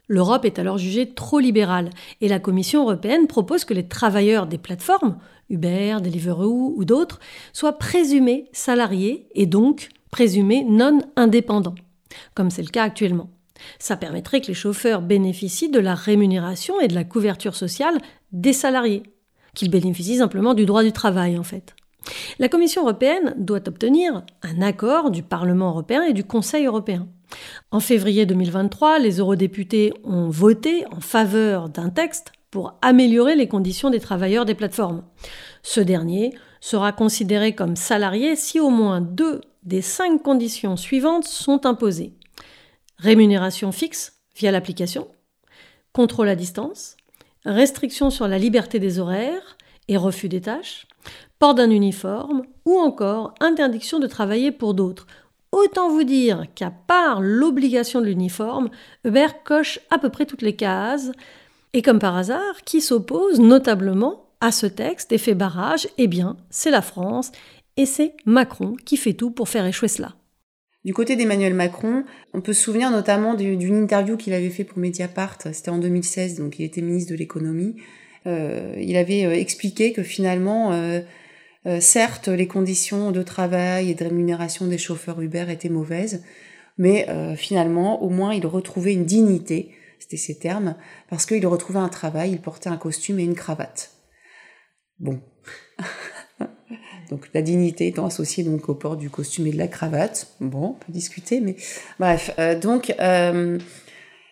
L'Europe 0.08 0.45
est 0.45 0.60
alors 0.60 0.78
jugée 0.78 1.14
trop 1.14 1.39
libérale 1.39 1.89
et 2.22 2.28
la 2.28 2.39
Commission 2.39 2.84
européenne 2.84 3.28
propose 3.28 3.66
que 3.66 3.74
les 3.74 3.88
travailleurs 3.88 4.45
des 4.45 4.58
plateformes, 4.58 5.18
Uber, 5.49 5.97
Deliveroo 6.01 6.74
ou 6.76 6.86
d'autres, 6.86 7.20
soient 7.53 7.78
présumés 7.78 8.49
salariés 8.51 9.28
et 9.34 9.45
donc 9.45 9.89
présumés 10.12 10.64
non 10.64 10.99
indépendants, 11.16 11.76
comme 12.36 12.49
c'est 12.49 12.62
le 12.62 12.70
cas 12.70 12.84
actuellement. 12.84 13.30
Ça 13.80 13.97
permettrait 13.97 14.41
que 14.41 14.47
les 14.47 14.53
chauffeurs 14.53 15.01
bénéficient 15.01 15.70
de 15.70 15.80
la 15.80 15.95
rémunération 15.95 16.80
et 16.80 16.88
de 16.88 16.95
la 16.95 17.03
couverture 17.03 17.56
sociale 17.56 17.97
des 18.32 18.53
salariés, 18.53 19.03
qu'ils 19.56 19.72
bénéficient 19.72 20.18
simplement 20.18 20.53
du 20.53 20.66
droit 20.66 20.84
du 20.84 20.91
travail 20.91 21.38
en 21.38 21.43
fait. 21.43 21.76
La 22.39 22.49
Commission 22.49 22.84
européenne 22.84 23.34
doit 23.38 23.68
obtenir 23.68 24.24
un 24.43 24.62
accord 24.62 25.12
du 25.12 25.24
Parlement 25.24 25.70
européen 25.70 26.03
et 26.03 26.14
du 26.14 26.24
Conseil 26.24 26.66
européen. 26.66 27.08
En 27.72 27.80
février 27.80 28.26
2023, 28.26 28.99
les 28.99 29.20
eurodéputés 29.20 29.93
ont 30.03 30.30
voté 30.30 30.86
en 30.91 30.99
faveur 30.99 31.70
d'un 31.70 31.89
texte 31.89 32.32
pour 32.51 32.78
améliorer 32.82 33.36
les 33.36 33.47
conditions 33.47 33.89
des 33.89 33.99
travailleurs 33.99 34.45
des 34.45 34.56
plateformes. 34.56 35.03
Ce 35.64 35.82
dernier 35.82 36.34
sera 36.62 36.91
considéré 36.91 37.53
comme 37.53 37.76
salarié 37.76 38.36
si 38.36 38.60
au 38.60 38.70
moins 38.70 39.01
deux 39.01 39.41
des 39.64 39.82
cinq 39.82 40.22
conditions 40.22 40.78
suivantes 40.78 41.26
sont 41.26 41.66
imposées 41.66 42.14
rémunération 42.97 43.72
fixe 43.72 44.22
via 44.36 44.51
l'application, 44.51 45.08
contrôle 45.93 46.30
à 46.30 46.36
distance, 46.36 46.97
restriction 47.45 48.10
sur 48.10 48.28
la 48.28 48.38
liberté 48.38 48.80
des 48.80 48.99
horaires 48.99 49.58
et 49.88 49.97
refus 49.97 50.30
des 50.30 50.41
tâches, 50.41 50.88
d'un 51.54 51.70
uniforme 51.70 52.43
ou 52.66 52.78
encore 52.78 53.34
interdiction 53.39 54.00
de 54.00 54.08
travailler 54.08 54.52
pour 54.52 54.74
d'autres. 54.74 55.08
Autant 55.52 55.89
vous 55.89 56.04
dire 56.04 56.46
qu'à 56.56 56.72
part 56.72 57.22
l'obligation 57.22 58.02
de 58.02 58.08
l'uniforme, 58.08 58.70
Uber 59.06 59.28
coche 59.46 59.80
à 59.89 60.00
peu 60.00 60.10
près 60.10 60.26
toutes 60.26 60.41
les 60.41 60.56
cases, 60.56 61.12
et 61.74 61.82
comme 61.82 62.00
par 62.00 62.18
hasard, 62.18 62.64
qui 62.66 62.82
s'oppose 62.82 63.39
notablement 63.39 64.26
à 64.41 64.52
ce 64.52 64.66
texte 64.66 65.12
et 65.12 65.34
barrage 65.34 65.88
Eh 65.98 66.08
bien, 66.08 66.38
c'est 66.50 66.72
la 66.72 66.82
France, 66.82 67.32
et 67.78 67.86
c'est 67.86 68.14
Macron 68.26 68.76
qui 68.86 68.98
fait 68.98 69.14
tout 69.14 69.32
pour 69.32 69.50
faire 69.50 69.66
échouer 69.66 69.88
cela. 69.88 70.16
Du 70.84 70.93
côté 70.93 71.16
d'Emmanuel 71.16 71.54
Macron, 71.54 72.04
on 72.34 72.41
peut 72.41 72.54
se 72.54 72.62
souvenir 72.62 72.91
notamment 72.91 73.34
d'une 73.34 73.76
interview 73.76 74.18
qu'il 74.18 74.34
avait 74.34 74.52
fait 74.52 74.64
pour 74.64 74.78
Mediapart, 74.78 75.38
c'était 75.52 75.72
en 75.72 75.80
2016, 75.80 76.36
donc 76.36 76.60
il 76.60 76.66
était 76.66 76.82
ministre 76.82 77.12
de 77.12 77.18
l'économie. 77.18 77.76
Euh, 78.28 78.76
il 78.78 78.96
avait 78.96 79.26
euh, 79.26 79.34
expliqué 79.34 79.93
que 79.93 80.04
finalement, 80.04 80.74
euh, 80.74 81.00
certes, 81.80 82.28
les 82.28 82.47
conditions 82.47 83.11
de 83.11 83.24
travail 83.24 83.89
et 83.89 83.95
de 83.95 84.03
rémunération 84.03 84.68
des 84.68 84.78
chauffeurs 84.78 85.22
Uber 85.22 85.45
étaient 85.49 85.70
mauvaises, 85.70 86.24
mais 86.78 87.07
finalement, 87.36 88.03
au 88.03 88.09
moins, 88.09 88.34
il 88.34 88.45
retrouvait 88.45 88.93
une 88.93 89.05
dignité, 89.05 89.72
c'était 89.99 90.18
ses 90.18 90.38
termes, 90.38 90.76
parce 91.09 91.26
qu'il 91.26 91.45
retrouvait 91.47 91.80
un 91.80 91.89
travail, 91.89 92.32
il 92.32 92.41
portait 92.41 92.70
un 92.70 92.78
costume 92.78 93.20
et 93.20 93.24
une 93.24 93.36
cravate. 93.36 93.91
Bon. 94.99 95.20
Donc 97.09 97.30
la 97.34 97.41
dignité 97.41 97.88
étant 97.88 98.05
associée 98.05 98.43
donc 98.43 98.68
au 98.70 98.76
port 98.76 98.97
du 98.97 99.09
costume 99.09 99.47
et 99.47 99.51
de 99.51 99.57
la 99.57 99.68
cravate. 99.68 100.28
Bon, 100.39 100.70
on 100.70 100.74
peut 100.74 100.91
discuter, 100.91 101.39
mais 101.39 101.55
bref. 101.99 102.32
Euh, 102.39 102.57
donc 102.57 102.93
euh, 102.99 103.59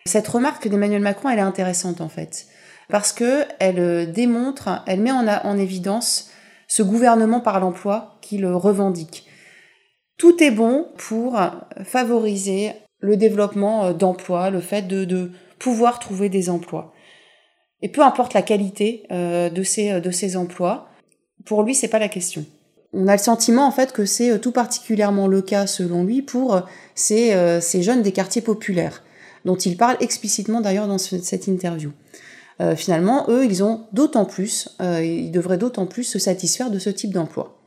cette 0.04 0.28
remarque 0.28 0.68
d'Emmanuel 0.68 1.02
Macron, 1.02 1.28
elle 1.28 1.38
est 1.38 1.42
intéressante 1.42 2.00
en 2.00 2.08
fait, 2.08 2.46
parce 2.88 3.12
que 3.12 3.44
elle 3.60 3.78
euh, 3.78 4.06
démontre, 4.06 4.82
elle 4.86 5.00
met 5.00 5.12
en 5.12 5.58
évidence 5.58 6.30
ce 6.68 6.82
gouvernement 6.82 7.40
par 7.40 7.60
l'emploi 7.60 8.18
qui 8.20 8.38
le 8.38 8.54
revendique. 8.56 9.26
Tout 10.16 10.42
est 10.42 10.50
bon 10.50 10.88
pour 10.96 11.38
favoriser 11.84 12.72
le 13.00 13.16
développement 13.16 13.92
d'emplois, 13.92 14.50
le 14.50 14.60
fait 14.60 14.82
de, 14.82 15.30
pouvoir 15.58 15.98
trouver 15.98 16.28
des 16.28 16.50
emplois. 16.50 16.92
Et 17.82 17.88
peu 17.88 18.02
importe 18.02 18.34
la 18.34 18.42
qualité 18.42 19.04
de, 19.10 19.62
ces, 19.62 20.00
de 20.00 20.10
ces 20.10 20.36
emplois, 20.36 20.88
pour 21.44 21.62
lui, 21.62 21.74
c'est 21.74 21.88
pas 21.88 21.98
la 21.98 22.08
question 22.08 22.44
on 22.94 23.08
a 23.08 23.12
le 23.12 23.18
sentiment 23.18 23.66
en 23.66 23.70
fait 23.70 23.92
que 23.92 24.06
c'est 24.06 24.30
euh, 24.30 24.38
tout 24.38 24.52
particulièrement 24.52 25.26
le 25.26 25.42
cas 25.42 25.66
selon 25.66 26.04
lui 26.04 26.22
pour 26.22 26.54
euh, 26.54 26.60
euh, 27.10 27.60
ces, 27.60 27.82
jeunes 27.82 28.02
des 28.02 28.12
quartiers 28.12 28.42
populaires, 28.42 29.02
dont 29.44 29.56
il 29.56 29.76
parle 29.76 29.96
explicitement 30.00 30.60
d'ailleurs 30.60 30.88
dans 30.88 30.98
cette 30.98 31.46
interview. 31.46 31.90
Finalement, 32.76 33.26
eux, 33.28 33.44
ils 33.44 33.64
ont 33.64 33.86
d'autant 33.92 34.24
plus, 34.24 34.68
ils 34.80 35.30
devraient 35.30 35.58
d'autant 35.58 35.86
plus 35.86 36.04
se 36.04 36.18
satisfaire 36.18 36.70
de 36.70 36.78
ce 36.78 36.90
type 36.90 37.12
d'emploi. 37.12 37.58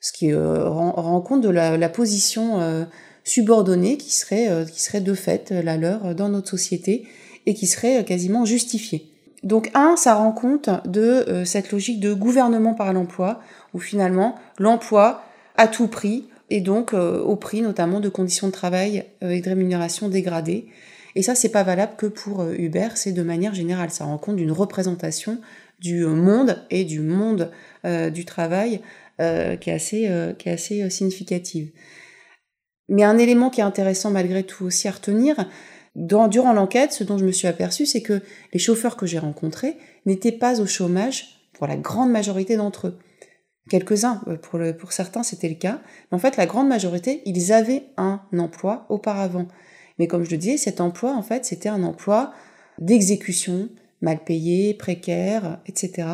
Ce 0.00 0.12
qui 0.12 0.34
rend, 0.34 1.20
compte 1.20 1.42
de 1.42 1.50
la, 1.50 1.88
position 1.88 2.86
subordonnée 3.22 3.98
qui 3.98 4.12
serait, 4.12 4.48
qui 4.72 4.80
serait 4.80 5.02
de 5.02 5.14
fait 5.14 5.50
la 5.50 5.76
leur 5.76 6.14
dans 6.14 6.30
notre 6.30 6.48
société 6.48 7.06
et 7.44 7.54
qui 7.54 7.66
serait 7.66 8.04
quasiment 8.04 8.44
justifiée. 8.44 9.12
Donc 9.42 9.70
un, 9.74 9.96
ça 9.96 10.14
rend 10.14 10.32
compte 10.32 10.70
de 10.86 11.42
cette 11.44 11.70
logique 11.70 12.00
de 12.00 12.14
gouvernement 12.14 12.72
par 12.72 12.92
l'emploi, 12.94 13.40
où 13.74 13.78
finalement 13.78 14.36
l'emploi 14.58 15.22
à 15.56 15.68
tout 15.68 15.88
prix 15.88 16.28
et 16.50 16.60
donc 16.60 16.94
euh, 16.94 17.20
au 17.20 17.36
prix 17.36 17.62
notamment 17.62 18.00
de 18.00 18.08
conditions 18.08 18.48
de 18.48 18.52
travail 18.52 19.04
euh, 19.22 19.30
et 19.30 19.40
de 19.40 19.48
rémunération 19.48 20.08
dégradées. 20.08 20.66
Et 21.14 21.22
ça, 21.22 21.34
c'est 21.34 21.50
pas 21.50 21.62
valable 21.62 21.94
que 21.96 22.06
pour 22.06 22.40
euh, 22.40 22.54
Uber, 22.56 22.88
c'est 22.94 23.12
de 23.12 23.22
manière 23.22 23.54
générale. 23.54 23.90
Ça 23.90 24.04
rend 24.04 24.18
compte 24.18 24.36
d'une 24.36 24.52
représentation 24.52 25.40
du 25.80 26.04
monde 26.06 26.64
et 26.70 26.84
du 26.84 27.00
monde 27.00 27.50
du 27.84 28.24
travail 28.24 28.80
qui 29.18 29.70
est 29.70 29.72
assez, 30.46 30.88
significative. 30.88 31.72
Mais 32.88 33.02
un 33.02 33.18
élément 33.18 33.50
qui 33.50 33.60
est 33.60 33.64
intéressant 33.64 34.10
malgré 34.10 34.44
tout 34.44 34.64
aussi 34.64 34.88
à 34.88 34.92
retenir, 34.92 35.46
durant 35.94 36.52
l'enquête, 36.52 36.92
ce 36.92 37.04
dont 37.04 37.18
je 37.18 37.24
me 37.24 37.32
suis 37.32 37.48
aperçue, 37.48 37.86
c'est 37.86 38.02
que 38.02 38.22
les 38.52 38.58
chauffeurs 38.58 38.96
que 38.96 39.04
j'ai 39.06 39.18
rencontrés 39.18 39.76
n'étaient 40.06 40.32
pas 40.32 40.60
au 40.60 40.66
chômage 40.66 41.34
pour 41.52 41.66
la 41.66 41.76
grande 41.76 42.10
majorité 42.10 42.56
d'entre 42.56 42.88
eux. 42.88 42.98
Quelques-uns, 43.70 44.20
euh, 44.26 44.72
pour 44.72 44.92
certains, 44.92 45.22
c'était 45.22 45.48
le 45.48 45.54
cas. 45.54 45.80
Mais 46.10 46.16
en 46.16 46.18
fait, 46.18 46.36
la 46.36 46.46
grande 46.46 46.68
majorité, 46.68 47.22
ils 47.24 47.52
avaient 47.52 47.84
un 47.96 48.20
emploi 48.38 48.86
auparavant. 48.90 49.48
Mais 49.98 50.06
comme 50.06 50.24
je 50.24 50.30
le 50.30 50.36
disais, 50.36 50.56
cet 50.56 50.80
emploi, 50.80 51.12
en 51.12 51.22
fait, 51.22 51.44
c'était 51.44 51.68
un 51.68 51.84
emploi 51.84 52.32
d'exécution, 52.78 53.68
mal 54.00 54.22
payé, 54.24 54.74
précaire, 54.74 55.60
etc. 55.66 56.08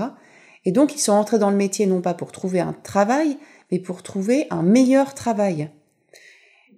Et 0.65 0.73
donc, 0.73 0.95
ils 0.95 1.01
sont 1.01 1.13
entrés 1.13 1.39
dans 1.39 1.51
le 1.51 1.57
métier 1.57 1.87
non 1.87 2.01
pas 2.01 2.15
pour 2.15 2.33
trouver 2.33 2.61
un 2.61 2.75
travail, 2.83 3.39
mais 3.71 3.79
pour 3.79 4.03
trouver 4.03 4.47
un 4.51 4.63
meilleur 4.63 5.15
travail. 5.15 5.71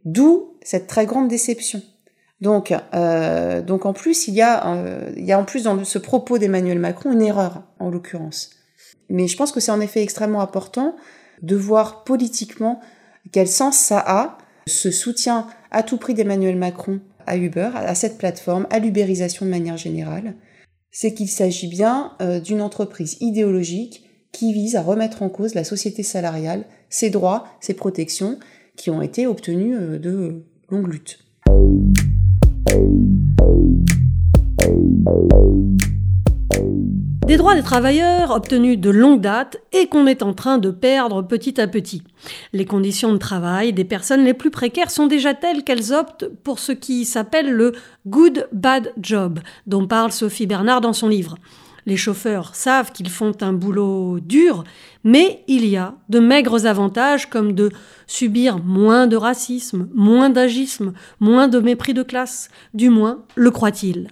D'où 0.04 0.56
cette 0.62 0.86
très 0.86 1.06
grande 1.06 1.28
déception. 1.28 1.82
Donc, 2.40 2.74
euh, 2.94 3.62
donc 3.62 3.86
en 3.86 3.92
plus, 3.92 4.26
il 4.26 4.34
y, 4.34 4.42
a, 4.42 4.74
euh, 4.74 5.12
il 5.16 5.24
y 5.24 5.32
a 5.32 5.38
en 5.38 5.44
plus 5.44 5.64
dans 5.64 5.84
ce 5.84 5.98
propos 5.98 6.38
d'Emmanuel 6.38 6.78
Macron 6.78 7.12
une 7.12 7.22
erreur, 7.22 7.62
en 7.78 7.88
l'occurrence. 7.88 8.50
Mais 9.08 9.28
je 9.28 9.36
pense 9.36 9.52
que 9.52 9.60
c'est 9.60 9.70
en 9.70 9.80
effet 9.80 10.02
extrêmement 10.02 10.40
important 10.40 10.96
de 11.42 11.54
voir 11.54 12.02
politiquement 12.02 12.80
quel 13.30 13.46
sens 13.46 13.78
ça 13.78 14.02
a, 14.04 14.38
ce 14.66 14.90
soutien 14.90 15.46
à 15.70 15.82
tout 15.82 15.96
prix 15.96 16.14
d'Emmanuel 16.14 16.56
Macron 16.56 17.00
à 17.26 17.36
Uber, 17.36 17.70
à 17.74 17.94
cette 17.94 18.18
plateforme, 18.18 18.66
à 18.70 18.78
l'ubérisation 18.78 19.46
de 19.46 19.50
manière 19.50 19.76
générale. 19.76 20.34
C'est 20.90 21.14
qu'il 21.14 21.28
s'agit 21.28 21.68
bien 21.68 22.12
euh, 22.20 22.40
d'une 22.40 22.60
entreprise 22.60 23.16
idéologique 23.20 24.04
qui 24.32 24.52
vise 24.52 24.76
à 24.76 24.82
remettre 24.82 25.22
en 25.22 25.28
cause 25.28 25.54
la 25.54 25.64
société 25.64 26.02
salariale, 26.02 26.64
ses 26.90 27.10
droits, 27.10 27.46
ses 27.60 27.74
protections, 27.74 28.38
qui 28.76 28.90
ont 28.90 29.02
été 29.02 29.26
obtenus 29.26 29.76
euh, 29.78 29.98
de 29.98 30.44
longues 30.68 30.92
luttes. 30.92 31.18
Des 37.26 37.36
droits 37.36 37.54
des 37.54 37.62
travailleurs 37.62 38.32
obtenus 38.32 38.78
de 38.78 38.90
longue 38.90 39.20
date 39.20 39.58
et 39.72 39.86
qu'on 39.86 40.08
est 40.08 40.24
en 40.24 40.34
train 40.34 40.58
de 40.58 40.70
perdre 40.70 41.22
petit 41.22 41.60
à 41.60 41.68
petit. 41.68 42.02
Les 42.52 42.64
conditions 42.64 43.12
de 43.12 43.18
travail 43.18 43.72
des 43.72 43.84
personnes 43.84 44.24
les 44.24 44.34
plus 44.34 44.50
précaires 44.50 44.90
sont 44.90 45.06
déjà 45.06 45.32
telles 45.32 45.62
qu'elles 45.62 45.92
optent 45.92 46.28
pour 46.42 46.58
ce 46.58 46.72
qui 46.72 47.04
s'appelle 47.04 47.50
le 47.50 47.74
good 48.08 48.48
bad 48.52 48.92
job, 49.00 49.38
dont 49.68 49.86
parle 49.86 50.10
Sophie 50.10 50.46
Bernard 50.46 50.80
dans 50.80 50.92
son 50.92 51.06
livre. 51.06 51.36
Les 51.86 51.96
chauffeurs 51.96 52.56
savent 52.56 52.90
qu'ils 52.90 53.08
font 53.08 53.32
un 53.40 53.52
boulot 53.52 54.18
dur, 54.20 54.64
mais 55.04 55.44
il 55.46 55.64
y 55.66 55.76
a 55.76 55.94
de 56.08 56.18
maigres 56.18 56.66
avantages 56.66 57.30
comme 57.30 57.54
de 57.54 57.70
subir 58.08 58.58
moins 58.58 59.06
de 59.06 59.16
racisme, 59.16 59.88
moins 59.94 60.28
d'agisme, 60.28 60.92
moins 61.20 61.46
de 61.46 61.60
mépris 61.60 61.94
de 61.94 62.02
classe, 62.02 62.50
du 62.74 62.90
moins 62.90 63.24
le 63.36 63.50
croient-ils 63.52 64.08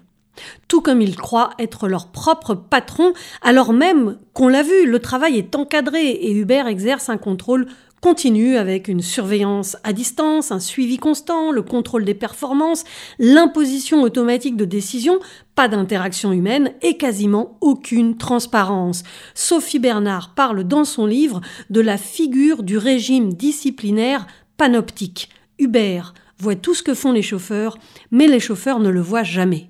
tout 0.69 0.81
comme 0.81 1.03
ils 1.03 1.17
croient 1.17 1.51
être 1.59 1.89
leur 1.89 2.09
propre 2.09 2.55
patron, 2.55 3.13
alors 3.43 3.73
même 3.73 4.19
qu'on 4.33 4.49
l'a 4.49 4.63
vu, 4.63 4.87
le 4.87 4.99
travail 4.99 5.37
est 5.39 5.55
encadré 5.55 6.11
et 6.11 6.33
Uber 6.33 6.65
exerce 6.67 7.09
un 7.09 7.19
contrôle 7.19 7.67
continu 8.01 8.57
avec 8.57 8.89
une 8.89 9.03
surveillance 9.03 9.77
à 9.85 9.93
distance, 9.93 10.53
un 10.53 10.61
suivi 10.61 10.97
constant, 10.97 11.53
le 11.53 11.63
contrôle 11.63 12.05
des 12.05 12.15
performances, 12.15 12.85
l'imposition 13.19 14.03
automatique 14.03 14.57
de 14.57 14.65
décisions, 14.65 15.19
pas 15.55 15.69
d'interaction 15.69 16.33
humaine 16.33 16.73
et 16.83 16.97
quasiment 16.97 17.59
aucune 17.61 18.17
transparence. 18.17 19.03
Sophie 19.35 19.79
Bernard 19.79 20.35
parle 20.35 20.65
dans 20.65 20.85
son 20.85 21.07
livre 21.07 21.41
de 21.69 21.81
la 21.81 21.99
figure 21.99 22.63
du 22.63 22.79
régime 22.79 23.35
disciplinaire 23.35 24.27
panoptique. 24.57 25.29
Uber 25.59 26.03
voit 26.39 26.57
tout 26.57 26.75
ce 26.75 26.83
que 26.83 26.95
font 26.95 27.13
les 27.13 27.23
chauffeurs, 27.23 27.77
mais 28.11 28.27
les 28.27 28.41
chauffeurs 28.41 28.81
ne 28.81 28.89
le 28.89 29.01
voient 29.01 29.23
jamais. 29.23 29.70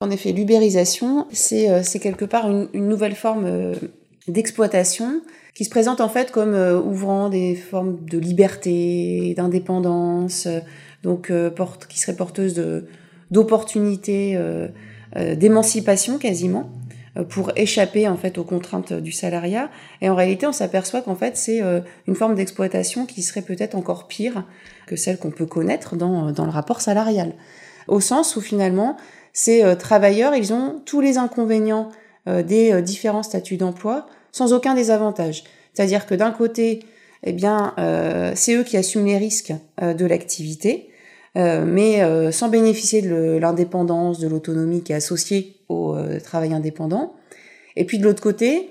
En 0.00 0.10
effet, 0.10 0.32
l'ubérisation, 0.32 1.26
c'est 1.32 1.70
euh, 1.70 1.82
quelque 1.82 2.26
part 2.26 2.50
une, 2.50 2.68
nouvelle 2.86 3.14
forme 3.14 3.46
euh, 3.46 3.74
d'exploitation 4.28 5.22
qui 5.54 5.64
se 5.64 5.70
présente 5.70 6.02
en 6.02 6.10
fait 6.10 6.32
comme 6.32 6.52
euh, 6.52 6.78
ouvrant 6.78 7.30
des 7.30 7.54
formes 7.54 8.04
de 8.04 8.18
liberté, 8.18 9.32
d'indépendance, 9.38 10.48
donc 11.02 11.32
qui 11.88 11.98
serait 11.98 12.16
porteuse 12.16 12.60
d'opportunités, 13.30 14.36
d'émancipation 15.14 16.18
quasiment 16.18 16.68
pour 17.28 17.52
échapper 17.54 18.08
en 18.08 18.16
fait 18.16 18.38
aux 18.38 18.44
contraintes 18.44 18.92
du 18.92 19.12
salariat. 19.12 19.70
Et 20.02 20.10
en 20.10 20.16
réalité, 20.16 20.48
on 20.48 20.52
s'aperçoit 20.52 21.00
qu'en 21.02 21.14
fait, 21.14 21.36
c'est 21.36 21.60
une 22.08 22.14
forme 22.16 22.34
d'exploitation 22.34 23.06
qui 23.06 23.22
serait 23.22 23.42
peut-être 23.42 23.76
encore 23.76 24.08
pire 24.08 24.44
que 24.86 24.96
celle 24.96 25.16
qu'on 25.18 25.30
peut 25.30 25.46
connaître 25.46 25.94
dans, 25.94 26.32
dans 26.32 26.44
le 26.44 26.50
rapport 26.50 26.80
salarial. 26.80 27.34
Au 27.86 28.00
sens 28.00 28.34
où 28.34 28.40
finalement, 28.40 28.96
ces 29.36 29.62
euh, 29.62 29.74
travailleurs, 29.74 30.34
ils 30.34 30.54
ont 30.54 30.80
tous 30.86 31.02
les 31.02 31.18
inconvénients 31.18 31.90
euh, 32.26 32.42
des 32.42 32.72
euh, 32.72 32.80
différents 32.80 33.22
statuts 33.22 33.58
d'emploi 33.58 34.06
sans 34.32 34.54
aucun 34.54 34.74
désavantage. 34.74 35.44
C'est-à-dire 35.74 36.06
que 36.06 36.14
d'un 36.14 36.30
côté, 36.30 36.80
eh 37.22 37.32
bien, 37.32 37.74
c'est 38.34 38.54
eux 38.54 38.62
qui 38.62 38.76
assument 38.76 39.06
les 39.06 39.16
risques 39.16 39.52
de 39.80 40.06
l'activité, 40.06 40.90
mais 41.34 42.02
sans 42.32 42.48
bénéficier 42.48 43.00
de 43.02 43.38
l'indépendance, 43.38 44.18
de 44.18 44.28
l'autonomie 44.28 44.82
qui 44.82 44.92
est 44.92 44.96
associée 44.96 45.56
au 45.68 45.96
travail 46.22 46.52
indépendant. 46.52 47.14
Et 47.76 47.84
puis 47.84 47.98
de 47.98 48.04
l'autre 48.04 48.22
côté, 48.22 48.70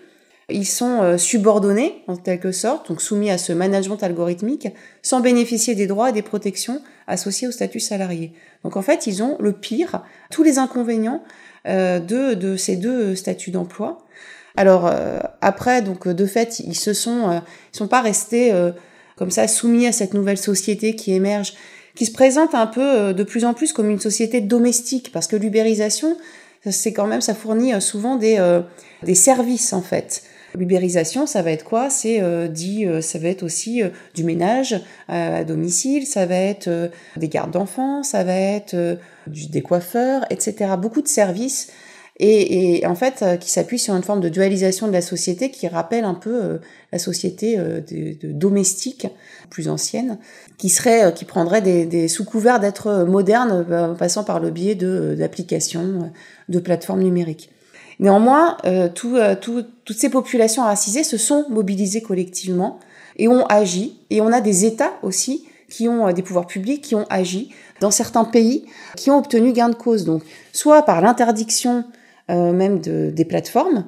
ils 0.49 0.67
sont 0.67 1.17
subordonnés 1.17 2.03
en 2.07 2.15
quelque 2.15 2.51
sorte, 2.51 2.89
donc 2.89 3.01
soumis 3.01 3.31
à 3.31 3.39
ce 3.39 3.53
management 3.53 4.01
algorithmique, 4.01 4.67
sans 5.01 5.19
bénéficier 5.19 5.73
des 5.73 5.87
droits 5.87 6.11
et 6.11 6.13
des 6.13 6.23
protections 6.23 6.81
associés 7.07 7.47
au 7.47 7.51
statut 7.51 7.79
salarié. 7.79 8.33
Donc 8.63 8.77
en 8.77 8.81
fait, 8.81 9.07
ils 9.07 9.23
ont 9.23 9.37
le 9.39 9.53
pire, 9.53 10.03
tous 10.31 10.43
les 10.43 10.57
inconvénients 10.57 11.23
euh, 11.67 11.99
de, 11.99 12.33
de 12.33 12.55
ces 12.55 12.75
deux 12.75 13.15
statuts 13.15 13.51
d'emploi. 13.51 14.05
Alors 14.57 14.87
euh, 14.87 15.19
après, 15.41 15.81
donc 15.81 16.07
de 16.07 16.25
fait, 16.25 16.59
ils 16.59 16.75
se 16.75 16.93
sont, 16.93 17.41
ils 17.73 17.77
sont 17.77 17.87
pas 17.87 18.01
restés 18.01 18.53
comme 19.17 19.31
ça 19.31 19.47
soumis 19.47 19.87
à 19.87 19.91
cette 19.91 20.13
nouvelle 20.13 20.37
société 20.37 20.95
qui 20.95 21.13
émerge, 21.13 21.53
qui 21.95 22.05
se 22.05 22.11
présente 22.11 22.55
un 22.55 22.67
peu 22.67 23.13
de 23.13 23.23
plus 23.23 23.45
en 23.45 23.53
plus 23.53 23.73
comme 23.73 23.89
une 23.89 23.99
société 23.99 24.41
domestique, 24.41 25.11
parce 25.11 25.27
que 25.27 25.35
l'ubérisation, 25.35 26.17
c'est 26.69 26.93
quand 26.93 27.07
même, 27.07 27.21
ça 27.21 27.33
fournit 27.35 27.79
souvent 27.81 28.15
des, 28.15 28.61
des 29.03 29.15
services 29.15 29.73
en 29.73 29.81
fait. 29.81 30.23
L'ubérisation, 30.57 31.25
ça 31.25 31.41
va 31.41 31.51
être 31.51 31.63
quoi? 31.63 31.89
C'est 31.89 32.21
euh, 32.21 32.47
dit, 32.47 32.85
euh, 32.85 33.01
ça 33.01 33.19
va 33.19 33.27
être 33.27 33.43
aussi 33.43 33.83
euh, 33.83 33.89
du 34.13 34.23
ménage 34.23 34.81
à 35.07 35.43
domicile, 35.43 36.05
ça 36.05 36.25
va 36.25 36.35
être 36.35 36.69
des 37.17 37.27
gardes 37.27 37.51
d'enfants, 37.51 38.03
ça 38.03 38.23
va 38.23 38.35
être 38.35 38.75
des 39.27 39.61
coiffeurs, 39.61 40.25
etc. 40.29 40.71
Beaucoup 40.79 41.01
de 41.01 41.07
services 41.07 41.71
et, 42.17 42.85
en 42.87 42.95
fait 42.95 43.25
qui 43.41 43.49
s'appuie 43.49 43.77
sur 43.77 43.93
une 43.93 44.03
forme 44.03 44.21
de 44.21 44.29
dualisation 44.29 44.87
de 44.87 44.93
la 44.93 45.01
société 45.01 45.51
qui 45.51 45.67
rappelle 45.67 46.05
un 46.05 46.13
peu 46.13 46.59
la 46.91 46.99
société 46.99 47.57
de, 47.57 48.15
domestique 48.31 49.07
plus 49.49 49.67
ancienne, 49.67 50.17
qui 50.57 50.69
serait, 50.69 51.13
qui 51.13 51.25
prendrait 51.25 51.61
des, 51.61 52.07
sous 52.07 52.25
couvert 52.25 52.59
d'être 52.59 53.05
moderne, 53.07 53.65
en 53.71 53.95
passant 53.95 54.23
par 54.23 54.39
le 54.39 54.49
biais 54.49 54.75
de 54.75 55.15
d'applications, 55.17 56.11
de 56.49 56.59
plateformes 56.59 57.03
numériques. 57.03 57.51
Néanmoins, 57.99 58.57
euh, 58.65 58.89
euh, 59.05 59.35
toutes 59.35 59.97
ces 59.97 60.09
populations 60.09 60.63
racisées 60.63 61.03
se 61.03 61.17
sont 61.17 61.45
mobilisées 61.49 62.01
collectivement 62.01 62.79
et 63.17 63.27
ont 63.27 63.45
agi. 63.45 63.99
Et 64.09 64.21
on 64.21 64.31
a 64.31 64.41
des 64.41 64.65
États 64.65 64.93
aussi 65.01 65.45
qui 65.69 65.87
ont 65.87 66.07
euh, 66.07 66.11
des 66.11 66.21
pouvoirs 66.21 66.47
publics 66.47 66.81
qui 66.81 66.95
ont 66.95 67.05
agi 67.09 67.51
dans 67.79 67.91
certains 67.91 68.25
pays 68.25 68.65
qui 68.95 69.11
ont 69.11 69.17
obtenu 69.17 69.53
gain 69.53 69.69
de 69.69 69.75
cause. 69.75 70.05
Donc, 70.05 70.23
soit 70.53 70.83
par 70.83 71.01
l'interdiction 71.01 71.85
même 72.27 72.79
de, 72.79 73.11
des 73.11 73.23
plateformes. 73.23 73.85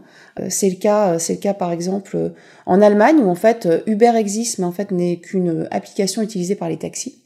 c'est 0.49 0.69
le 0.69 0.75
cas, 0.75 1.17
c'est 1.17 1.33
le 1.33 1.39
cas 1.39 1.55
par 1.55 1.71
exemple 1.71 2.33
en 2.67 2.83
Allemagne 2.83 3.17
où 3.17 3.29
en 3.29 3.35
fait 3.35 3.67
Uber 3.87 4.11
existe, 4.15 4.59
mais 4.59 4.65
en 4.65 4.71
fait 4.71 4.91
n'est 4.91 5.17
qu'une 5.17 5.67
application 5.71 6.21
utilisée 6.21 6.53
par 6.53 6.69
les 6.69 6.77
taxis. 6.77 7.17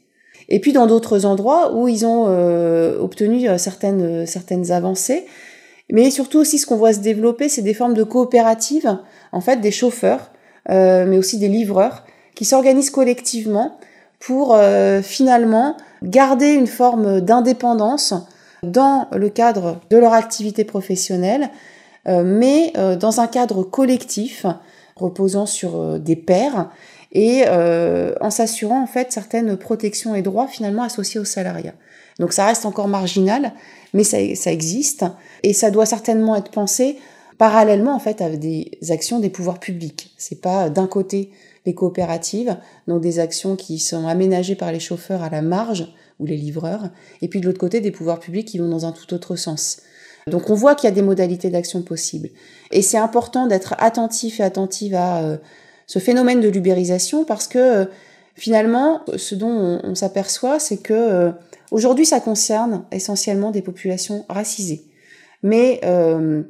Et 0.48 0.58
puis 0.58 0.72
dans 0.72 0.86
d'autres 0.86 1.26
endroits 1.26 1.76
où 1.76 1.86
ils 1.86 2.06
ont 2.06 2.24
obtenu 2.98 3.46
certaines 3.58 4.24
certaines 4.24 4.72
avancées 4.72 5.26
mais 5.90 6.10
surtout 6.10 6.38
aussi, 6.38 6.58
ce 6.58 6.66
qu'on 6.66 6.76
voit 6.76 6.92
se 6.92 7.00
développer, 7.00 7.48
c'est 7.48 7.62
des 7.62 7.74
formes 7.74 7.94
de 7.94 8.04
coopératives, 8.04 8.98
en 9.32 9.40
fait, 9.40 9.60
des 9.60 9.70
chauffeurs, 9.70 10.30
euh, 10.70 11.04
mais 11.06 11.18
aussi 11.18 11.38
des 11.38 11.48
livreurs, 11.48 12.04
qui 12.34 12.44
s'organisent 12.44 12.90
collectivement 12.90 13.78
pour 14.20 14.54
euh, 14.54 15.02
finalement 15.02 15.76
garder 16.02 16.52
une 16.52 16.66
forme 16.66 17.20
d'indépendance 17.20 18.14
dans 18.62 19.08
le 19.12 19.28
cadre 19.28 19.80
de 19.90 19.96
leur 19.96 20.12
activité 20.12 20.64
professionnelle, 20.64 21.50
euh, 22.08 22.22
mais 22.24 22.72
dans 22.98 23.20
un 23.20 23.26
cadre 23.26 23.62
collectif 23.64 24.46
reposant 24.96 25.46
sur 25.46 25.98
des 25.98 26.16
pairs 26.16 26.70
et 27.12 27.44
en 27.48 28.30
s'assurant 28.30 28.82
en 28.82 28.86
fait 28.86 29.12
certaines 29.12 29.56
protections 29.56 30.14
et 30.14 30.22
droits 30.22 30.46
finalement 30.46 30.84
associés 30.84 31.20
au 31.20 31.24
salariat. 31.24 31.74
Donc 32.18 32.32
ça 32.32 32.46
reste 32.46 32.66
encore 32.66 32.88
marginal, 32.88 33.52
mais 33.94 34.04
ça, 34.04 34.18
ça 34.34 34.52
existe 34.52 35.04
et 35.42 35.52
ça 35.52 35.70
doit 35.70 35.86
certainement 35.86 36.36
être 36.36 36.50
pensé 36.50 36.98
parallèlement 37.38 37.94
en 37.94 37.98
fait 37.98 38.20
à 38.20 38.30
des 38.30 38.70
actions 38.90 39.18
des 39.18 39.30
pouvoirs 39.30 39.58
publics. 39.58 40.14
C'est 40.18 40.40
pas 40.40 40.70
d'un 40.70 40.86
côté 40.86 41.30
les 41.66 41.74
coopératives, 41.74 42.56
donc 42.88 43.00
des 43.00 43.18
actions 43.18 43.56
qui 43.56 43.78
sont 43.78 44.06
aménagées 44.06 44.56
par 44.56 44.72
les 44.72 44.80
chauffeurs 44.80 45.22
à 45.22 45.30
la 45.30 45.42
marge 45.42 45.92
ou 46.18 46.26
les 46.26 46.36
livreurs, 46.36 46.88
et 47.20 47.28
puis 47.28 47.40
de 47.40 47.46
l'autre 47.46 47.58
côté 47.58 47.80
des 47.80 47.90
pouvoirs 47.90 48.20
publics 48.20 48.48
qui 48.48 48.58
vont 48.58 48.68
dans 48.68 48.86
un 48.86 48.92
tout 48.92 49.12
autre 49.14 49.36
sens. 49.36 49.80
Donc 50.26 50.50
on 50.50 50.54
voit 50.54 50.74
qu'il 50.74 50.88
y 50.88 50.92
a 50.92 50.94
des 50.94 51.02
modalités 51.02 51.50
d'action 51.50 51.82
possibles. 51.82 52.28
Et 52.70 52.82
c'est 52.82 52.98
important 52.98 53.46
d'être 53.46 53.74
attentif 53.78 54.40
et 54.40 54.42
attentive 54.42 54.94
à 54.94 55.22
euh, 55.22 55.36
ce 55.86 55.98
phénomène 55.98 56.40
de 56.40 56.48
l'ubérisation 56.48 57.24
parce 57.24 57.48
que 57.48 57.58
euh, 57.58 57.84
finalement, 58.34 59.02
ce 59.16 59.34
dont 59.34 59.80
on, 59.82 59.94
s'aperçoit, 59.94 60.58
c'est 60.58 60.78
que 60.78 60.92
euh, 60.92 61.32
aujourd'hui 61.72 62.06
ça 62.06 62.20
concerne 62.20 62.84
essentiellement 62.92 63.50
des 63.50 63.62
populations 63.62 64.24
racisées. 64.28 64.84
Mais 65.42 65.80
euh, 65.84 66.42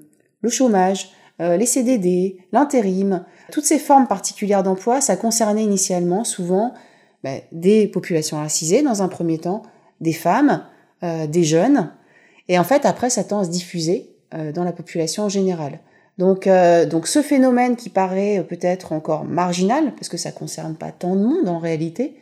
le 0.43 0.51
chômage, 0.51 1.13
euh, 1.41 1.57
les 1.57 1.67
CDD, 1.67 2.37
l'intérim, 2.53 3.25
toutes 3.51 3.65
ces 3.65 3.79
formes 3.79 4.07
particulières 4.07 4.63
d'emploi, 4.63 5.01
ça 5.01 5.17
concernait 5.17 5.63
initialement 5.63 6.25
souvent 6.25 6.75
ben, 7.25 7.41
des 7.53 7.87
populations 7.87 8.37
racisées 8.37 8.83
dans 8.83 9.03
un 9.03 9.09
premier 9.09 9.39
temps, 9.39 9.63
des 10.01 10.13
femmes, 10.13 10.65
euh, 11.03 11.27
des 11.27 11.45
jeunes, 11.45 11.91
et 12.49 12.59
en 12.59 12.65
fait 12.65 12.85
après 12.85 13.09
ça 13.09 13.25
tend 13.25 13.41
à 13.41 13.45
se 13.45 13.51
diffuser 13.51 14.09
dans 14.55 14.65
la 14.65 14.73
population 14.73 15.25
en 15.25 15.29
général. 15.29 15.81
Donc, 16.17 16.49
donc 16.89 17.07
ce 17.07 17.21
phénomène 17.21 17.77
qui 17.77 17.91
paraît 17.91 18.43
peut-être 18.49 18.93
encore 18.93 19.25
marginal, 19.25 19.93
parce 19.95 20.09
que 20.09 20.17
ça 20.17 20.33
concerne 20.33 20.75
pas 20.75 20.91
tant 20.91 21.15
de 21.15 21.23
monde 21.23 21.51
en 21.51 21.59
réalité, 21.59 22.17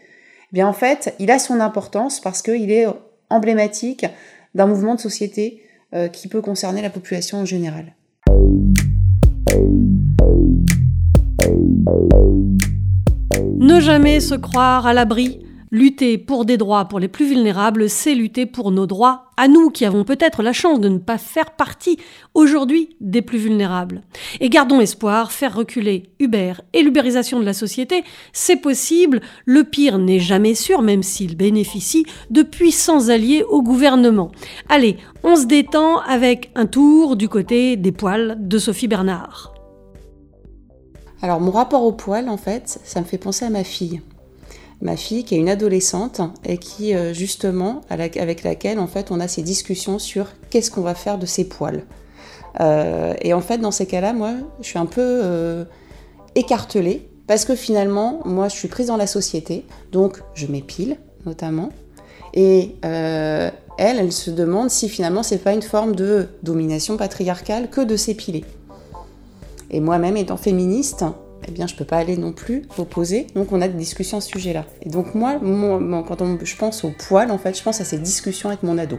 eh 0.52 0.54
bien 0.54 0.66
en 0.66 0.72
fait, 0.72 1.14
il 1.20 1.30
a 1.30 1.38
son 1.38 1.60
importance 1.60 2.20
parce 2.20 2.42
qu'il 2.42 2.72
est 2.72 2.86
emblématique 3.28 4.04
d'un 4.54 4.66
mouvement 4.66 4.96
de 4.96 5.00
société 5.00 5.62
euh, 5.94 6.08
qui 6.08 6.26
peut 6.26 6.40
concerner 6.40 6.82
la 6.82 6.90
population 6.90 7.38
en 7.38 7.44
général. 7.44 7.94
Ne 13.58 13.78
jamais 13.78 14.18
se 14.18 14.34
croire 14.34 14.86
à 14.86 14.92
l'abri 14.92 15.46
Lutter 15.72 16.18
pour 16.18 16.44
des 16.44 16.56
droits 16.56 16.86
pour 16.86 16.98
les 16.98 17.06
plus 17.06 17.26
vulnérables, 17.26 17.88
c'est 17.88 18.16
lutter 18.16 18.44
pour 18.44 18.72
nos 18.72 18.86
droits 18.86 19.26
à 19.36 19.46
nous 19.46 19.70
qui 19.70 19.84
avons 19.84 20.02
peut-être 20.02 20.42
la 20.42 20.52
chance 20.52 20.80
de 20.80 20.88
ne 20.88 20.98
pas 20.98 21.16
faire 21.16 21.52
partie 21.52 21.96
aujourd'hui 22.34 22.96
des 23.00 23.22
plus 23.22 23.38
vulnérables. 23.38 24.02
Et 24.40 24.48
gardons 24.48 24.80
espoir, 24.80 25.30
faire 25.30 25.54
reculer 25.54 26.10
Uber 26.18 26.54
et 26.72 26.82
l'ubérisation 26.82 27.38
de 27.38 27.44
la 27.44 27.52
société, 27.52 28.02
c'est 28.32 28.56
possible. 28.56 29.20
Le 29.44 29.62
pire 29.62 29.98
n'est 29.98 30.18
jamais 30.18 30.56
sûr, 30.56 30.82
même 30.82 31.04
s'il 31.04 31.36
bénéficie 31.36 32.04
de 32.30 32.42
puissants 32.42 33.08
alliés 33.08 33.44
au 33.48 33.62
gouvernement. 33.62 34.32
Allez, 34.68 34.96
on 35.22 35.36
se 35.36 35.46
détend 35.46 36.00
avec 36.00 36.50
un 36.56 36.66
tour 36.66 37.14
du 37.14 37.28
côté 37.28 37.76
des 37.76 37.92
poils 37.92 38.36
de 38.40 38.58
Sophie 38.58 38.88
Bernard. 38.88 39.54
Alors 41.22 41.40
mon 41.40 41.52
rapport 41.52 41.84
aux 41.84 41.92
poils, 41.92 42.28
en 42.28 42.38
fait, 42.38 42.80
ça 42.82 43.00
me 43.00 43.06
fait 43.06 43.18
penser 43.18 43.44
à 43.44 43.50
ma 43.50 43.62
fille 43.62 44.00
ma 44.82 44.96
fille 44.96 45.24
qui 45.24 45.34
est 45.34 45.38
une 45.38 45.48
adolescente 45.48 46.20
et 46.44 46.58
qui 46.58 46.94
euh, 46.94 47.12
justement 47.12 47.82
avec 47.90 48.42
laquelle 48.42 48.78
en 48.78 48.86
fait 48.86 49.10
on 49.10 49.20
a 49.20 49.28
ces 49.28 49.42
discussions 49.42 49.98
sur 49.98 50.26
qu'est-ce 50.48 50.70
qu'on 50.70 50.80
va 50.80 50.94
faire 50.94 51.18
de 51.18 51.26
ses 51.26 51.44
poils. 51.44 51.84
Euh, 52.60 53.14
et 53.20 53.32
en 53.34 53.40
fait 53.40 53.58
dans 53.58 53.70
ces 53.70 53.86
cas-là, 53.86 54.12
moi 54.12 54.32
je 54.60 54.66
suis 54.66 54.78
un 54.78 54.86
peu 54.86 55.00
euh, 55.00 55.64
écartelée 56.34 57.08
parce 57.26 57.44
que 57.44 57.54
finalement 57.54 58.20
moi 58.24 58.48
je 58.48 58.56
suis 58.56 58.68
prise 58.68 58.86
dans 58.86 58.96
la 58.96 59.06
société, 59.06 59.64
donc 59.92 60.22
je 60.34 60.46
m'épile 60.46 60.96
notamment. 61.26 61.70
Et 62.32 62.76
elle, 62.82 63.52
elle 63.76 64.12
se 64.12 64.30
demande 64.30 64.70
si 64.70 64.88
finalement 64.88 65.24
c'est 65.24 65.38
pas 65.38 65.52
une 65.52 65.62
forme 65.62 65.96
de 65.96 66.28
domination 66.44 66.96
patriarcale 66.96 67.68
que 67.68 67.80
de 67.80 67.96
s'épiler. 67.96 68.44
Et 69.70 69.80
moi-même 69.80 70.16
étant 70.16 70.36
féministe, 70.36 71.04
eh 71.48 71.50
bien, 71.50 71.66
je 71.66 71.74
peux 71.74 71.84
pas 71.84 71.98
aller 71.98 72.16
non 72.16 72.32
plus 72.32 72.62
opposer. 72.78 73.26
Donc, 73.34 73.52
on 73.52 73.60
a 73.60 73.68
des 73.68 73.78
discussions 73.78 74.18
à 74.18 74.20
ce 74.20 74.28
sujet-là. 74.28 74.66
Et 74.82 74.88
donc, 74.88 75.14
moi, 75.14 75.40
quand 75.40 76.44
je 76.44 76.56
pense 76.56 76.84
au 76.84 76.90
poil, 76.90 77.30
en 77.30 77.38
fait, 77.38 77.56
je 77.56 77.62
pense 77.62 77.80
à 77.80 77.84
ces 77.84 77.98
discussions 77.98 78.48
avec 78.48 78.62
mon 78.62 78.78
ado. 78.78 78.98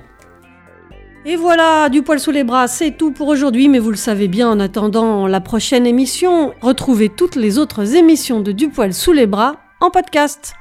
Et 1.24 1.36
voilà, 1.36 1.89
du 1.89 2.02
poil 2.02 2.20
sous 2.20 2.32
les 2.32 2.44
bras, 2.44 2.68
c'est 2.68 2.98
tout 2.98 3.12
pour 3.12 3.28
aujourd'hui, 3.28 3.70
mais 3.70 3.78
vous 3.78 3.92
le 3.92 3.96
savez 3.96 4.28
bien, 4.28 4.50
en 4.50 4.60
attendant 4.60 5.28
la 5.28 5.39
prochaine 5.39 5.86
émission, 5.86 6.54
retrouvez 6.62 7.10
toutes 7.10 7.36
les 7.36 7.60
autres 7.60 7.96
émissions 7.96 8.42
de 8.42 8.52
Du 8.52 8.70
poil 8.70 8.92
sous 8.92 9.12
les 9.12 9.28
bras 9.28 9.58
en 9.82 9.92
podcast. 9.92 10.56